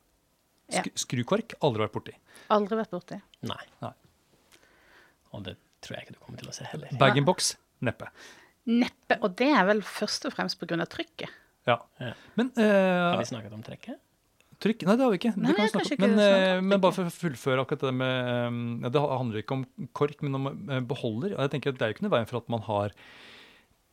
Ja. 0.73 0.81
Sk 0.81 0.95
skrukork, 1.05 1.57
aldri 1.65 1.85
vært 1.85 1.97
borti. 1.97 2.17
Aldri 2.55 2.79
vært 2.81 2.95
borti. 2.95 3.21
Nei. 3.49 3.61
Nei. 3.85 3.93
Og 5.35 5.45
det 5.47 5.59
tror 5.85 5.99
jeg 5.99 6.07
ikke 6.07 6.17
du 6.17 6.23
kommer 6.23 6.41
til 6.41 6.53
å 6.53 6.57
se 6.57 6.67
heller. 6.71 6.93
Bag-in-box, 7.01 7.55
neppe. 7.85 8.09
Neppe. 8.71 9.19
Og 9.21 9.35
det 9.37 9.51
er 9.53 9.67
vel 9.69 9.83
først 9.85 10.25
og 10.29 10.37
fremst 10.37 10.61
pga. 10.61 10.87
trykket. 10.89 11.33
Ja. 11.69 11.79
Ja. 12.01 12.13
Men 12.37 12.53
Har 12.57 13.17
eh, 13.17 13.21
vi 13.21 13.29
snakket 13.33 13.57
om 13.57 13.65
trekket? 13.65 14.01
trykk 14.65 14.87
Nei, 14.89 14.97
det 14.97 15.05
har 15.05 15.13
vi 15.13 15.21
ikke. 15.21 15.35
Nei, 15.37 15.53
kan 15.53 15.65
har. 15.65 15.75
Men, 15.75 15.85
ikke 15.85 15.99
snakket 15.99 16.25
eh, 16.25 16.63
men 16.65 16.83
bare 16.83 16.97
for 16.97 17.11
å 17.11 17.15
fullføre 17.15 17.65
akkurat 17.65 17.85
det 17.89 17.93
med 17.99 18.33
eh, 18.33 18.59
ja, 18.87 18.93
Det 18.95 19.03
handler 19.03 19.43
ikke 19.43 19.59
om 19.59 19.65
kork, 19.97 20.25
men 20.25 20.39
om 20.39 20.51
eh, 20.53 20.83
beholder. 20.93 21.37
Og 21.37 21.45
jeg 21.45 21.55
tenker 21.55 21.75
at 21.75 21.81
Det 21.81 21.87
er 21.87 21.93
jo 21.93 21.99
ikke 21.99 22.07
noe 22.07 22.15
veien 22.17 22.31
for 22.31 22.41
at 22.41 22.53
man 22.53 22.65
har 22.69 22.97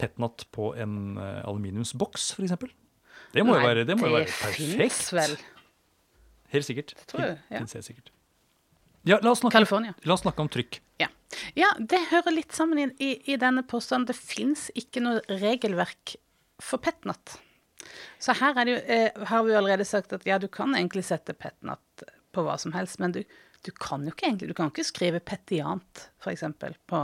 petnat 0.01 0.47
på 0.55 0.71
en 0.81 1.17
eh, 1.21 1.41
aluminiumsboks, 1.47 2.31
f.eks. 2.35 2.57
Det 3.31 3.45
må 3.47 3.55
jo 3.55 3.63
være, 3.63 3.85
det 3.87 3.95
må 3.99 4.09
jo 4.09 4.17
det 4.17 4.25
være 4.25 4.55
finnes 4.57 4.81
perfekt. 4.81 5.13
vel. 5.15 5.37
Helt 6.51 6.67
sikkert. 6.67 6.95
Det 6.97 7.07
tror 7.13 7.23
jeg, 7.23 7.37
ja. 7.47 7.61
Helt 7.61 7.87
sikkert. 7.87 8.11
Ja, 9.07 9.17
la 9.23 9.31
oss, 9.31 9.41
snakke, 9.41 9.61
la 10.05 10.13
oss 10.13 10.21
snakke 10.21 10.43
om 10.43 10.49
trykk. 10.51 10.81
Ja, 11.57 11.69
det 11.79 11.99
hører 12.11 12.33
litt 12.35 12.53
sammen 12.53 12.81
i, 12.81 12.87
i, 13.01 13.11
i 13.33 13.37
denne 13.39 13.63
påstanden. 13.67 14.09
Det 14.11 14.17
fins 14.17 14.67
ikke 14.77 15.01
noe 15.03 15.21
regelverk 15.41 16.15
for 16.61 16.81
petnat. 16.83 17.37
Så 18.21 18.35
her 18.37 18.57
er 18.59 18.67
det 18.67 18.75
jo, 18.75 18.81
eh, 18.93 19.23
har 19.31 19.45
vi 19.45 19.53
jo 19.53 19.61
allerede 19.61 19.87
sagt 19.87 20.13
at 20.13 20.27
ja, 20.27 20.37
du 20.41 20.47
kan 20.51 20.75
egentlig 20.77 21.03
sette 21.07 21.33
petnat 21.33 22.05
på 22.31 22.43
hva 22.45 22.57
som 22.61 22.75
helst, 22.75 22.99
men 23.01 23.15
du, 23.15 23.23
du 23.65 23.71
kan 23.75 24.05
jo 24.05 24.13
ikke 24.13 24.27
egentlig 24.29 24.51
Du 24.51 24.57
kan 24.57 24.69
ikke 24.71 24.85
skrive 24.87 25.23
petiant, 25.23 26.05
f.eks., 26.21 26.45
på 26.87 27.01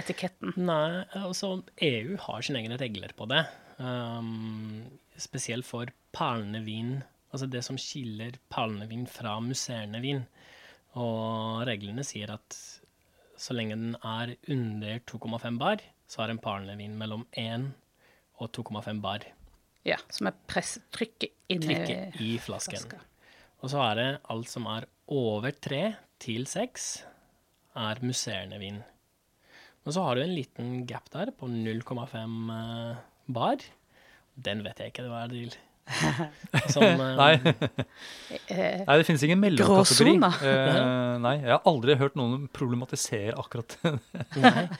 etiketten. 0.00 0.54
Nei, 0.56 1.04
altså 1.18 1.50
EU 1.84 2.16
har 2.24 2.42
sine 2.46 2.62
egne 2.62 2.78
regler 2.80 3.12
på 3.18 3.26
det. 3.30 3.42
Um, 3.78 4.84
spesielt 5.18 5.66
for 5.68 5.90
perlendevin. 6.16 6.98
Altså 7.32 7.48
det 7.50 7.62
som 7.66 7.78
skiller 7.80 8.38
perlendevin 8.52 9.06
fra 9.10 9.36
musserende 9.44 10.00
vin. 10.04 10.22
Og 10.98 11.64
reglene 11.68 12.04
sier 12.06 12.32
at 12.34 12.56
så 13.38 13.54
lenge 13.54 13.76
den 13.78 13.94
er 14.02 14.32
under 14.50 14.98
2,5 15.06 15.58
bar, 15.60 15.82
så 16.10 16.24
er 16.24 16.32
en 16.32 16.40
perlendevin 16.42 16.96
mellom 16.98 17.26
1 17.38 17.68
og 18.42 18.50
2,5 18.56 19.02
bar. 19.04 19.26
Ja, 19.86 19.96
Som 20.10 20.26
er 20.30 20.34
press, 20.50 20.76
trykket 20.92 21.30
inni 21.48 21.68
Trykket 21.76 22.18
i 22.20 22.32
flasken. 22.42 22.82
flaska. 22.82 22.98
Og 23.62 23.70
så 23.72 23.82
er 23.90 23.94
det 23.98 24.08
alt 24.30 24.50
som 24.50 24.66
er 24.70 24.86
over 25.14 25.50
3 25.54 25.82
til 26.22 26.46
6, 26.50 26.88
er 27.78 28.00
musserende 28.02 28.58
vin. 28.60 28.80
Men 29.88 29.94
så 29.96 30.02
har 30.04 30.18
du 30.18 30.20
en 30.20 30.34
liten 30.36 30.72
gap 30.84 31.06
der 31.14 31.30
på 31.32 31.46
0,5 31.48 32.50
eh, 32.52 32.96
bar. 33.32 33.62
Den 34.36 34.58
vet 34.60 34.82
jeg 34.82 34.92
ikke 34.92 35.06
hva 35.08 35.22
er 35.24 35.30
til. 35.32 35.54
Som, 36.74 36.82
eh, 36.84 37.14
Nei, 37.16 37.30
Eh, 38.52 38.82
nei 38.84 38.96
det 39.00 39.06
finnes 39.08 39.22
ingen 39.24 39.40
mellomkategori. 39.40 40.12
Uh, 40.20 40.44
Eh, 40.44 41.14
nei, 41.24 41.32
jeg 41.40 41.54
har 41.54 41.64
aldri 41.70 41.96
hørt 41.96 42.18
noen 42.20 42.44
problematisere 42.52 43.32
akkurat 43.40 43.78
det. 43.80 43.94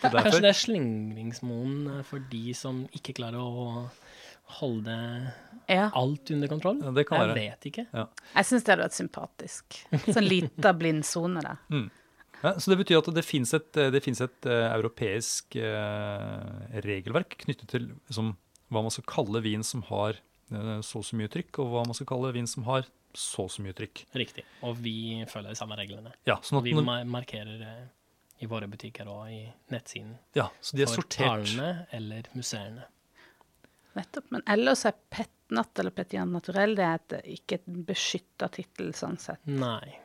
Kanskje 0.04 0.42
det 0.44 0.50
er 0.50 0.58
slingringsmoen 0.60 1.78
eh, 1.94 2.02
for 2.04 2.28
de 2.28 2.52
som 2.58 2.82
ikke 2.92 3.14
klarer 3.16 3.40
å 3.40 3.86
holde 4.58 4.98
ja. 5.72 5.88
alt 5.88 6.34
under 6.36 6.52
kontroll. 6.52 6.82
Ja, 6.84 6.92
det 7.00 7.06
kan 7.08 7.22
jeg 7.22 7.32
være. 7.32 7.46
vet 7.46 7.70
ikke. 7.72 7.86
Jeg 7.96 8.50
syns 8.50 8.68
det 8.68 8.74
hadde 8.74 8.90
vært 8.90 8.98
sympatisk. 9.00 9.80
Sånn 10.04 10.28
lita 10.28 10.74
blindsone 10.76 11.48
der. 11.48 11.64
Ja, 12.42 12.54
så 12.60 12.70
det 12.70 12.78
betyr 12.82 13.00
at 13.00 13.10
det 13.14 13.24
finnes 13.26 13.52
et, 13.56 13.72
det 13.74 14.02
et 14.06 14.46
eh, 14.46 14.66
europeisk 14.70 15.56
eh, 15.58 16.78
regelverk 16.84 17.38
knyttet 17.42 17.72
til 17.72 17.88
liksom, 17.90 18.36
hva 18.70 18.84
man 18.84 18.94
skal 18.94 19.06
kalle 19.10 19.42
vin 19.42 19.64
som 19.66 19.82
har 19.88 20.20
eh, 20.52 20.78
så 20.86 21.02
og 21.02 21.08
så 21.08 21.18
mye 21.18 21.30
trykk, 21.32 21.58
og 21.62 21.72
hva 21.72 21.84
man 21.88 21.98
skal 21.98 22.10
kalle 22.12 22.32
vin 22.36 22.50
som 22.50 22.66
har 22.68 22.86
så 23.16 23.48
og 23.48 23.52
så 23.52 23.64
mye 23.64 23.74
trykk. 23.74 24.04
Riktig. 24.20 24.44
Og 24.68 24.78
vi 24.84 25.24
følger 25.30 25.50
de 25.50 25.58
samme 25.58 25.78
reglene. 25.78 26.12
Ja, 26.28 26.38
sånn 26.44 26.60
at 26.60 26.68
Vi 26.68 26.76
når, 26.76 27.08
markerer 27.08 27.56
det 27.58 27.76
i 28.38 28.46
våre 28.46 28.68
butikker 28.70 29.08
og 29.10 29.32
i 29.32 29.42
nettsiden. 29.72 30.14
ja, 30.38 30.46
så 30.60 30.76
de 30.76 30.84
er 30.84 30.92
for 30.92 31.02
sortert. 31.02 31.48
talene 31.48 31.86
eller 31.90 32.28
museene. 32.38 32.86
Nettopp. 33.98 34.28
Men 34.30 34.44
ellers 34.46 34.84
er 34.86 34.94
petnat 35.10 35.80
eller 35.80 35.90
petian 35.96 36.30
naturell 36.30 36.76
det 36.78 36.84
er 36.86 37.00
et, 37.00 37.16
ikke 37.40 37.58
et 37.58 37.72
beskytta 37.88 38.46
tittel 38.54 38.92
sånn 38.94 39.18
sett. 39.18 39.42
Nei. 39.50 39.98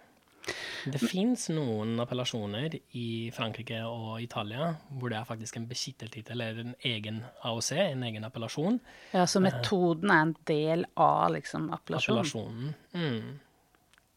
Det 0.91 0.99
fins 0.99 1.45
noen 1.53 1.93
appellasjoner 2.03 2.73
i 2.99 3.31
Frankrike 3.31 3.77
og 3.87 4.17
Italia 4.21 4.73
hvor 4.91 5.09
det 5.13 5.17
er 5.21 5.27
faktisk 5.29 5.55
en 5.57 5.67
beskyttet 5.69 6.11
tittel, 6.11 6.41
eller 6.43 6.59
en 6.65 6.75
egen 6.83 7.21
AOC, 7.47 7.71
en 7.77 8.03
egen 8.03 8.25
appellasjon. 8.27 8.79
Ja, 9.13 9.23
Så 9.25 9.39
metoden 9.41 10.11
er 10.11 10.21
en 10.25 10.35
del 10.49 10.85
av 10.99 11.31
liksom 11.37 11.69
appellasjonen. 11.71 12.19
Appellasjonen. 12.19 12.75
Mm. 12.93 13.39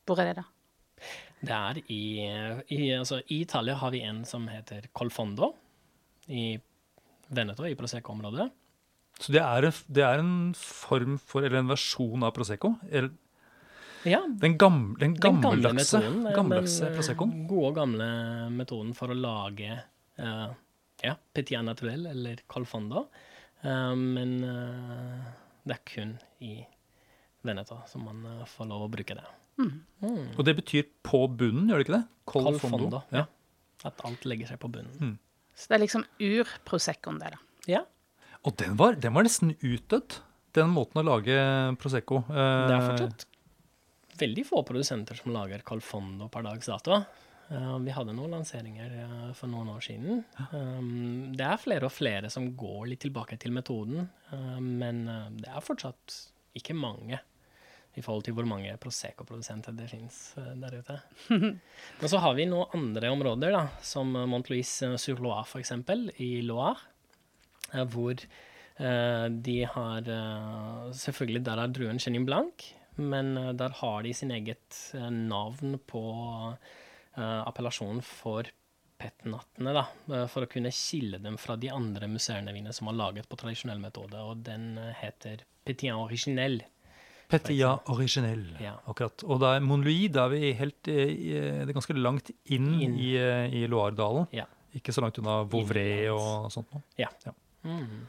Hvor 0.06 0.20
er 0.22 0.32
det, 0.32 0.36
da? 0.42 0.44
Det 1.46 1.52
er 1.54 1.80
i, 1.92 2.02
i, 2.74 2.90
altså, 2.96 3.20
I 3.30 3.42
Italia 3.44 3.74
har 3.78 3.90
vi 3.94 4.00
en 4.02 4.24
som 4.24 4.48
heter 4.48 4.88
Colfondo, 4.96 5.52
i 6.28 6.56
Veneto, 7.30 7.62
i 7.68 7.74
Prosecco-området. 7.78 8.48
Så 9.20 9.32
det 9.32 9.40
er, 9.42 9.68
en- 9.68 9.84
det 9.94 10.02
er 10.04 10.18
en 10.24 10.54
form 10.58 11.18
for, 11.22 11.44
eller 11.46 11.60
en 11.62 11.70
versjon 11.70 12.22
av 12.26 12.32
Prosecco? 12.34 12.74
Eller 12.90 13.10
Ja, 14.04 14.20
den, 14.28 14.58
gamle, 14.58 14.98
den 15.00 15.14
den 15.14 15.20
gamle 15.20 15.72
metoden. 15.72 16.26
eh, 16.26 16.34
gammeldagse 16.36 16.84
den, 16.84 16.90
gode 16.90 16.96
Proseccoen? 16.98 17.32
Gode, 17.48 17.72
gamle 17.78 18.06
metoden 18.54 18.92
for 18.94 19.10
å 19.10 19.16
lage 19.18 19.72
uh, 20.20 20.48
ja, 21.02 21.16
Petit 21.34 21.64
naturel 21.64 22.06
eller 22.12 22.42
Colfondo. 22.46 23.06
Uh, 23.64 23.94
men 23.96 24.36
uh, 24.44 25.26
det 25.66 25.78
er 25.78 25.82
kun 25.88 26.14
i 26.44 26.58
Veneta 27.46 27.80
som 27.90 28.04
man 28.06 28.22
uh, 28.26 28.44
får 28.46 28.68
lov 28.70 28.86
å 28.86 28.90
bruke 28.92 29.16
det. 29.18 29.26
Mm. 29.56 29.74
Og 30.36 30.42
det 30.44 30.56
betyr 30.58 30.88
på 31.06 31.22
bunnen, 31.32 31.70
gjør 31.70 31.80
det 31.80 31.86
ikke 31.86 31.96
det? 31.96 32.06
Col 32.28 32.48
Colfondo. 32.50 33.02
Ja. 33.14 33.24
At 33.88 34.02
alt 34.04 34.24
legger 34.28 34.50
seg 34.50 34.60
på 34.60 34.68
bunnen. 34.72 35.16
Så 35.56 35.70
det 35.70 35.78
er 35.78 35.82
liksom 35.86 36.04
ur-proseccoen, 36.20 37.18
det, 37.22 37.30
da. 37.32 37.38
Ja, 37.66 37.82
Og 38.46 38.54
den 38.60 38.76
var, 38.78 38.94
den 39.00 39.14
var 39.16 39.24
nesten 39.26 39.54
utdødd, 39.56 40.18
den 40.54 40.68
måten 40.70 41.00
å 41.00 41.04
lage 41.06 41.34
Prosecco. 41.80 42.20
det 42.28 42.36
er 42.36 42.76
Eh, 42.76 42.84
fortsatt 42.90 43.24
veldig 44.20 44.44
få 44.48 44.62
produsenter 44.66 45.18
som 45.18 45.32
lager 45.34 45.64
Colfondo 45.66 46.28
per 46.32 46.46
dags 46.46 46.68
dato. 46.70 47.00
Uh, 47.46 47.78
vi 47.78 47.92
hadde 47.94 48.14
noen 48.16 48.32
lanseringer 48.34 48.94
uh, 49.04 49.30
for 49.36 49.50
noen 49.50 49.68
år 49.70 49.84
siden. 49.86 50.24
Um, 50.50 51.30
det 51.36 51.44
er 51.46 51.60
flere 51.62 51.86
og 51.86 51.94
flere 51.94 52.30
som 52.32 52.48
går 52.58 52.88
litt 52.90 53.04
tilbake 53.04 53.38
til 53.38 53.54
metoden, 53.54 54.08
uh, 54.32 54.58
men 54.58 55.04
det 55.38 55.52
er 55.52 55.62
fortsatt 55.62 56.16
ikke 56.58 56.74
mange 56.74 57.20
i 57.96 58.02
forhold 58.02 58.26
til 58.26 58.34
hvor 58.36 58.48
mange 58.48 58.74
Prosecco-produsenter 58.82 59.76
det 59.76 59.86
fins 59.88 60.18
der 60.36 60.74
ute. 60.82 60.98
Men 61.30 62.10
så 62.12 62.18
har 62.20 62.34
vi 62.36 62.44
noen 62.44 62.74
andre 62.76 63.08
områder, 63.08 63.54
da, 63.54 63.62
som 63.80 64.10
Montlouis-sur-Loire 64.12 65.46
f.eks., 65.46 65.72
i 66.20 66.42
Loire, 66.44 66.76
hvor 67.88 68.20
de 69.48 69.56
har 69.72 70.10
Selvfølgelig, 70.92 71.40
der 71.48 71.62
er 71.62 71.72
druen 71.72 71.96
Chenin 71.96 72.28
Blanc, 72.28 72.66
men 72.96 73.36
eh, 73.36 73.52
der 73.58 73.74
har 73.80 74.02
de 74.06 74.12
sin 74.14 74.30
eget 74.34 74.78
eh, 74.94 75.08
navn 75.10 75.78
på 75.86 76.02
eh, 77.16 77.42
appellasjonen 77.46 78.02
for 78.04 78.48
petnattene, 78.96 79.74
da, 79.76 79.82
for 80.32 80.46
å 80.46 80.48
kunne 80.48 80.70
skille 80.72 81.18
dem 81.20 81.34
fra 81.36 81.56
de 81.60 81.68
andre 81.68 82.08
museene 82.08 82.52
mine 82.56 82.72
som 82.72 82.88
har 82.88 82.96
laget 82.96 83.26
på 83.28 83.36
tradisjonell 83.36 83.78
metode, 83.82 84.16
og 84.24 84.40
den 84.46 84.78
heter 85.02 85.42
Petit 85.68 85.92
Originel. 85.92 86.62
Petia 87.28 87.72
originell, 87.90 88.44
Ja. 88.62 88.76
akkurat. 88.86 89.24
Og 89.26 89.40
da 89.42 89.56
er 89.56 89.64
Monlouis, 89.66 90.06
da 90.14 90.24
er 90.24 90.32
vi 90.32 90.52
helt 90.54 90.88
i, 90.88 90.94
det 91.34 91.66
er 91.68 91.72
ganske 91.74 91.96
langt 91.98 92.30
inn, 92.54 92.68
Inn. 92.86 92.94
i, 93.02 93.10
i 93.18 93.64
Loire-dalen. 93.68 94.28
Ja. 94.32 94.46
Ikke 94.78 94.94
så 94.94 95.02
langt 95.02 95.18
unna 95.18 95.40
Vauvray 95.50 96.06
og 96.14 96.46
sånt 96.54 96.70
noe. 96.72 96.84
Ja. 96.96 97.08
Ja. 97.26 97.34
Mm. 97.66 98.06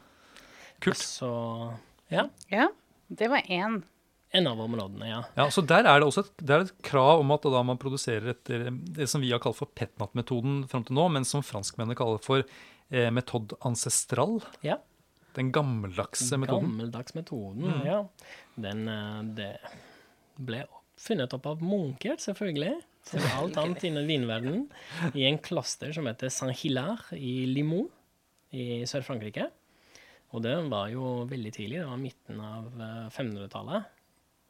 Kult. 0.80 1.02
Så 1.02 1.28
ja, 2.14 2.28
Ja, 2.48 2.68
det 3.10 3.28
var 3.32 3.42
én. 3.50 3.80
En 4.30 4.46
av 4.50 4.58
områdene, 4.60 5.06
ja. 5.08 5.20
Ja, 5.38 5.46
så 5.50 5.62
Der 5.66 5.86
er 5.88 6.00
det 6.00 6.08
også 6.08 6.24
et, 6.26 6.32
det 6.44 6.56
et 6.66 6.72
krav 6.84 7.20
om 7.22 7.30
at 7.32 7.42
da 7.48 7.62
man 7.64 7.78
produserer 7.80 8.34
etter 8.34 8.66
det 8.70 9.06
som 9.08 9.22
vi 9.24 9.30
har 9.32 9.40
kalt 9.40 9.56
for 9.56 9.70
petnat-metoden 9.72 10.66
fram 10.68 10.84
til 10.84 10.98
nå, 10.98 11.06
men 11.14 11.24
som 11.24 11.40
franskmennene 11.42 11.96
kaller 11.96 12.20
for 12.20 12.42
eh, 12.44 13.08
metode 13.14 13.56
ancestral. 13.64 14.38
Ja. 14.64 14.76
Den 15.38 15.52
gammeldagse 15.54 16.36
metoden. 16.40 16.68
Gammeldags 16.74 17.14
metoden, 17.16 17.64
Mm. 17.68 17.86
ja. 17.86 18.02
Den 18.56 18.88
eh, 18.88 19.22
det 19.38 19.50
ble 20.38 20.64
funnet 20.98 21.32
opp 21.34 21.46
av 21.46 21.62
munker, 21.62 22.16
selvfølgelig. 22.20 22.76
som 23.08 23.20
alt 23.38 23.56
annet 23.56 23.84
innen 23.88 24.04
vinverdenen, 24.06 24.66
i 25.16 25.22
en 25.24 25.38
kloster 25.40 25.94
som 25.96 26.04
heter 26.10 26.28
Saint-Hilaire 26.28 27.16
i 27.16 27.46
Limoux 27.48 27.88
i 28.52 28.82
Sør-Frankrike. 28.84 29.46
Og 30.36 30.42
det 30.44 30.52
var 30.68 30.90
jo 30.92 31.24
veldig 31.30 31.52
tidlig, 31.56 31.78
det 31.80 31.86
var 31.88 31.96
midten 32.02 32.40
av 32.44 32.66
eh, 32.76 33.06
1500-tallet. 33.08 33.86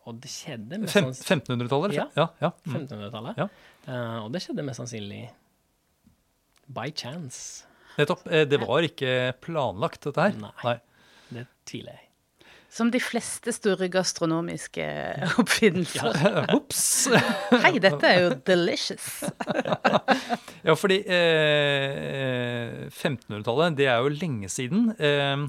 Og 0.09 0.19
det 0.23 0.31
skjedde 0.33 0.79
mest 0.81 0.97
sannsynlig... 0.97 1.45
1500-tallet? 1.45 1.95
Ja. 1.99 2.07
ja, 2.17 2.27
ja. 2.43 2.51
Mm. 2.65 2.75
1500-tallet. 2.81 3.41
Ja. 3.45 3.49
Uh, 3.89 4.19
og 4.25 4.33
det 4.35 4.41
skjedde 4.45 4.65
mest 4.67 4.81
sannsynlig 4.83 5.23
by 6.73 6.89
chance. 6.97 7.65
Nettopp. 7.99 8.27
Eh, 8.31 8.45
Det 8.49 8.61
var 8.63 8.85
ikke 8.87 9.15
planlagt, 9.43 10.05
dette 10.07 10.29
her. 10.29 10.37
Nei. 10.65 10.77
Det 11.35 11.47
tviler 11.69 11.97
jeg. 11.97 12.05
Som 12.71 12.91
de 12.93 13.01
fleste 13.01 13.53
store 13.57 13.89
gastronomiske 13.89 14.85
oppfinnelser. 15.41 16.19
Ops! 16.57 16.83
Hei, 17.65 17.73
dette 17.81 18.11
er 18.13 18.27
jo 18.27 18.35
delicious. 18.47 19.07
Ja, 20.69 20.77
fordi 20.77 20.99
eh, 21.09 22.85
1500-tallet, 22.93 23.77
det 23.81 23.89
er 23.89 24.05
jo 24.05 24.13
lenge 24.13 24.51
siden. 24.53 24.91
Eh, 25.01 25.47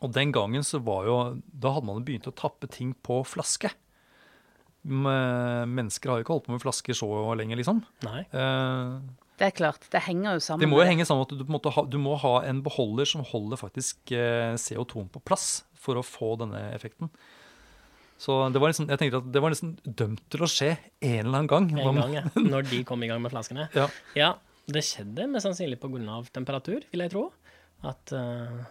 og 0.00 0.12
den 0.16 0.32
gangen 0.32 0.64
så 0.66 0.80
var 0.82 1.04
jo 1.06 1.16
Da 1.52 1.74
hadde 1.76 1.86
man 1.86 2.04
begynt 2.04 2.26
å 2.26 2.34
tappe 2.34 2.66
ting 2.70 2.94
på 3.04 3.20
flaske. 3.28 3.70
Mennesker 4.84 6.10
har 6.10 6.18
jo 6.20 6.24
ikke 6.24 6.34
holdt 6.34 6.46
på 6.48 6.54
med 6.56 6.62
flasker 6.64 6.96
så 6.98 7.08
lenge, 7.38 7.54
liksom. 7.60 7.82
Nei. 8.06 8.24
Eh, 8.34 8.96
Det 9.38 9.46
er 9.48 9.54
klart, 9.56 9.86
det 9.90 10.02
henger 10.06 10.36
jo 10.36 10.40
sammen. 10.44 10.60
det 10.62 10.68
må 10.70 10.80
jo 10.82 10.86
henge 10.88 11.06
sammen 11.06 11.22
at 11.26 11.30
du, 11.34 11.42
på 11.44 11.50
en 11.50 11.56
måte 11.56 11.70
ha, 11.74 11.82
du 11.88 11.96
må 11.98 12.16
ha 12.20 12.42
en 12.46 12.60
beholder 12.62 13.06
som 13.08 13.22
holder 13.26 13.58
faktisk 13.58 14.12
eh, 14.14 14.54
CO2-en 14.60 15.08
på 15.10 15.22
plass 15.24 15.64
for 15.74 15.98
å 15.98 16.02
få 16.06 16.36
denne 16.38 16.60
effekten. 16.76 17.10
Så 18.22 18.36
det 18.54 18.60
var 18.62 18.70
liksom, 18.70 18.86
jeg 18.92 19.00
tenkte 19.00 19.18
at 19.18 19.32
det 19.34 19.40
var 19.42 19.50
nesten 19.50 19.72
dømt 19.82 20.20
til 20.30 20.44
å 20.44 20.50
skje 20.50 20.68
en 21.00 21.26
eller 21.26 21.38
annen 21.40 21.50
gang. 21.50 21.70
En 21.74 21.98
gang, 21.98 22.12
ja. 22.14 22.22
Når 22.52 22.68
de 22.70 22.82
kom 22.86 23.02
i 23.02 23.08
gang 23.10 23.22
med 23.24 23.32
flaskene. 23.34 23.66
Ja. 23.74 23.88
Ja, 24.14 24.28
det 24.70 24.84
skjedde 24.86 25.26
mest 25.32 25.48
sannsynlig 25.48 25.80
pga. 25.82 26.20
temperatur, 26.30 26.84
vil 26.92 27.02
jeg 27.02 27.10
tro. 27.16 27.24
At 27.82 28.12
eh, 28.14 28.62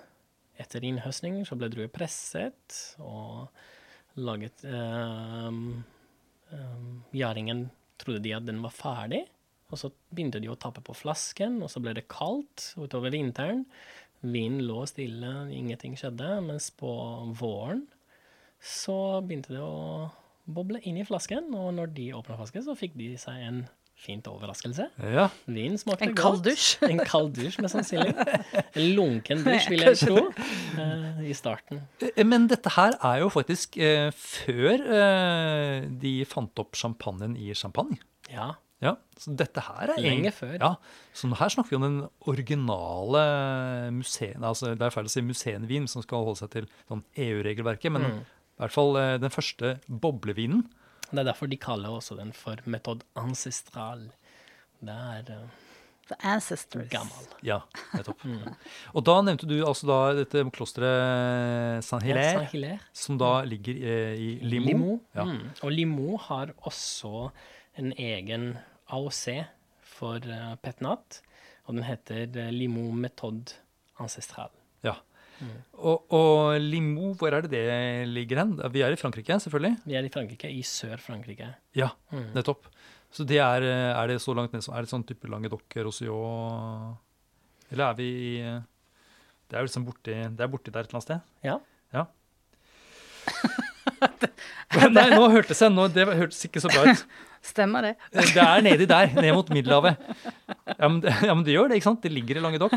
etter 0.60 0.84
innhøstning 0.86 1.42
så 1.48 1.58
ble 1.60 1.70
druer 1.72 1.92
presset 1.94 2.80
og 3.00 3.48
laget 4.20 4.66
um, 4.68 5.84
Gjæringen 7.16 7.70
trodde 8.02 8.24
de 8.26 8.34
at 8.36 8.44
den 8.48 8.60
var 8.64 8.74
ferdig, 8.76 9.22
og 9.72 9.80
så 9.80 9.92
begynte 10.12 10.42
de 10.44 10.50
å 10.52 10.58
tappe 10.60 10.82
på 10.84 10.96
flasken, 10.98 11.62
og 11.64 11.72
så 11.72 11.80
ble 11.84 11.94
det 11.96 12.10
kaldt 12.12 12.74
utover 12.76 13.14
vinteren. 13.14 13.64
Vinden 14.22 14.66
lå 14.68 14.82
stille, 14.90 15.32
ingenting 15.56 15.96
skjedde, 15.98 16.34
mens 16.44 16.68
på 16.76 16.92
våren 17.40 17.86
så 18.62 19.22
begynte 19.26 19.56
det 19.56 19.62
å 19.64 20.10
boble 20.52 20.82
inn 20.86 21.00
i 21.02 21.06
flasken, 21.08 21.50
og 21.58 21.72
når 21.78 21.94
de 21.96 22.12
åpna 22.18 22.38
flasken, 22.38 22.66
så 22.66 22.76
fikk 22.78 22.98
de 23.00 23.14
seg 23.22 23.46
en 23.48 23.64
fint 24.02 24.26
overraskelse. 24.28 24.88
ja. 25.14 25.28
Vin 25.46 25.78
smakte 25.78 26.08
En 26.08 26.16
godt. 26.16 26.22
kald 26.24 26.44
dusj. 26.48 26.78
En 26.90 27.02
kald 27.06 27.36
dusj, 27.38 27.60
mest 27.62 27.76
sannsynlig. 27.78 28.16
En 28.74 28.88
lunken 28.98 29.44
dusj, 29.46 29.68
vil 29.70 29.84
jeg 29.86 30.00
tro, 30.02 30.24
uh, 30.26 31.22
i 31.22 31.34
starten. 31.38 31.84
Eh, 32.02 32.24
Men 32.26 32.48
dette 32.50 32.74
her 32.76 32.98
er 32.98 33.20
jo 33.22 33.30
faktisk 33.34 33.78
uh, 33.78 34.10
før 34.18 34.82
uh, 34.90 35.86
de 36.02 36.16
fant 36.26 36.64
opp 36.66 36.76
champagnen 36.80 37.38
i 37.38 37.54
champagne. 37.54 38.00
Ja, 38.32 38.54
Ja, 38.82 38.96
så 39.22 39.36
dette 39.38 39.62
her 39.62 39.92
er 39.94 40.00
Lenge 40.02 40.32
en, 40.32 40.34
før. 40.34 40.56
Ja, 40.58 40.72
så 41.14 41.30
her 41.38 41.52
snakker 41.54 41.70
vi 41.70 41.78
om 41.78 41.84
den 41.86 41.98
originale 42.26 43.22
museen, 43.94 44.42
altså 44.42 44.72
det 44.74 44.82
er 44.88 44.94
feil 44.96 45.06
å 45.06 45.12
si 45.14 45.22
museenvin 45.22 45.86
som 45.92 46.02
skal 46.02 46.24
holde 46.26 46.40
seg 46.42 46.50
til 46.56 46.66
sånn 46.90 47.04
EU-regelverket, 47.16 47.92
men 47.94 48.02
Mm. 48.08 48.22
i 48.26 48.64
hvert 48.64 48.74
fall 48.74 48.94
den 49.22 49.30
første 49.34 49.76
boblevinen. 49.88 50.64
Det 51.12 51.20
er 51.26 51.32
derfor 51.32 51.48
de 51.52 51.58
kaller 51.58 51.90
også 51.90 52.16
den 52.20 52.32
for 52.34 52.56
metod 52.66 53.04
ancestral. 53.20 54.08
Det 54.82 54.90
er 54.96 55.28
eh, 55.36 55.60
The 56.12 56.16
ancestors. 56.28 56.90
gammel. 56.92 57.28
Ja, 57.46 57.60
nettopp. 57.94 58.24
Mm. 58.28 58.56
Og 58.94 59.04
da 59.08 59.14
nevnte 59.24 59.48
du 59.48 59.54
altså 59.66 59.88
da 59.88 60.00
dette 60.18 60.42
klosteret 60.52 61.84
Saint-Hilaire, 61.88 62.26
Ja, 62.34 62.40
Saint-Hilaire. 62.42 62.80
som 62.94 63.18
da 63.22 63.30
ligger 63.48 63.76
eh, 63.80 64.16
i 64.20 64.30
Limo. 64.42 64.66
Limo. 64.68 64.98
Ja. 65.16 65.24
Mm. 65.30 65.50
Og 65.64 65.72
Limo 65.72 66.18
har 66.18 66.52
også 66.68 67.30
en 67.80 67.94
egen 67.98 68.58
AOC 68.92 69.46
for 69.82 70.20
uh, 70.28 70.56
Petnat, 70.64 71.22
og 71.66 71.76
den 71.78 71.84
heter 71.88 72.52
Limo 72.52 72.90
Metod 72.92 73.54
ancestral. 74.00 74.50
Mm. 75.42 75.54
Og, 75.82 76.04
og 76.14 76.60
Limoux, 76.62 77.16
hvor 77.18 77.34
er 77.34 77.42
det 77.42 77.52
det 77.52 78.08
ligger 78.08 78.38
hen? 78.44 78.52
Vi 78.72 78.82
er 78.86 78.94
i 78.94 79.00
Frankrike, 79.02 79.40
selvfølgelig. 79.42 79.74
Vi 79.90 79.96
er 79.98 80.06
i 80.06 80.12
Frankrike, 80.14 80.50
i 80.54 80.62
Sør-Frankrike. 80.62 81.48
Ja, 81.76 81.90
Mm. 82.12 82.28
nettopp. 82.36 82.68
Så 83.12 83.26
det 83.28 83.40
er, 83.44 83.62
er 83.66 84.08
det 84.08 84.20
så 84.24 84.32
langt 84.38 84.54
ned 84.54 84.62
som 84.64 84.74
Er 84.78 84.86
det 84.86 84.90
sånn 84.94 85.04
type 85.04 85.28
Languedoc, 85.28 85.66
Roussillon 85.84 86.94
Eller 87.72 87.90
er 87.90 87.98
vi 87.98 88.06
i 88.08 88.38
Det 89.50 89.58
er 89.58 89.60
jo 89.60 89.68
liksom 89.68 89.84
borti 89.86 90.16
Det 90.32 90.40
er 90.46 90.48
borti 90.54 90.72
der 90.72 90.80
et 90.86 90.88
eller 90.88 91.02
annet 91.02 91.04
sted? 91.10 91.20
Ja. 91.44 91.58
Ja. 91.92 92.06
Nei, 94.92 95.10
nå 95.14 95.28
hørtes 95.34 95.62
jeg 95.62 95.74
nå, 95.74 95.86
Det 95.94 96.08
hørtes 96.08 96.46
ikke 96.48 96.64
så 96.64 96.72
bra 96.72 96.88
ut. 96.90 97.04
Stemmer 97.52 97.82
det? 97.88 97.92
Det 98.14 98.38
er 98.38 98.62
nedi 98.62 98.86
der, 98.86 99.10
ned 99.18 99.32
mot 99.34 99.48
Middelhavet. 99.50 99.98
Ja, 100.76 100.86
men 100.88 101.00
det, 101.02 101.14
ja, 101.26 101.34
men 101.34 101.42
det 101.48 101.56
gjør 101.56 101.72
det, 101.72 101.80
ikke 101.80 101.88
sant? 101.88 102.04
Det 102.04 102.12
ligger 102.14 102.38
i 102.38 102.44
Languedoc. 102.44 102.76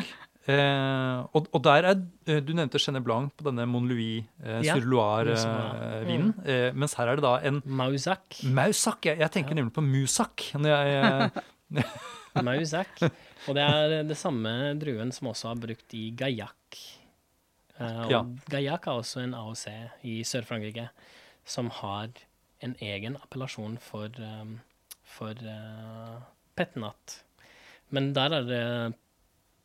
Eh, 0.49 1.19
og, 1.37 1.51
og 1.57 1.61
der 1.65 1.87
er 1.89 2.01
eh, 2.29 2.41
Du 2.45 2.51
nevnte 2.57 2.81
Chenet 2.81 3.05
Blanc 3.05 3.31
på 3.37 3.47
denne 3.47 3.65
Mon 3.69 3.87
Louis 3.89 4.27
eh, 4.45 4.59
Ja, 4.65 4.75
sur 4.77 4.85
Loire-vinen. 4.89 6.33
Mm. 6.37 6.49
eh, 6.49 6.67
mens 6.77 6.97
her 6.99 7.13
er 7.13 7.21
det 7.21 7.25
da 7.25 7.35
en 7.49 7.61
Mausac. 7.65 8.41
Mausac. 8.57 9.05
Jeg, 9.09 9.21
jeg 9.21 9.35
tenker 9.37 9.57
nemlig 9.61 9.73
på 9.77 9.85
Musak. 9.85 10.49
Når 10.57 10.73
jeg, 10.73 11.39
eh, 11.85 11.95
Mausac. 12.49 13.05
Og 13.45 13.57
det 13.57 13.65
er 13.69 13.97
det 14.09 14.17
samme 14.21 14.53
druen 14.81 15.13
som 15.13 15.29
også 15.33 15.53
er 15.53 15.61
brukt 15.69 15.97
i 15.97 16.07
Gaillac. 16.17 16.81
Eh, 17.79 18.01
og 18.07 18.11
Ja. 18.11 18.23
Gaillac 18.51 18.87
er 18.87 19.01
også 19.01 19.25
en 19.25 19.35
AOC 19.35 19.67
i 20.03 20.23
Sør-Frankrike 20.23 20.89
som 21.45 21.71
har 21.71 22.11
en 22.65 22.77
egen 22.81 23.17
appellasjon 23.21 23.79
for, 23.83 24.09
um, 24.21 24.61
for 25.05 25.35
uh, 25.45 26.23
petnat. 26.57 27.23
Men 27.91 28.13
der 28.17 28.41
er 28.41 28.47
det 28.49 28.67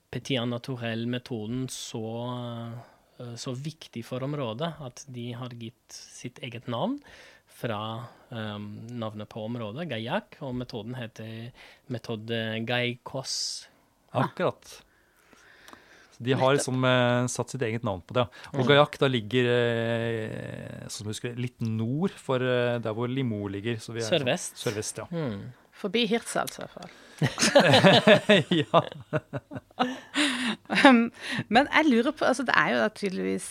Petit 0.10 0.42
naturell-metoden 0.42 1.68
så, 1.70 2.02
uh, 3.22 3.36
så 3.38 3.54
viktig 3.54 4.02
for 4.04 4.26
området 4.26 4.74
at 4.82 5.06
de 5.08 5.32
har 5.38 5.54
gitt 5.54 5.94
sitt 5.94 6.42
eget 6.42 6.68
navn 6.68 6.98
fra 7.60 8.10
um, 8.32 8.88
navnet 8.90 9.30
på 9.30 9.44
området, 9.46 9.88
Gaillac, 9.92 10.40
og 10.42 10.56
metoden 10.58 10.98
heter 10.98 11.52
metode 11.94 12.42
Gaicos. 12.66 13.68
Akkurat. 14.18 14.80
De 16.22 16.34
har 16.36 16.54
liksom 16.58 16.84
eh, 16.84 17.28
satt 17.32 17.50
sitt 17.54 17.62
eget 17.64 17.84
navn 17.88 18.02
på 18.04 18.14
det. 18.18 18.26
Og 18.54 18.60
Mm. 18.60 18.68
Gaillac 18.68 18.98
da 19.00 19.08
ligger 19.08 19.46
eh, 19.54 20.82
sånn 20.88 21.06
som 21.06 21.12
husker, 21.14 21.36
litt 21.40 21.62
nord 21.64 22.12
for 22.20 22.44
eh, 22.44 22.76
der 22.84 22.92
hvor 22.98 23.08
Limoux 23.08 23.48
ligger. 23.54 23.80
Så 23.80 23.94
vi 23.96 24.02
er 24.04 24.10
sånn- 24.10 24.20
Sørvest. 24.26 24.58
Sørvest, 24.60 24.98
ja. 25.00 25.08
Mm. 25.12 25.54
Forbi 25.80 26.02
Hirtshals, 26.12 26.58
i 26.60 26.62
hvert 26.66 26.76
fall. 26.76 26.90
ja. 28.60 28.82
Men 31.50 31.68
jeg 31.68 31.88
lurer 31.90 32.14
på 32.16 32.24
altså 32.28 32.46
Det 32.48 32.56
er 32.56 32.70
jo 32.74 32.78
da 32.80 32.90
tydeligvis 32.96 33.48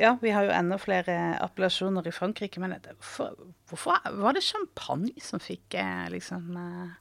Ja, 0.00 0.14
vi 0.22 0.32
har 0.32 0.46
jo 0.48 0.52
enda 0.56 0.78
flere 0.80 1.16
appellasjoner 1.44 2.06
i 2.08 2.12
Frankrike, 2.14 2.60
men 2.62 2.76
det, 2.84 2.94
for, 3.04 3.34
hvorfor 3.68 4.00
var 4.20 4.36
det 4.36 4.44
champagne 4.46 5.12
som 5.22 5.40
fikk 5.42 5.76
liksom 6.12 6.56
eh, 6.60 6.94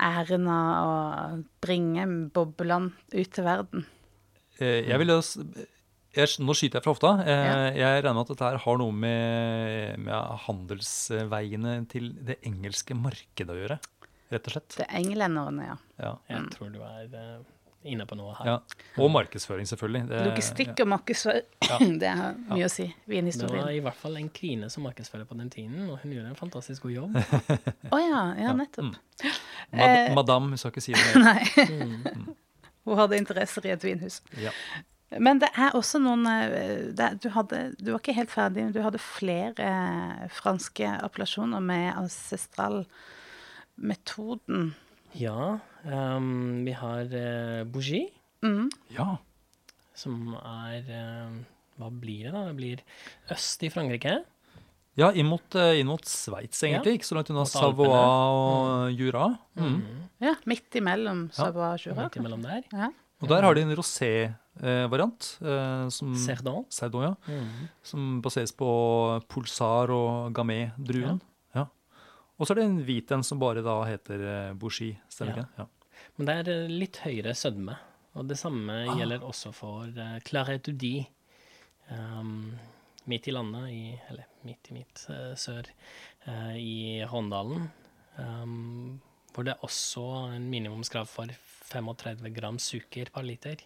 æren 0.00 0.48
av 0.50 0.88
å 0.88 1.44
bringe 1.62 2.06
boblene 2.34 2.92
ut 3.14 3.30
til 3.34 3.44
verden? 3.46 3.84
Eh, 4.58 4.82
Jeg 4.88 4.98
vil 5.02 5.12
jeg, 5.14 6.28
Nå 6.38 6.54
skyter 6.54 6.78
jeg 6.78 6.84
fra 6.84 6.92
hofta. 6.94 7.10
Jeg, 7.26 7.76
Jeg 7.80 8.02
regner 8.04 8.14
med 8.14 8.22
at 8.22 8.28
dette 8.34 8.46
her 8.50 8.58
har 8.62 8.78
noe 8.78 8.92
med, 8.94 9.98
med 9.98 10.36
handelsveiene 10.46 11.72
til 11.90 12.12
det 12.26 12.36
engelske 12.46 12.94
markedet 12.94 13.50
å 13.50 13.58
gjøre. 13.58 13.78
Rett 14.30 14.46
og 14.48 14.54
slett. 14.54 14.76
Det 14.78 14.86
er 14.86 15.00
englenderne, 15.02 15.66
ja. 15.68 15.76
Ja. 16.00 16.12
Jeg 16.30 16.46
tror 16.54 16.70
du 16.74 16.80
er 16.86 17.10
eh, 17.18 17.42
inne 17.84 18.06
på 18.08 18.16
noe 18.16 18.32
her. 18.38 18.46
ja. 18.48 18.58
Og 19.02 19.10
markedsføring, 19.12 19.66
selvfølgelig. 19.68 20.06
Det- 20.08 20.22
Logistikk 20.26 20.80
og 20.80 20.88
markedsføring, 20.88 21.42
Ja. 21.68 21.78
det 22.02 22.08
har 22.18 22.34
mye 22.50 22.64
å 22.64 22.68
si. 22.72 22.86
Det 23.06 23.50
var 23.50 23.70
i 23.70 23.80
hvert 23.84 23.94
fall 24.00 24.16
en 24.16 24.28
kvinne 24.34 24.70
som 24.70 24.82
markedsførte 24.86 25.24
på 25.28 25.34
den 25.38 25.50
tiden, 25.50 25.90
og 25.90 25.98
hun 26.02 26.12
gjorde 26.16 26.28
en 26.32 26.36
fantastisk 26.38 26.82
god 26.82 26.92
jobb. 26.96 27.16
Å 27.94 27.98
ja, 28.00 28.22
ja, 28.40 28.52
nettopp. 28.56 28.84
Mm. 28.84 28.94
Mad 29.74 29.90
Eh. 30.08 30.14
Madame, 30.14 30.48
hun 30.54 30.58
skal 30.58 30.70
ikke 30.74 30.82
si 30.84 30.92
det 30.92 31.14
mer. 31.14 31.22
Nei. 31.28 31.42
Mm. 31.68 32.02
Hun 32.84 32.98
hadde 33.00 33.16
interesser 33.16 33.66
i 33.66 33.70
et 33.72 33.84
vinhus. 33.84 34.20
Ja. 34.40 34.50
Men 35.20 35.38
det 35.38 35.48
er 35.54 35.70
også 35.78 35.98
noen 36.02 36.26
eh, 36.26 36.90
det, 36.96 37.10
du, 37.22 37.28
hadde, 37.30 37.74
du 37.78 37.90
var 37.92 38.00
ikke 38.02 38.14
helt 38.16 38.30
ferdig, 38.32 38.64
men 38.66 38.72
du 38.74 38.80
hadde 38.82 38.98
flere 38.98 39.54
eh, 39.62 40.28
franske 40.34 40.88
appellasjoner 41.04 41.60
med 41.62 41.94
ancestral-metoden. 42.00 44.74
Ja, 45.14 45.58
ehm, 45.86 46.64
vi 46.66 46.72
har 46.72 47.04
uh, 47.04 47.64
Bougie, 47.64 48.08
Mm. 48.44 48.68
ja. 48.92 49.16
som 49.94 50.34
er 50.36 50.82
uh, 50.90 51.30
Hva 51.78 51.88
blir 51.90 52.26
det, 52.28 52.32
da? 52.34 52.42
Det 52.50 52.56
blir 52.58 52.82
øst 53.32 53.62
i 53.64 53.70
Frankrike. 53.72 54.18
Ja, 54.96 55.08
inn 55.10 55.26
mot, 55.26 55.54
eh, 55.58 55.80
inn 55.80 55.88
mot 55.90 56.04
Sveits, 56.06 56.60
egentlig. 56.62 56.98
Ikke 57.00 57.08
så 57.08 57.16
langt 57.16 57.30
unna 57.32 57.42
Savoie 57.50 57.98
og 57.98 58.92
Jura. 58.94 59.24
Mm. 59.58 59.80
Ja, 60.22 60.34
midt 60.46 60.70
imellom 60.78 61.24
Ja. 61.32 61.48
Savoie 61.48 61.72
og 61.72 61.80
Jura. 61.82 62.04
Midt 62.04 62.16
imellom 62.20 62.42
der. 62.46 62.62
Ja. 62.70 62.90
Og 63.22 63.28
der 63.28 63.42
har 63.42 63.54
de 63.54 63.62
en 63.62 63.74
rosé-variant. 63.74 65.38
Eh, 65.42 65.88
som 65.90 66.14
Cerdon. 66.14 66.64
Cerdon, 66.70 67.02
ja. 67.02 67.14
Mm. 67.26 67.68
Som 67.82 68.20
baseres 68.22 68.52
på 68.52 68.68
Pulsar 69.28 69.90
og 69.90 70.32
Gamay-druen. 70.36 71.20
Ja. 72.34 72.40
Og 72.40 72.46
så 72.46 72.52
er 72.52 72.60
det 72.60 72.64
en 72.66 72.80
hvit 72.84 73.10
en 73.14 73.22
som 73.22 73.38
bare 73.38 73.62
da 73.62 73.76
heter 73.86 74.22
eh, 74.50 74.52
Bouchy. 74.58 74.96
Stemmer 75.08 75.36
Ja. 75.36 75.42
ikke? 75.44 75.58
Ja. 75.58 75.66
Men 76.18 76.26
det 76.26 76.34
er 76.34 76.48
eh, 76.64 76.68
litt 76.68 76.96
høyere 77.04 77.34
sødme. 77.34 77.76
Og 78.14 78.26
det 78.28 78.38
samme 78.38 78.72
Ah. 78.88 78.96
gjelder 78.98 79.22
også 79.26 79.52
for 79.54 79.86
uh, 79.90 80.18
Claret 80.26 80.62
du 80.62 80.72
Di. 80.72 81.06
Um, 81.90 82.52
midt 83.10 83.26
i 83.28 83.32
landet, 83.34 83.68
i, 83.70 84.00
eller 84.10 84.24
midt 84.46 84.70
i 84.70 84.74
midt 84.78 85.06
uh, 85.10 85.34
sør, 85.36 85.66
uh, 86.28 86.54
i 86.56 87.02
Håndalen. 87.10 87.66
Um, 88.18 89.00
hvor 89.34 89.42
det 89.44 89.54
er 89.56 89.64
også 89.66 90.04
en 90.36 90.46
minimumskrav 90.50 91.06
for 91.10 91.26
35 91.66 92.30
gram 92.36 92.58
sukker 92.62 93.10
per 93.12 93.22
liter. 93.26 93.56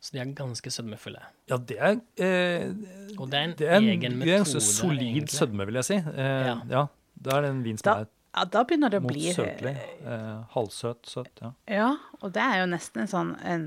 Så 0.00 0.14
de 0.14 0.22
er 0.22 0.30
ganske 0.34 0.70
sødmefulle. 0.72 1.20
ja, 1.50 1.56
det 1.58 1.76
er 1.76 1.98
eh, 2.16 2.72
Og 3.18 3.28
det 3.30 3.36
er 3.36 3.44
en 3.44 3.52
Det 3.58 3.66
er 3.68 3.76
en, 3.76 3.88
egen 3.92 4.20
det 4.20 4.32
er 4.32 4.38
en 4.40 4.46
solid 4.48 5.02
egentlig. 5.02 5.28
sødme, 5.36 5.66
vil 5.68 5.74
jeg 5.74 5.84
si. 5.84 5.94
Eh, 5.94 6.46
Ja. 6.46 6.56
ja. 6.70 6.86
Det 7.20 7.32
er 7.36 7.46
en 7.50 7.62
vin 7.64 7.78
som 7.78 7.84
Da, 7.90 7.94
er 8.00 8.08
ja, 8.30 8.44
da 8.46 8.62
begynner 8.64 8.92
det 8.92 9.00
å 9.02 9.06
bli 9.08 9.32
søtlig. 9.34 9.72
Eh, 10.06 10.42
halvsøt, 10.54 11.08
søt. 11.10 11.30
Ja. 11.42 11.50
Ja, 11.68 11.88
og 12.22 12.32
det 12.36 12.42
er 12.44 12.60
jo 12.62 12.68
nesten 12.70 13.02
en 13.02 13.10
sånn 13.10 13.32
en 13.44 13.64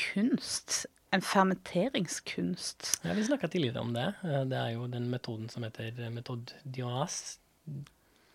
kunst. 0.00 0.86
En 1.12 1.22
fermenteringskunst. 1.24 2.88
Ja, 3.04 3.14
Vi 3.16 3.24
snakka 3.24 3.48
tidligere 3.48 3.80
om 3.80 3.92
det. 3.94 4.06
Eh, 4.24 4.44
Det 4.48 4.56
er 4.58 4.72
jo 4.74 4.86
den 4.88 5.10
metoden 5.12 5.48
som 5.52 5.62
heter 5.62 5.92
eh, 5.98 6.10
metode 6.10 6.52
Dioas. 6.64 7.38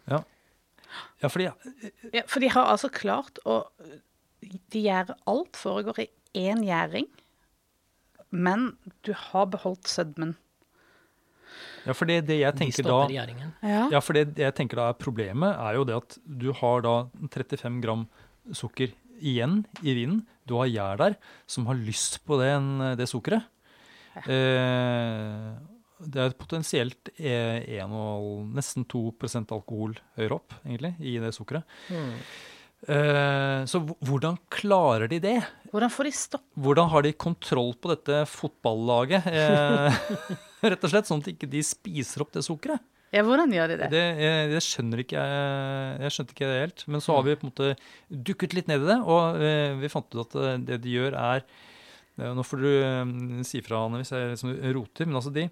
ja, 0.07 1.27
fordi 1.29 1.49
Ja, 2.13 2.21
for 2.27 2.39
de 2.39 2.49
har 2.49 2.65
altså 2.69 2.89
klart 2.89 3.39
å 3.45 3.63
De 4.69 4.79
gjør 4.83 5.13
alt 5.27 5.55
foregår 5.57 5.99
i 6.03 6.09
én 6.35 6.63
gjæring, 6.65 7.05
men 8.29 8.77
du 9.05 9.13
har 9.13 9.45
beholdt 9.45 9.87
sødmen. 9.87 10.35
Ja, 11.83 11.95
for 11.97 12.09
det, 12.09 12.21
det 12.29 12.39
jeg 12.39 12.55
tenker 12.59 12.87
da. 12.87 12.99
Ja. 13.63 13.87
Ja, 13.91 14.01
for 14.03 14.15
det 14.17 14.39
jeg 14.39 14.55
tenker 14.57 14.79
da 14.79 14.89
er 14.91 14.99
problemet, 14.99 15.57
er 15.59 15.79
jo 15.79 15.87
det 15.87 15.97
at 15.97 16.17
du 16.23 16.51
har 16.55 16.83
da 16.85 16.95
35 17.27 17.81
gram 17.83 18.05
sukker 18.55 18.93
igjen 19.23 19.61
i 19.83 19.95
vinen. 19.97 20.23
Du 20.47 20.57
har 20.59 20.71
gjær 20.71 20.99
der 20.99 21.17
som 21.47 21.67
har 21.69 21.79
lyst 21.79 22.21
på 22.27 22.39
den, 22.41 22.77
det 22.99 23.07
sukkeret. 23.11 23.49
Eh, 24.29 25.53
det 26.03 26.19
er 26.21 26.35
potensielt 26.37 27.11
eh, 27.15 27.63
en 27.79 27.93
og 27.95 28.49
nesten 28.55 28.85
2% 28.89 29.53
alkohol 29.55 29.95
høyere 30.17 30.37
opp, 30.39 30.55
egentlig, 30.65 30.93
i 30.99 31.15
det 31.23 31.31
sukkeret. 31.35 31.67
Mm. 31.89 32.17
Eh, 32.83 33.63
så 33.69 33.79
hvordan 34.03 34.35
klarer 34.51 35.07
de 35.11 35.19
det? 35.23 35.37
Hvordan 35.71 35.91
får 35.93 36.09
de 36.09 36.15
stopp? 36.17 36.45
Hvordan 36.59 36.89
har 36.91 37.05
de 37.05 37.13
kontroll 37.15 37.71
på 37.79 37.93
dette 37.93 38.23
fotballaget? 38.29 39.29
Eh, 39.31 40.01
rett 40.67 40.83
og 40.83 40.91
slett, 40.91 41.07
sånn 41.07 41.23
at 41.23 41.31
ikke 41.31 41.49
de 41.49 41.63
spiser 41.65 42.25
opp 42.25 42.33
det 42.35 42.43
sukkeret. 42.45 42.83
Ja, 43.13 43.21
hvordan 43.21 43.51
gjør 43.53 43.69
de 43.69 43.75
det? 43.77 43.87
Det, 43.93 44.03
jeg, 44.25 44.45
det 44.49 44.59
skjønner 44.65 45.01
ikke 45.03 45.21
jeg 45.21 45.97
Jeg 46.01 46.13
skjønte 46.15 46.33
ikke 46.33 46.47
det 46.49 46.61
helt. 46.63 46.83
Men 46.89 47.03
så 47.05 47.13
har 47.13 47.25
vi 47.27 47.35
på 47.37 47.45
en 47.45 47.51
måte 47.51 47.73
dukket 48.09 48.55
litt 48.57 48.71
ned 48.71 48.81
i 48.81 48.89
det, 48.89 48.99
og 49.05 49.37
eh, 49.37 49.75
vi 49.79 49.91
fant 49.93 50.09
ut 50.15 50.23
at 50.25 50.37
eh, 50.41 50.55
det 50.71 50.79
de 50.83 50.95
gjør, 50.97 51.17
er 51.21 51.43
eh, 51.43 52.31
Nå 52.33 52.45
får 52.47 52.63
du 52.63 52.69
eh, 52.73 53.43
si 53.45 53.61
fra, 53.65 53.83
Anne, 53.85 54.01
hvis 54.01 54.15
jeg 54.15 54.33
liksom 54.33 54.55
roter, 54.79 55.09
men 55.09 55.21
altså 55.21 55.33
de 55.35 55.45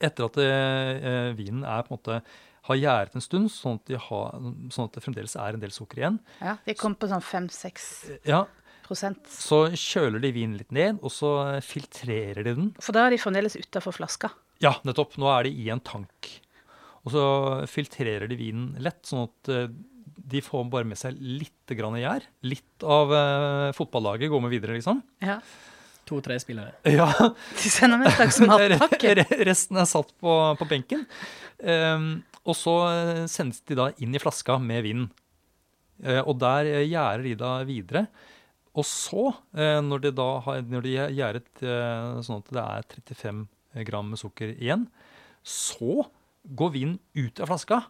Etter 0.00 0.30
at 0.30 0.38
eh, 0.40 1.34
vinen 1.36 1.60
er 1.68 1.84
på 1.84 1.92
en 1.92 1.98
måte 1.98 2.22
har 2.70 2.80
gjæret 2.80 3.18
en 3.18 3.24
stund, 3.24 3.50
sånn 3.52 3.78
at, 3.80 3.84
de 3.90 3.98
har, 4.00 4.38
sånn 4.72 4.88
at 4.88 4.96
det 4.96 5.04
fremdeles 5.04 5.36
er 5.36 5.58
en 5.58 5.62
del 5.62 5.74
sukker 5.74 6.02
igjen, 6.02 6.18
Ja, 6.40 6.56
De 6.66 6.76
kom 6.78 6.96
på 6.98 7.10
sånn 7.10 7.24
5-6 7.24 7.90
ja, 8.28 8.44
så 8.90 9.58
kjøler 9.70 10.18
de 10.18 10.32
vinen 10.34 10.56
litt 10.58 10.72
ned, 10.74 10.98
og 10.98 11.12
så 11.14 11.60
filtrerer 11.62 12.42
de 12.42 12.54
den. 12.56 12.70
For 12.82 12.96
da 12.96 13.04
er 13.06 13.14
de 13.14 13.20
fremdeles 13.22 13.54
utafor 13.54 13.94
flaska. 13.94 14.32
Ja, 14.60 14.74
nettopp. 14.84 15.14
Nå 15.20 15.28
er 15.30 15.46
de 15.46 15.52
i 15.54 15.68
en 15.70 15.82
tank. 15.84 16.30
Og 17.06 17.14
så 17.14 17.24
filtrerer 17.70 18.28
de 18.28 18.36
vinen 18.36 18.72
lett, 18.82 19.04
sånn 19.08 19.28
at 19.28 19.50
eh, 19.54 19.68
de 20.30 20.42
får 20.44 20.66
bare 20.72 20.88
med 20.90 20.98
seg 21.00 21.16
litt 21.16 21.72
grann 21.78 21.96
gjær. 22.00 22.26
Litt 22.44 22.84
av 22.84 23.14
eh, 23.14 23.70
fotballaget 23.78 24.32
går 24.32 24.42
med 24.44 24.52
videre, 24.52 24.76
liksom. 24.76 25.00
Ja. 25.24 25.38
To-tre 26.10 26.36
spillere. 26.42 26.74
Ja, 26.98 27.06
De 27.14 27.70
sender 27.72 28.00
med 28.02 28.10
en 28.10 28.16
slags 28.18 28.40
matpakke. 28.44 29.14
re- 29.22 29.40
Resten 29.48 29.78
er 29.80 29.88
satt 29.88 30.10
på, 30.20 30.34
på 30.60 30.68
benken. 30.70 31.06
Um, 31.62 32.10
og 32.44 32.56
så 32.56 32.74
eh, 32.88 33.22
sendes 33.30 33.60
de 33.68 33.76
da 33.78 33.90
inn 34.00 34.14
i 34.16 34.20
flaska 34.22 34.56
med 34.62 34.82
vinen. 34.86 35.08
Uh, 36.02 36.22
og 36.24 36.38
der 36.40 36.64
gjerder 36.70 36.88
gjærer 36.88 37.24
de 37.28 37.34
da 37.42 37.50
videre. 37.68 38.04
Og 38.78 38.86
så, 38.88 39.28
uh, 39.58 39.80
når 39.84 40.04
de 40.06 40.12
da 40.16 40.28
har 40.46 40.60
når 40.62 40.84
de 40.86 40.96
har 40.96 41.10
gjæret 41.14 41.64
eh, 41.66 42.20
sånn 42.24 42.40
at 42.44 42.52
det 42.54 42.62
er 42.64 42.90
35 43.10 43.86
gram 43.88 44.08
med 44.14 44.20
sukker 44.22 44.52
igjen, 44.56 44.86
så 45.46 46.04
går 46.56 46.72
vinen 46.74 46.98
ut 47.18 47.40
av 47.44 47.50
flaska. 47.52 47.82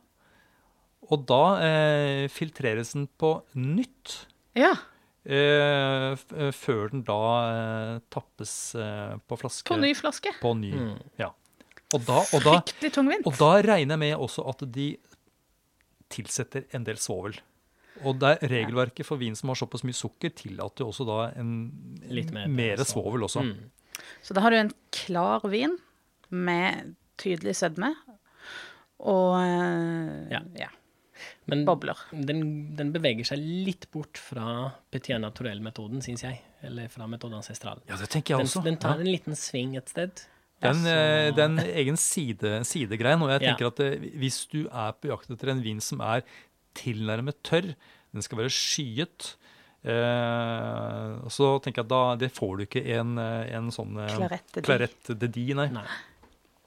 Og 1.10 1.22
da 1.30 1.42
eh, 1.64 2.24
filtreres 2.32 2.92
den 2.96 3.06
på 3.20 3.38
nytt. 3.56 4.24
Ja, 4.58 4.72
Eh, 4.72 4.76
eh, 4.76 4.86
før 5.26 6.90
den 6.94 7.02
da 7.04 7.18
eh, 7.50 7.98
tappes 8.10 8.54
eh, 8.74 9.16
på 9.28 9.36
flaske. 9.40 9.68
på 9.68 9.76
ny 9.80 9.92
flaske. 9.94 10.32
På 10.40 10.54
ny, 10.56 10.72
Mm. 10.72 10.96
ja. 11.20 11.30
Og 11.92 12.04
da, 12.06 12.20
og, 12.22 12.42
da, 12.44 12.52
Fryktelig 12.62 12.92
tungvint. 12.94 13.26
og 13.26 13.34
da 13.36 13.50
regner 13.66 13.96
jeg 13.96 13.98
med 13.98 14.14
også 14.16 14.44
at 14.48 14.60
de 14.72 14.96
tilsetter 16.10 16.64
en 16.74 16.84
del 16.86 16.96
svovel. 17.02 17.34
Og 18.06 18.16
det 18.22 18.38
er 18.40 18.48
regelverket 18.48 19.04
for 19.04 19.18
vin 19.20 19.34
som 19.36 19.50
har 19.50 19.58
såpass 19.58 19.82
mye 19.84 19.92
sukker, 19.98 20.30
tillater 20.32 20.84
jo 20.84 20.88
også 20.92 21.04
da 21.08 21.16
en 21.40 21.50
Litt 22.08 22.30
mer 22.32 22.46
mer 22.48 22.76
svovel. 22.80 22.86
svovel 22.86 23.26
også. 23.26 23.42
Mm. 23.42 23.70
Så 24.22 24.34
da 24.34 24.40
har 24.40 24.50
du 24.50 24.56
en 24.56 24.72
klar 24.94 25.40
vin 25.50 25.74
med 26.30 26.94
tydelig 27.20 27.56
sødme 27.58 27.92
og 29.00 29.34
eh, 29.42 30.30
Ja. 30.32 30.40
ja. 30.56 30.70
Men 31.46 31.64
bobler. 31.66 31.96
den, 32.12 32.42
den 32.76 32.92
beveger 32.92 33.24
seg 33.24 33.38
litt 33.38 33.86
bort 33.92 34.18
fra 34.18 34.72
Petit 34.90 35.18
naturell-metoden, 35.20 36.00
syns 36.02 36.22
jeg. 36.22 36.40
Eller 36.62 36.88
fra 36.88 37.06
metode 37.06 37.34
ancestral. 37.38 37.80
Ja, 37.88 37.96
det 37.96 38.08
tenker 38.12 38.34
jeg 38.34 38.38
Den, 38.44 38.46
også. 38.50 38.62
den 38.64 38.76
tar 38.76 38.96
ja. 38.96 39.00
en 39.06 39.10
liten 39.12 39.34
sving 39.36 39.76
et 39.76 39.88
sted. 39.88 40.10
Det 40.60 40.68
er 40.68 40.74
en, 40.74 40.82
så- 40.84 40.88
eh, 40.92 41.30
det 41.32 41.38
er 41.38 41.48
en 41.48 41.58
egen 41.84 41.96
side, 41.96 42.64
sidegreien. 42.68 43.22
Og 43.22 43.30
jeg 43.30 43.42
Ja. 43.42 43.54
tenker 43.54 43.66
at 43.72 43.80
eh, 43.80 43.98
hvis 44.20 44.46
du 44.52 44.66
er 44.68 44.92
på 44.92 45.08
jakt 45.08 45.30
etter 45.30 45.48
en 45.54 45.62
vin 45.62 45.80
som 45.80 46.00
er 46.00 46.22
tilnærmet 46.74 47.42
tørr, 47.42 47.74
den 48.12 48.22
skal 48.22 48.38
være 48.38 48.50
skyet, 48.52 49.36
eh, 49.84 51.16
så 51.32 51.48
tenker 51.64 51.80
jeg 51.82 51.86
at 51.88 51.92
da 51.92 52.02
det 52.20 52.30
får 52.36 52.58
du 52.58 52.64
ikke 52.66 52.82
en, 52.98 53.16
eh, 53.18 53.50
en 53.56 53.70
sånn 53.74 53.96
Clarette 54.10 54.62
Claret 54.66 54.94
de 55.08 55.14
Di. 55.14 55.26
De 55.26 55.32
Di, 55.34 55.54
nei. 55.54 55.68
Nei. 55.74 55.86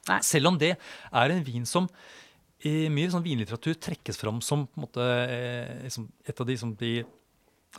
Nei. 0.09 0.19
Selv 0.25 0.47
om 0.51 0.57
det 0.59 0.73
er 0.75 1.31
en 1.31 1.43
vin 1.47 1.65
som 1.65 1.87
i 2.67 2.87
mye 2.93 3.11
sånn 3.11 3.25
vinlitteratur 3.25 3.75
trekkes 3.81 4.19
fram 4.21 4.39
som 4.45 4.65
på 4.69 4.79
en 4.79 4.85
måte, 4.85 5.07
eh, 5.27 5.83
liksom 5.83 6.07
et 6.25 6.39
av 6.39 6.47
de, 6.47 6.57
som 6.59 6.73
de 6.79 6.93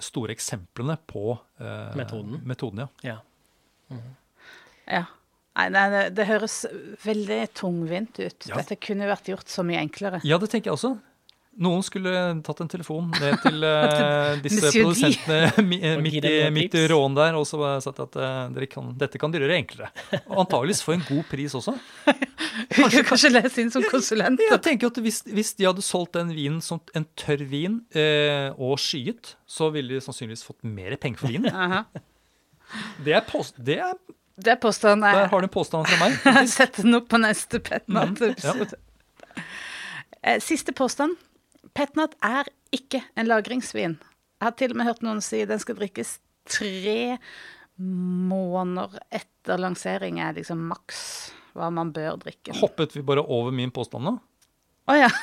store 0.02 0.34
eksemplene 0.34 0.96
på 1.08 1.38
eh, 1.62 1.94
Metoden. 1.96 2.40
metoden 2.44 2.84
ja. 2.84 2.88
Ja. 3.06 3.18
Ja. 4.84 5.04
Nei, 5.54 5.68
nei 5.70 5.84
det, 5.92 6.02
det 6.18 6.26
høres 6.26 6.64
veldig 7.04 7.40
tungvint 7.54 8.18
ut. 8.18 8.48
Ja. 8.50 8.58
Dette 8.58 8.76
kunne 8.82 9.06
vært 9.06 9.30
gjort 9.30 9.52
så 9.52 9.62
mye 9.66 9.78
enklere. 9.84 10.20
ja, 10.26 10.38
det 10.42 10.50
tenker 10.50 10.72
jeg 10.72 10.78
også. 10.80 10.96
Noen 11.62 11.84
skulle 11.86 12.10
tatt 12.42 12.60
en 12.64 12.70
telefon 12.70 13.10
ned 13.14 13.36
til 13.44 13.62
uh, 13.68 14.34
disse 14.42 14.72
produsentene 14.74 15.50
eh, 15.78 16.00
midt, 16.02 16.26
i, 16.26 16.32
midt 16.54 16.74
i 16.78 16.84
råen 16.90 17.14
der 17.14 17.36
og 17.38 17.46
så 17.46 17.60
sagt 17.84 18.00
at 18.02 18.16
uh, 18.18 18.46
dere 18.54 18.66
kan, 18.70 18.88
dette 18.98 19.20
kan 19.22 19.34
dere 19.34 19.46
gjøre 19.46 19.58
enklere. 19.62 19.90
Og 20.24 20.44
antageligvis 20.44 20.82
for 20.86 20.96
en 20.96 21.04
god 21.06 21.22
pris 21.30 21.54
også. 21.54 21.76
Kanskje, 22.74 23.02
kan 23.02 23.06
kanskje 23.06 23.30
lese 23.34 23.62
inn 23.62 23.70
som 23.74 23.84
konsulent. 23.90 24.40
Jeg 24.42 24.62
tenker 24.64 24.90
at 24.90 24.98
hvis, 25.02 25.20
hvis 25.30 25.52
de 25.58 25.66
hadde 25.68 25.82
solgt 25.84 26.16
den 26.16 26.32
vinen 26.34 26.60
som 26.64 26.80
en 26.96 27.06
tørr 27.18 27.44
vin 27.50 27.80
uh, 27.94 28.50
og 28.58 28.78
skyet, 28.82 29.34
så 29.46 29.70
ville 29.74 29.94
de 29.94 30.02
sannsynligvis 30.02 30.44
fått 30.46 30.62
mer 30.66 30.96
penger 31.02 31.22
for 31.22 31.34
vinen. 31.34 31.50
Det 33.04 33.14
er, 33.14 33.22
post, 33.28 33.58
det 33.62 33.78
er 33.84 33.92
Det 34.34 34.54
er 34.54 34.58
påstanden. 34.58 35.04
Der 35.06 35.28
har 35.30 35.44
du 35.44 35.46
en 35.46 35.52
påstand 35.52 35.86
fra 35.86 36.00
meg. 36.00 36.16
jeg 36.40 36.50
setter 36.50 36.86
den 36.86 36.98
opp 36.98 37.06
på 37.12 37.20
neste 37.22 37.60
Petnat-episode. 37.62 38.80
ja. 40.24 40.34
Siste 40.42 40.72
påstand. 40.74 41.14
Petnat 41.74 42.14
er 42.22 42.48
ikke 42.74 43.00
en 43.18 43.26
lagringsvin. 43.26 43.96
Jeg 43.98 44.46
har 44.46 44.54
til 44.58 44.74
og 44.74 44.78
med 44.78 44.86
hørt 44.86 45.02
noen 45.02 45.22
si 45.24 45.40
den 45.48 45.58
skal 45.62 45.78
drikkes 45.78 46.18
tre 46.46 47.16
måneder 47.80 49.00
etter 49.14 49.58
lansering 49.58 50.20
er 50.22 50.36
liksom 50.36 50.60
maks 50.70 51.00
hva 51.54 51.70
man 51.74 51.90
bør 51.94 52.18
drikke. 52.22 52.54
Hoppet 52.60 52.94
vi 52.94 53.02
bare 53.06 53.24
over 53.24 53.54
min 53.54 53.74
påstand 53.74 54.06
nå? 54.06 54.16
ja. 54.94 55.10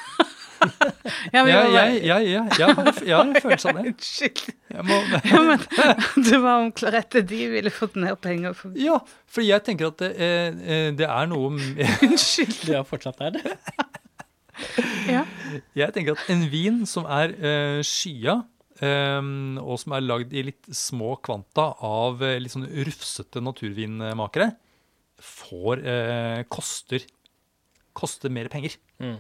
Ja, 1.34 1.42
ja, 1.48 1.62
Jeg, 1.74 2.04
ja, 2.06 2.18
jeg, 2.22 2.74
har, 2.78 2.90
jeg 3.02 3.16
har 3.16 3.24
en 3.24 3.38
følelse 3.42 3.72
av 3.72 3.78
det. 3.80 3.94
Unnskyld. 3.96 4.42
Ja, 4.76 4.84
men 5.42 5.64
det 6.28 6.38
var 6.44 6.62
om 6.62 6.70
Clarette 6.78 7.24
de 7.26 7.40
ville 7.50 7.72
fått 7.74 7.98
mer 7.98 8.14
penger 8.22 8.54
for 8.58 8.78
ja, 8.78 9.00
for 9.26 9.42
jeg 9.42 9.66
tenker 9.66 9.90
at 9.90 9.98
det, 10.04 10.12
eh, 10.22 10.62
eh, 10.62 10.86
det 10.94 11.08
er 11.10 11.32
noe 11.32 11.50
Unnskyld. 12.06 12.60
Du 12.68 12.76
er 12.78 12.86
fortsatt 12.86 13.18
der? 13.24 13.42
Ja. 15.10 15.24
Jeg 15.76 15.94
tenker 15.96 16.16
at 16.18 16.30
en 16.32 16.44
vin 16.52 16.82
som 16.88 17.06
er 17.10 17.34
uh, 17.38 17.80
skya, 17.86 18.36
um, 18.82 19.58
og 19.62 19.80
som 19.82 19.96
er 19.98 20.06
lagd 20.06 20.34
i 20.38 20.44
litt 20.52 20.70
små 20.76 21.16
kvanta 21.26 21.66
av 21.84 22.22
uh, 22.24 22.36
litt 22.40 22.54
sånn 22.54 22.68
rufsete 22.88 23.42
naturvinmakere, 23.44 24.52
får 25.22 25.82
uh, 25.86 26.44
koster 26.54 27.04
koster 27.98 28.32
mer 28.32 28.48
penger. 28.54 28.78
Mm. 29.04 29.18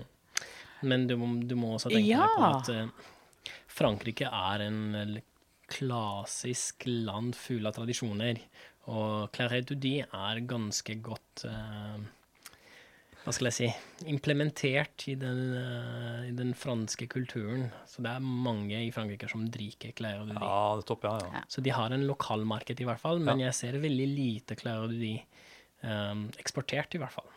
Men 0.87 1.03
du, 1.09 1.17
må- 1.19 1.33
du 1.45 1.57
må 1.59 1.73
også 1.75 1.91
tenke 1.91 2.07
Ja. 2.13 2.23
deg 2.23 2.37
på 2.37 2.45
at 2.55 3.67
Frankrike 3.71 4.29
er 4.31 4.63
en 4.69 5.19
klassisk 5.71 6.85
land 6.87 7.35
full 7.37 7.67
av 7.69 7.75
tradisjoner. 7.77 8.39
Og 8.91 9.27
Claret 9.35 9.67
du 9.69 9.75
Di 9.79 9.97
er 10.01 10.39
ganske 10.49 10.95
godt 11.03 11.43
eh, 11.47 11.99
Hva 13.21 13.33
skal 13.35 13.51
jeg 13.51 13.53
si 13.53 13.67
implementert 14.09 15.03
i 15.11 15.13
den, 15.19 15.41
uh, 15.53 16.23
i 16.25 16.31
den 16.33 16.55
franske 16.57 17.05
kulturen. 17.11 17.67
Så 17.85 18.01
det 18.01 18.09
er 18.15 18.23
mange 18.23 18.79
i 18.81 18.89
Frankrike 18.95 19.27
som 19.29 19.43
drikker 19.53 19.93
clair 19.97 20.23
Di. 20.25 20.33
Ja, 20.33 20.61
det 20.79 20.87
topper, 20.89 21.19
ja, 21.21 21.35
ja. 21.37 21.43
Så 21.51 21.61
de 21.61 21.69
har 21.75 21.93
en 21.93 22.07
lokalmarked, 22.09 22.81
i 22.81 22.87
hvert 22.87 22.99
fall. 23.03 23.19
Men 23.21 23.37
Ja. 23.39 23.51
jeg 23.51 23.59
ser 23.59 23.77
veldig 23.83 24.07
lite 24.15 24.57
clair 24.57 24.87
Di 24.89 25.13
eh, 25.83 26.15
eksportert, 26.41 26.95
i 26.97 27.01
hvert 27.03 27.13
fall. 27.13 27.29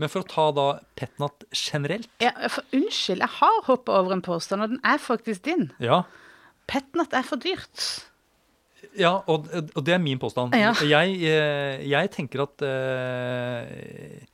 Men 0.00 0.08
for 0.08 0.22
å 0.22 0.28
ta 0.28 0.46
da 0.56 0.66
Petnat 0.96 1.42
generelt 1.52 2.08
Ja, 2.24 2.30
for 2.48 2.64
unnskyld, 2.72 3.20
jeg 3.20 3.28
har 3.40 3.58
hoppa 3.66 3.98
over 4.00 4.12
en 4.16 4.22
påstand, 4.24 4.62
og 4.64 4.70
den 4.70 4.80
er 4.84 4.96
faktisk 5.00 5.42
din. 5.48 5.70
Ja, 5.80 6.02
Petnat 6.68 7.12
er 7.16 7.24
for 7.26 7.36
dyrt. 7.40 8.04
ja 8.96 9.22
og, 9.26 9.48
og 9.76 9.84
det 9.84 9.92
er 9.94 9.98
min 10.04 10.18
påstand. 10.20 10.52
Ja. 10.56 10.72
Jeg, 10.84 11.16
eh, 11.24 11.80
jeg 11.88 12.10
tenker 12.12 12.44
at 12.46 12.62
eh, 12.64 14.24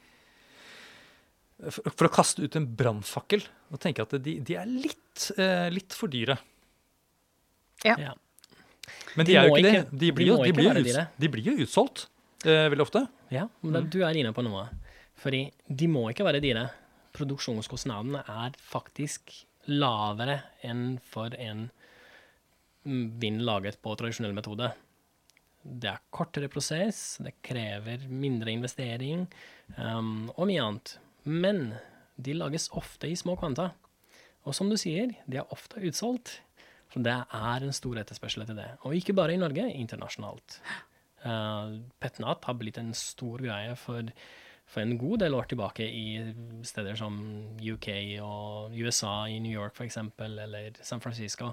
for, 1.71 1.91
for 1.91 2.09
å 2.09 2.13
kaste 2.13 2.45
ut 2.45 2.57
en 2.59 2.67
brannfakkel, 2.77 3.45
Og 3.73 3.81
tenker 3.83 4.05
at 4.07 4.13
de, 4.23 4.37
de 4.47 4.55
er 4.61 4.67
litt, 4.69 5.31
eh, 5.41 5.67
litt 5.73 5.95
for 5.97 6.09
dyre. 6.13 6.37
Ja. 7.85 7.97
Ja. 7.99 8.13
Men 9.17 9.27
De 9.27 9.33
de, 9.33 9.39
er 9.39 9.49
jo 9.49 9.57
ikke, 9.57 9.63
ikke- 9.73 9.91
det. 9.91 9.99
De 9.99 10.11
blir 10.13 10.31
de 10.45 10.53
blir 10.53 10.69
jo, 10.69 10.75
uts, 10.77 10.93
dyre. 10.93 11.07
de 11.19 11.29
blir 11.33 11.49
jo 11.49 11.55
utsolgt 11.65 12.07
eh, 12.45 12.69
veldig 12.71 12.85
ofte. 12.87 13.03
Ja, 13.33 13.49
men 13.63 13.73
da, 13.73 13.81
du 13.81 14.03
er 14.07 14.15
inne 14.21 14.33
på 14.37 14.45
noe. 14.47 14.69
Fordi 15.19 15.41
de 15.67 15.89
må 15.89 16.05
ikke 16.13 16.27
være 16.29 16.43
dyre. 16.45 16.69
Produksjonskostnadene 17.17 18.21
er 18.29 18.55
faktisk 18.61 19.33
lavere 19.67 20.43
enn 20.63 20.99
for 21.03 21.33
en 21.41 21.71
vind 22.85 23.41
laget 23.43 23.81
på 23.83 23.97
tradisjonell 23.99 24.37
metode. 24.37 24.69
Det 25.67 25.89
er 25.91 26.03
kortere 26.15 26.47
prosess, 26.53 27.17
det 27.19 27.33
krever 27.43 28.05
mindre 28.07 28.53
investering 28.55 29.25
um, 29.81 30.29
og 30.37 30.47
mye 30.47 30.63
annet. 30.63 30.93
Men 31.27 31.75
de 32.17 32.35
lages 32.37 32.71
ofte 32.79 33.11
i 33.11 33.19
små 33.19 33.37
kvanta. 33.39 33.73
Og 34.47 34.55
som 34.55 34.71
du 34.71 34.79
sier, 34.79 35.13
de 35.27 35.41
er 35.41 35.55
ofte 35.55 35.83
utsolgt. 35.85 36.39
For 36.93 37.03
det 37.03 37.17
er 37.19 37.65
en 37.67 37.75
stor 37.75 37.99
etterspørsel 38.01 38.45
etter 38.45 38.59
det. 38.59 38.69
Og 38.87 38.95
ikke 38.95 39.17
bare 39.17 39.35
i 39.35 39.41
Norge, 39.41 39.67
internasjonalt. 39.75 40.61
Uh, 41.27 41.83
Petnat 42.01 42.47
har 42.47 42.59
blitt 42.59 42.79
en 42.79 42.93
stor 42.95 43.43
greie 43.43 43.75
for, 43.81 44.07
for 44.71 44.85
en 44.85 44.95
god 45.01 45.25
del 45.25 45.35
år 45.35 45.49
tilbake 45.51 45.89
i 45.91 46.07
steder 46.67 46.99
som 47.01 47.19
UK 47.59 47.91
og 48.23 48.77
USA, 48.79 49.25
i 49.27 49.41
New 49.43 49.53
York 49.53 49.75
f.eks., 49.75 49.99
eller 50.23 50.79
San 50.87 51.03
Francisco. 51.03 51.51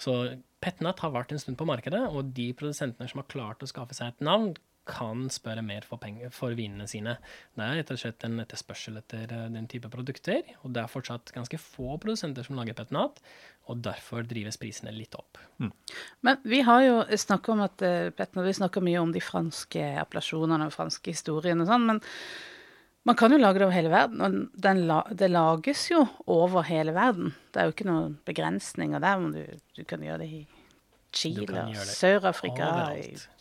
Så 0.00 0.16
Petnat 0.64 1.04
har 1.04 1.12
vært 1.14 1.34
en 1.34 1.42
stund 1.42 1.60
på 1.60 1.68
markedet, 1.68 2.00
og 2.08 2.32
de 2.34 2.48
produsentene 2.56 3.06
som 3.10 3.20
har 3.20 3.30
klart 3.30 3.62
å 3.62 3.68
skaffe 3.68 3.94
seg 3.94 4.14
et 4.14 4.24
navn, 4.24 4.54
kan 4.88 5.26
spørre 5.32 5.64
mer 5.64 5.86
for, 5.88 6.00
penger, 6.02 6.30
for 6.34 6.54
vinene 6.56 6.86
sine. 6.90 7.16
Det 7.56 7.64
er 7.64 7.80
rett 7.80 7.92
og 7.94 8.00
slett 8.00 8.26
en 8.26 8.40
etterspørsel 8.42 9.00
etter 9.00 9.32
eh, 9.32 9.50
den 9.54 9.68
type 9.70 9.90
produkter, 9.92 10.42
og 10.62 10.74
det 10.76 10.82
er 10.82 10.92
fortsatt 10.92 11.34
ganske 11.34 11.60
få 11.60 11.96
produsenter 12.02 12.46
som 12.46 12.58
lager 12.58 12.76
Petnat, 12.78 13.20
og 13.70 13.84
derfor 13.84 14.26
drives 14.28 14.60
prisene 14.60 14.92
litt 14.94 15.16
opp. 15.16 15.40
Men 16.26 16.40
vi 16.44 16.60
har 16.66 16.82
jo 16.84 16.96
snakka 17.24 17.54
om 17.54 17.62
at 17.64 17.84
eh, 17.84 18.10
Petnat, 18.16 18.48
vi 18.48 18.58
snakker 18.60 18.84
mye 18.84 19.02
om 19.02 19.14
de 19.14 19.22
franske 19.24 19.86
appellasjonene 20.04 20.68
og 20.68 20.74
franske 20.76 21.16
historiene 21.16 21.64
og 21.64 21.72
sånn, 21.72 21.88
men 21.92 22.02
man 23.04 23.16
kan 23.20 23.32
jo 23.32 23.36
lage 23.36 23.60
det 23.60 23.66
over 23.66 23.76
hele 23.76 23.92
verden, 23.92 24.20
og 24.24 24.60
den 24.64 24.86
la, 24.88 25.02
det 25.12 25.28
lages 25.28 25.90
jo 25.90 26.06
over 26.30 26.64
hele 26.64 26.94
verden. 26.96 27.34
Det 27.52 27.60
er 27.60 27.68
jo 27.68 27.74
ikke 27.74 27.88
noen 27.88 28.14
begrensninger 28.24 29.02
der, 29.04 29.18
men 29.20 29.34
du, 29.36 29.64
du 29.76 29.82
kan 29.88 30.04
gjøre 30.04 30.22
det 30.24 30.30
i 30.32 30.44
Chile, 31.14 31.64
Sør-Afrika, 31.88 32.70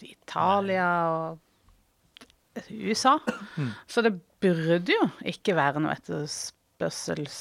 Italia 0.05 0.87
og 1.09 2.63
USA. 2.69 3.17
Mm. 3.57 3.71
Så 3.89 4.03
det 4.05 4.13
burde 4.43 4.93
jo 4.93 5.07
ikke 5.29 5.55
være 5.57 5.83
noe 5.83 5.95
etterspørsels... 5.97 7.37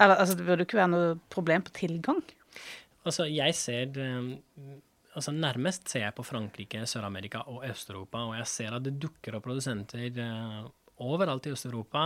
Eller 0.00 0.16
altså, 0.18 0.34
det 0.38 0.46
burde 0.46 0.64
jo 0.64 0.68
ikke 0.70 0.80
være 0.80 0.92
noe 0.94 1.12
problem 1.30 1.66
på 1.66 1.74
tilgang. 1.76 2.22
Altså, 3.06 3.26
jeg 3.30 3.54
ser 3.58 3.98
eh, 4.02 4.32
altså 5.14 5.34
Nærmest 5.36 5.90
ser 5.90 6.06
jeg 6.06 6.16
på 6.16 6.24
Frankrike, 6.26 6.84
Sør-Amerika 6.88 7.44
og 7.50 7.66
Øst-Europa, 7.68 8.24
og 8.30 8.36
jeg 8.38 8.48
ser 8.50 8.76
at 8.76 8.86
det 8.86 8.96
dukker 9.02 9.36
opp 9.36 9.46
produsenter 9.46 10.22
eh, 10.24 10.62
overalt 11.02 11.46
i 11.48 11.52
Øst-Europa. 11.54 12.02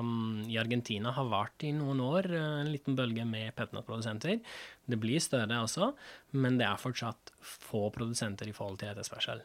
Um, 0.00 0.42
I 0.48 0.58
Argentina 0.60 1.12
har 1.16 1.28
vært 1.30 1.66
i 1.68 1.72
noen 1.76 2.00
år 2.04 2.30
eh, 2.32 2.48
en 2.62 2.72
liten 2.72 2.96
bølge 2.98 3.26
med 3.28 3.54
petnat-produsenter. 3.58 4.40
Det 4.88 4.98
blir 5.00 5.22
større 5.22 5.62
også, 5.62 5.92
men 6.40 6.58
det 6.60 6.66
er 6.68 6.80
fortsatt 6.80 7.32
få 7.44 7.88
produsenter 7.94 8.50
i 8.50 8.56
forhold 8.56 8.80
til 8.82 8.92
etterspørsel. 8.92 9.42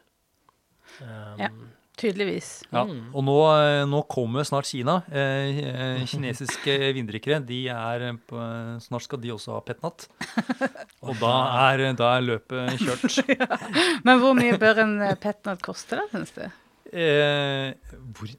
Um, 1.02 1.40
Ja. 1.42 1.54
Tydeligvis. 1.94 2.64
Ja. 2.74 2.88
Mm. 2.90 3.12
Og 3.14 3.22
nå, 3.22 3.36
eh, 3.54 3.84
nå 3.86 4.00
kommer 4.10 4.46
snart 4.48 4.66
Kina. 4.66 4.96
Eh, 5.14 6.02
kinesiske 6.10 6.74
vindrikkere 6.98 7.38
de 7.46 7.60
er 7.70 8.08
på, 8.26 8.40
Snart 8.82 9.06
skal 9.06 9.22
de 9.22 9.30
også 9.36 9.54
ha 9.54 9.62
petnat. 9.62 10.08
Og 11.06 11.14
da 11.22 11.36
er, 11.70 11.86
da 12.00 12.16
er 12.18 12.26
løpet 12.26 12.82
kjørt. 12.82 13.22
Men 14.08 14.24
hvor 14.24 14.34
mye 14.38 14.58
bør 14.58 14.82
en 14.88 14.98
petnatt 14.98 15.22
petnat 15.22 15.62
koste, 15.66 16.00
da, 16.00 16.08
syns 16.10 16.34
du? 16.34 16.44
Eh, 16.94 17.74
hvor. 18.18 18.34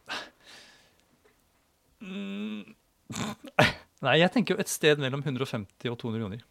Nei, 4.05 4.19
jeg 4.21 4.33
tenker 4.35 4.57
jo 4.57 4.61
et 4.65 4.69
sted 4.73 5.01
mellom 5.01 5.23
150 5.25 5.89
og 5.93 5.99
200 6.03 6.21
kroner. 6.21 6.43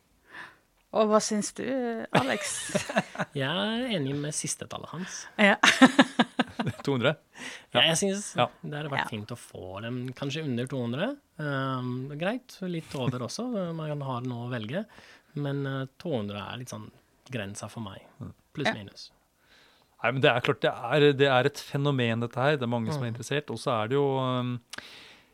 Og 0.94 1.10
hva 1.10 1.18
syns 1.26 1.50
du, 1.58 1.64
Alex? 2.14 2.52
jeg 3.38 3.50
er 3.50 3.88
enig 3.98 4.14
med 4.22 4.36
siste 4.38 4.68
tallet 4.70 4.92
hans. 4.94 5.24
ja. 5.42 5.56
200? 6.86 7.16
Ja, 7.74 7.82
jeg 7.90 7.98
syns 8.00 8.28
Ja. 8.38 8.46
det 8.62 8.76
hadde 8.78 8.92
vært 8.94 9.02
Ja. 9.06 9.10
fint 9.10 9.32
å 9.34 9.38
få 9.40 9.80
dem 9.84 9.98
kanskje 10.16 10.44
under 10.46 10.68
200. 10.70 11.08
Um, 11.42 11.90
greit, 12.20 12.56
litt 12.70 12.94
over 12.96 13.26
også, 13.26 13.48
man 13.76 14.02
har 14.06 14.22
noe 14.28 14.46
å 14.48 14.52
velge. 14.54 14.84
Men 15.36 15.66
eh, 15.66 15.88
200 16.00 16.38
er 16.54 16.60
litt 16.62 16.70
sånn 16.72 16.86
grensa 17.34 17.66
for 17.74 17.82
meg. 17.82 18.06
Pluss 18.54 18.70
Ja. 18.70 18.76
minus. 18.78 19.10
Nei, 20.04 20.12
men 20.12 20.22
det 20.22 20.30
er 20.30 20.42
klart, 20.46 20.62
det 20.62 20.70
er, 20.72 21.08
det 21.18 21.28
er 21.32 21.46
et 21.50 21.58
fenomen, 21.64 22.22
dette 22.22 22.38
her. 22.38 22.56
Det 22.60 22.68
er 22.68 22.76
mange 22.76 22.94
som 22.94 23.02
er 23.04 23.10
Mm. 23.10 23.16
interessert. 23.16 23.50
Og 23.50 23.58
så 23.58 23.72
er 23.82 23.88
det 23.90 23.96
jo 23.98 24.06
um, 24.20 24.60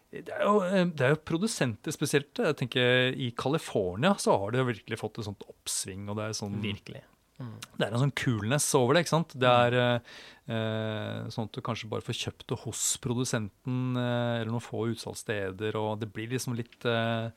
det 0.10 0.34
er 0.34 0.41
jo, 0.41 0.57
um, 0.66 0.91
det 0.97 1.05
er 1.05 1.14
jo 1.14 1.22
produsenter 1.22 1.93
spesielt. 1.93 2.41
Jeg 2.41 2.57
tenker 2.57 3.14
I 3.14 3.30
California 3.38 4.16
så 4.18 4.39
har 4.41 4.51
det 4.53 4.64
jo 4.64 4.70
virkelig 4.72 4.97
fått 5.01 5.22
et 5.22 5.30
sånt 5.30 5.45
oppsving. 5.45 6.10
og 6.10 6.18
det 6.20 6.30
er 6.30 6.38
sånn... 6.39 6.60
Virkelig. 6.64 7.05
Det 7.39 7.86
er 7.86 7.93
en 7.93 8.01
sånn 8.01 8.18
coolness 8.20 8.68
over 8.76 8.95
det. 8.95 9.05
ikke 9.05 9.14
sant? 9.14 9.34
Det 9.39 9.47
er 9.47 9.76
eh, 9.80 10.18
eh, 10.51 11.30
sånn 11.32 11.47
at 11.47 11.55
du 11.55 11.64
kanskje 11.64 11.88
bare 11.91 12.03
får 12.03 12.18
kjøpt 12.26 12.49
det 12.51 12.57
hos 12.66 12.84
produsenten 13.03 13.95
eh, 13.95 14.41
eller 14.41 14.51
noen 14.51 14.66
få 14.66 14.89
utsalgssteder, 14.91 15.78
og 15.80 16.01
det 16.01 16.10
blir 16.12 16.34
liksom 16.34 16.57
litt, 16.60 16.76
eh, 16.89 17.30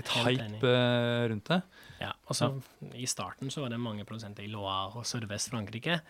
litt 0.00 0.10
hype 0.16 0.72
eh, 0.72 1.28
rundt 1.30 1.52
det. 1.52 1.60
Ja, 2.02 2.10
altså 2.30 2.50
I 2.98 3.06
starten 3.10 3.50
så 3.54 3.62
var 3.62 3.70
det 3.74 3.78
mange 3.82 4.06
produsenter 4.06 4.46
i 4.46 4.50
Loire 4.50 4.98
og 4.98 5.06
sørvest 5.06 5.52
Frankrike, 5.54 6.00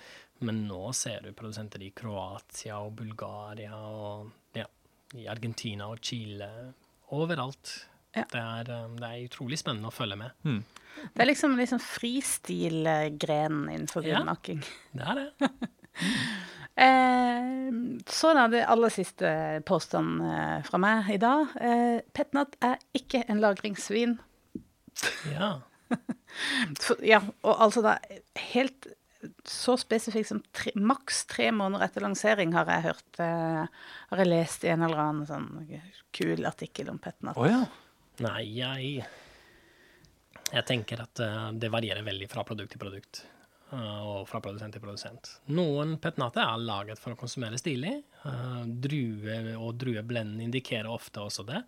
men 0.44 0.64
nå 0.68 0.88
ser 0.96 1.24
du 1.24 1.34
produsenter 1.36 1.84
i 1.84 1.92
Kroatia 1.96 2.80
og 2.80 2.96
Bulgaria 3.02 3.76
og 3.76 4.32
ja, 4.56 4.64
i 5.16 5.28
Argentina 5.30 5.88
og 5.92 6.02
Chile. 6.04 6.48
Overalt. 7.14 7.88
Ja. 8.16 8.24
Det, 8.32 8.40
er, 8.40 8.84
um, 8.84 8.96
det 8.98 9.08
er 9.08 9.24
utrolig 9.28 9.58
spennende 9.60 9.88
å 9.90 9.94
følge 9.94 10.18
med. 10.20 10.36
Det 11.14 11.22
er 11.22 11.30
liksom, 11.30 11.56
liksom 11.60 11.80
fristil-grenen 11.82 13.68
innenfor 13.68 14.06
Ja. 14.08 14.24
Det 14.92 15.10
er 15.12 15.24
det. 15.24 15.50
Eh, 16.78 17.72
så 18.06 18.28
da, 18.36 18.44
det 18.46 18.60
aller 18.70 18.92
siste 18.94 19.30
påstanden 19.66 20.20
eh, 20.22 20.60
fra 20.62 20.78
meg 20.78 21.08
i 21.10 21.16
dag. 21.18 21.56
Eh, 21.58 22.04
Petnat 22.14 22.54
er 22.62 22.76
ikke 22.94 23.24
en 23.26 23.40
lagringsvin. 23.42 24.12
Ja. 25.32 25.56
For, 26.84 27.02
ja, 27.02 27.18
og 27.42 27.64
altså 27.66 27.82
da 27.82 27.96
helt 28.52 28.86
så 29.44 29.74
spesifikt 29.80 30.28
som 30.28 30.42
tre, 30.54 30.72
maks 30.78 31.24
tre 31.26 31.48
måneder 31.52 31.88
etter 31.88 32.04
lansering 32.04 32.52
har 32.54 32.68
jeg 32.70 32.84
hørt 32.84 33.20
eh, 33.22 33.64
Har 34.10 34.22
jeg 34.22 34.30
lest 34.30 34.66
i 34.66 34.70
en 34.70 34.84
eller 34.86 35.00
annen 35.02 35.26
sånn 35.26 35.48
kul 36.14 36.46
artikkel 36.46 36.90
om 36.92 37.00
Petnat. 37.02 37.38
Oh, 37.38 37.48
ja. 37.48 37.64
Nei, 38.22 38.42
jeg 38.58 39.02
Jeg 40.48 40.64
tenker 40.66 41.02
at 41.04 41.20
uh, 41.20 41.50
det 41.52 41.70
varierer 41.70 42.06
veldig 42.06 42.30
fra 42.30 42.44
produkt 42.46 42.72
til 42.74 42.80
produkt. 42.82 43.24
Uh, 43.68 44.00
og 44.00 44.28
fra 44.30 44.40
produsent 44.40 44.72
til 44.72 44.80
produsent. 44.80 45.28
Noen 45.52 45.98
petnater 46.00 46.40
er 46.40 46.62
laget 46.62 47.02
for 47.02 47.12
å 47.12 47.18
konsumere 47.20 47.58
stilig. 47.60 47.98
Uh, 48.22 48.64
drue 48.64 49.58
og 49.58 49.74
drueblend 49.82 50.40
indikerer 50.46 50.88
ofte 50.88 51.20
også 51.20 51.44
det. 51.50 51.60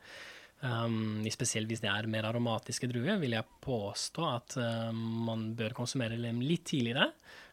Um, 0.61 1.23
spesielt 1.33 1.71
hvis 1.71 1.81
det 1.81 1.89
er 1.89 2.09
mer 2.11 2.27
aromatiske 2.29 2.89
druer, 2.91 3.17
vil 3.23 3.33
jeg 3.33 3.49
påstå 3.65 4.27
at 4.29 4.57
um, 4.61 4.99
man 5.29 5.47
bør 5.57 5.73
konsumere 5.77 6.19
dem 6.21 6.43
litt 6.45 6.67
tidligere. 6.69 7.07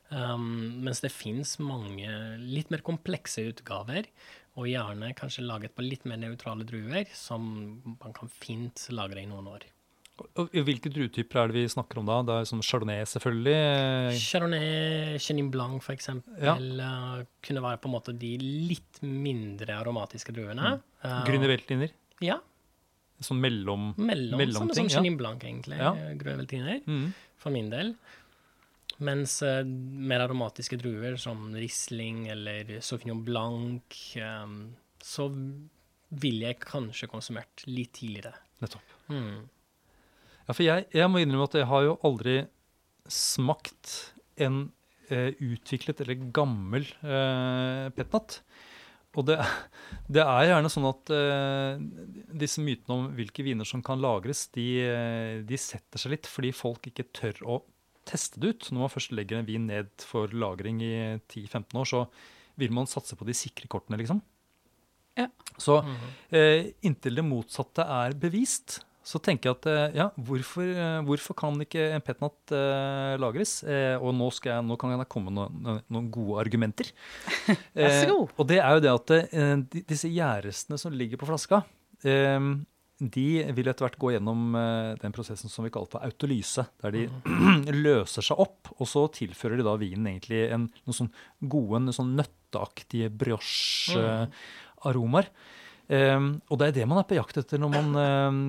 Um, 0.10 0.84
mens 0.84 0.99
det 1.03 1.12
fins 1.12 1.55
mange 1.64 2.10
litt 2.43 2.72
mer 2.72 2.84
komplekse 2.84 3.45
utgaver, 3.49 4.10
og 4.58 4.68
gjerne 4.68 5.14
kanskje 5.16 5.45
laget 5.45 5.76
på 5.78 5.86
litt 5.86 6.03
mer 6.10 6.20
nøytrale 6.20 6.66
druer, 6.68 7.08
som 7.16 7.47
man 7.86 8.16
kan 8.16 8.32
fint 8.32 8.88
lagre 8.95 9.24
i 9.24 9.30
noen 9.30 9.47
år. 9.53 9.68
Og 10.41 10.55
hvilke 10.66 10.89
druetyper 10.89 11.43
er 11.43 11.51
det 11.51 11.60
vi 11.60 11.70
snakker 11.70 11.99
om 12.01 12.08
da? 12.10 12.16
Det 12.26 12.36
er 12.39 12.47
sånn 12.49 12.64
Chardonnay, 12.66 13.03
selvfølgelig. 13.05 14.18
Chardonnay, 14.18 15.20
Chenin 15.22 15.51
Blanc 15.53 15.86
eksempel, 15.93 16.34
Ja. 16.41 16.55
uh, 16.58 17.24
kunne 17.45 17.64
være 17.64 17.80
på 17.84 17.88
en 17.88 17.95
måte 17.95 18.18
de 18.18 18.34
litt 18.41 18.99
mindre 19.05 19.78
aromatiske 19.78 20.34
druene. 20.34 20.80
Uh, 21.05 21.22
Grüne 21.30 21.51
Veltliner. 21.53 21.93
Ja, 22.26 22.39
Sånn 23.24 23.39
mellom 23.41 23.91
mellom, 23.97 24.38
Mellomting, 24.38 24.53
samme 24.53 24.76
som 24.78 24.89
ja. 24.89 24.99
Chenin 24.99 25.18
Blanc, 25.18 25.43
egentlig. 25.43 25.80
Ja. 25.82 25.93
Grøveltiner, 26.20 26.84
mm. 26.86 27.07
For 27.41 27.53
min 27.53 27.72
del. 27.74 27.95
Mens 29.07 29.39
uh, 29.45 29.61
mer 29.65 30.24
aromatiske 30.26 30.78
druer 30.82 31.18
som 31.22 31.51
Riesling 31.53 32.28
eller 32.34 32.78
Sauvignon 32.86 33.24
Blanc, 33.26 33.97
um, 34.22 34.59
så 35.01 35.30
ville 36.09 36.51
jeg 36.51 36.61
kanskje 36.63 37.09
konsumert 37.11 37.65
litt 37.70 37.93
tidligere. 37.97 38.34
Nettopp. 38.63 38.95
Mm. 39.11 39.47
Ja, 40.47 40.53
for 40.53 40.63
jeg, 40.63 40.88
jeg 40.95 41.11
må 41.11 41.22
innrømme 41.22 41.49
at 41.49 41.57
jeg 41.59 41.68
har 41.70 41.84
jo 41.84 41.97
aldri 42.07 42.38
smakt 43.11 44.13
en 44.43 44.68
eh, 45.11 45.34
utviklet 45.43 46.01
eller 46.03 46.20
gammel 46.36 46.88
eh, 47.03 47.88
petnat. 47.95 48.41
Og 49.18 49.26
det, 49.26 49.39
det 50.13 50.22
er 50.22 50.51
gjerne 50.51 50.70
sånn 50.70 50.86
at 50.91 51.09
uh, 51.09 51.80
disse 52.38 52.61
mytene 52.61 52.93
om 52.95 53.07
hvilke 53.18 53.45
viner 53.45 53.68
som 53.68 53.82
kan 53.86 54.01
lagres, 54.03 54.45
de, 54.53 54.68
de 55.47 55.59
setter 55.61 56.01
seg 56.01 56.13
litt 56.13 56.30
fordi 56.30 56.53
folk 56.53 56.91
ikke 56.91 57.09
tør 57.18 57.41
å 57.43 57.59
teste 58.07 58.41
det 58.41 58.53
ut. 58.53 58.72
Når 58.72 58.86
man 58.86 58.93
først 58.93 59.13
legger 59.15 59.39
en 59.39 59.49
vin 59.49 59.68
ned 59.70 59.91
for 60.05 60.32
lagring 60.32 60.82
i 60.86 60.95
10-15 61.28 61.82
år, 61.82 61.89
så 61.89 62.05
vil 62.57 62.74
man 62.74 62.89
satse 62.89 63.18
på 63.18 63.28
de 63.28 63.36
sikre 63.38 63.70
kortene, 63.72 63.99
liksom. 64.01 64.22
Ja. 65.18 65.28
Så 65.57 65.80
eh, 66.30 66.74
inntil 66.86 67.18
det 67.18 67.26
motsatte 67.26 67.86
er 67.89 68.13
bevist, 68.22 68.80
så 69.08 69.22
tenker 69.24 69.49
jeg 69.49 69.55
at 69.55 69.68
eh, 69.72 69.93
ja, 70.01 70.08
hvorfor, 70.28 70.68
eh, 70.68 70.99
hvorfor 71.08 71.34
kan 71.39 71.55
ikke 71.64 71.84
en 71.95 72.03
petnat 72.03 72.51
eh, 72.55 73.14
lagres? 73.22 73.62
Eh, 73.64 73.95
og 73.95 74.12
nå, 74.18 74.28
skal 74.36 74.58
jeg, 74.58 74.66
nå 74.68 74.76
kan 74.80 74.91
jeg 74.91 75.08
komme 75.14 75.32
med 75.32 75.53
noen, 75.64 75.80
noen 75.93 76.10
gode 76.12 76.41
argumenter. 76.43 76.88
Vær 77.78 77.93
så 78.01 78.10
god. 78.12 78.34
og 78.36 78.49
det 78.51 78.60
er 78.60 78.72
jo 78.76 78.84
det 78.84 78.91
at 78.91 79.10
eh, 79.20 79.53
de, 79.64 79.80
disse 79.88 80.12
gjærrestene 80.12 80.78
som 80.82 80.95
ligger 80.95 81.18
på 81.22 81.30
flaska, 81.30 81.58
eh, 82.03 82.39
de 82.97 83.53
vil 83.53 83.68
etter 83.70 83.86
hvert 83.86 83.99
gå 84.01 84.10
gjennom 84.16 84.55
eh, 84.58 84.97
den 84.99 85.14
prosessen 85.16 85.49
som 85.53 85.64
vi 85.64 85.72
kaller 85.74 85.91
for 85.91 86.03
autolyse, 86.03 86.64
der 86.84 86.91
de 86.95 87.03
løser 87.86 88.24
seg 88.26 88.36
opp, 88.43 88.62
og 88.76 88.86
så 88.89 89.01
tilfører 89.14 89.58
de 89.60 89.64
da 89.68 89.76
vinen 89.80 90.08
egentlig 90.12 90.41
en, 90.49 90.64
noen 90.84 90.99
sånn 91.03 91.16
gode, 91.47 91.93
sånn 91.95 92.16
nøtteaktige 92.18 93.10
brioche-aromaer. 93.24 95.28
Um, 95.88 96.41
og 96.51 96.59
det 96.59 96.65
er 96.67 96.73
det 96.81 96.88
man 96.91 96.99
er 96.99 97.05
på 97.07 97.15
jakt 97.15 97.38
etter 97.39 97.61
når 97.63 97.69
man 97.71 97.93
eh, 98.01 98.39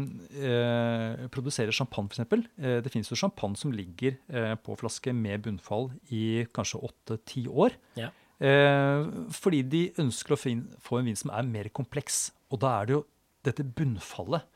uh, 0.42 1.26
produserer 1.30 1.70
champagne, 1.70 2.10
f.eks. 2.10 2.24
Uh, 2.58 2.80
det 2.82 2.90
finnes 2.90 3.10
jo 3.12 3.18
champagne 3.20 3.54
som 3.60 3.70
ligger 3.70 4.16
uh, 4.34 4.56
på 4.58 4.74
flaske 4.80 5.14
med 5.14 5.44
bunnfall 5.44 5.92
i 6.10 6.48
kanskje 6.50 6.82
åtte-ti 6.88 7.44
år. 7.46 7.78
Ja. 8.00 8.10
Eh, 8.38 9.06
fordi 9.34 9.64
de 9.66 9.80
ønsker 9.98 10.34
å 10.34 10.38
få 10.38 11.00
en 11.00 11.08
vin 11.10 11.18
som 11.18 11.32
er 11.34 11.48
mer 11.48 11.70
kompleks. 11.74 12.28
Og 12.52 12.62
da 12.62 12.78
er 12.78 12.88
det 12.88 12.96
jo 12.96 13.04
dette 13.46 13.66
bunnfallet 13.66 14.46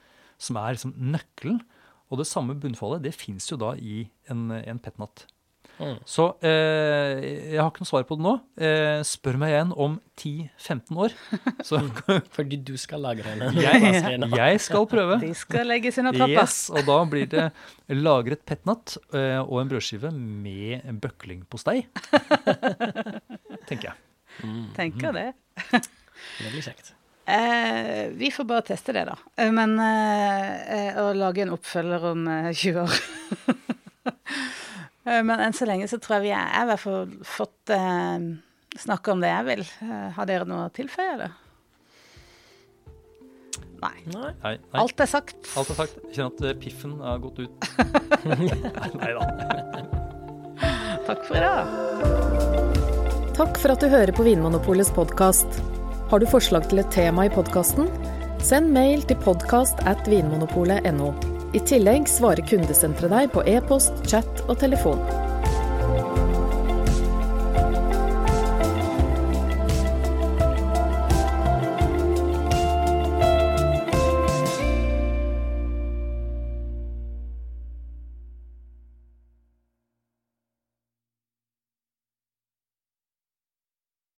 som 0.42 0.58
er 0.60 0.76
liksom 0.76 0.94
nøkkelen. 0.96 1.60
Og 2.12 2.20
det 2.20 2.28
samme 2.28 2.56
bunnfallet 2.60 3.04
det 3.06 3.14
fins 3.16 3.48
jo 3.50 3.58
da 3.60 3.72
i 3.78 4.04
en, 4.30 4.50
en 4.52 4.82
petnat. 4.82 5.26
Mm. 5.80 5.96
Så 6.06 6.24
eh, 6.46 7.22
jeg 7.54 7.58
har 7.58 7.70
ikke 7.72 7.82
noe 7.82 7.88
svar 7.88 8.04
på 8.06 8.16
det 8.18 8.24
nå. 8.26 8.32
Eh, 8.62 9.00
spør 9.08 9.38
meg 9.40 9.50
igjen 9.54 9.72
om 9.74 9.96
10-15 10.20 11.00
år. 11.06 11.14
Så 11.68 11.80
Fordi 12.36 12.58
du 12.62 12.74
skal 12.78 13.02
lagre 13.02 13.26
henne? 13.32 13.48
jeg, 13.56 14.20
jeg 14.42 14.60
skal 14.62 14.86
prøve. 14.90 15.18
De 15.24 15.32
skal 15.38 15.66
legges 15.72 15.98
under 16.02 16.14
trappa. 16.16 16.44
Yes, 16.44 16.58
og 16.70 16.84
da 16.86 16.98
blir 17.10 17.26
det 17.32 17.48
lagret 17.98 18.44
petnat 18.46 18.96
eh, 19.16 19.40
og 19.42 19.62
en 19.64 19.72
brødskive 19.72 20.12
med 20.14 20.86
bøklingpostei. 21.02 21.80
Tenker 23.68 23.92
jeg. 23.92 23.96
Mm. 24.46 24.66
Tenker 24.76 25.16
det. 25.18 25.28
Veldig 25.72 26.62
kjekt. 26.68 26.94
Eh, 27.32 28.08
vi 28.18 28.30
får 28.34 28.46
bare 28.50 28.64
teste 28.66 28.94
det, 28.96 29.04
da. 29.08 29.14
Eh, 29.38 29.50
Men 29.54 29.76
eh, 29.82 30.48
eh, 30.76 31.02
å 31.02 31.10
lage 31.16 31.44
en 31.44 31.52
oppfølger 31.56 32.06
om 32.12 32.24
eh, 32.28 32.50
20 32.54 32.82
år 32.82 32.96
Men 35.04 35.40
enn 35.42 35.54
så 35.56 35.66
lenge 35.66 35.88
så 35.90 35.98
tror 35.98 36.20
jeg 36.20 36.28
vi 36.28 36.34
er, 36.34 36.46
jeg 36.46 36.58
har 36.60 36.66
i 36.66 36.70
hvert 36.70 36.82
fall 36.82 37.14
fått 37.26 37.72
eh, 37.74 38.26
snakke 38.78 39.14
om 39.14 39.22
det 39.22 39.32
jeg 39.32 39.48
vil. 39.48 39.64
Eh, 39.86 40.10
har 40.16 40.28
dere 40.28 40.46
noe 40.48 40.68
å 40.68 40.74
tilføye, 40.74 41.14
eller? 41.16 41.32
Nei. 43.82 43.96
Nei. 44.14 44.30
Nei, 44.44 44.52
nei. 44.54 44.78
Alt 44.78 45.02
er 45.02 45.10
sagt. 45.10 45.40
Alt 45.58 45.72
er 45.74 45.80
sagt. 45.80 45.98
Jeg 46.06 46.20
kjenner 46.20 46.30
at 46.30 46.44
eh, 46.46 46.58
piffen 46.62 46.94
har 47.02 47.18
gått 47.22 47.42
ut. 47.42 47.66
nei 49.02 49.12
da. 49.16 49.22
Takk 51.08 51.26
for 51.26 51.34
i 51.34 51.42
dag. 51.42 51.66
Takk 53.34 53.58
for 53.58 53.74
at 53.74 53.82
du 53.82 53.90
hører 53.90 54.14
på 54.14 54.26
Vinmonopolets 54.28 54.92
podkast. 54.94 55.58
Har 56.12 56.22
du 56.22 56.28
forslag 56.30 56.68
til 56.70 56.84
et 56.84 56.94
tema 56.94 57.26
i 57.26 57.32
podkasten? 57.32 57.90
Send 58.44 58.70
mail 58.74 59.02
til 59.08 59.18
podkast 59.24 59.82
at 59.88 60.06
vinmonopolet.no. 60.10 61.31
I 61.52 61.60
tillegg 61.68 62.08
svarer 62.08 62.46
kundesenteret 62.48 63.12
deg 63.12 63.34
på 63.34 63.44
e-post, 63.44 63.92
chat 64.08 64.44
og 64.48 64.56
telefon. 64.62 65.31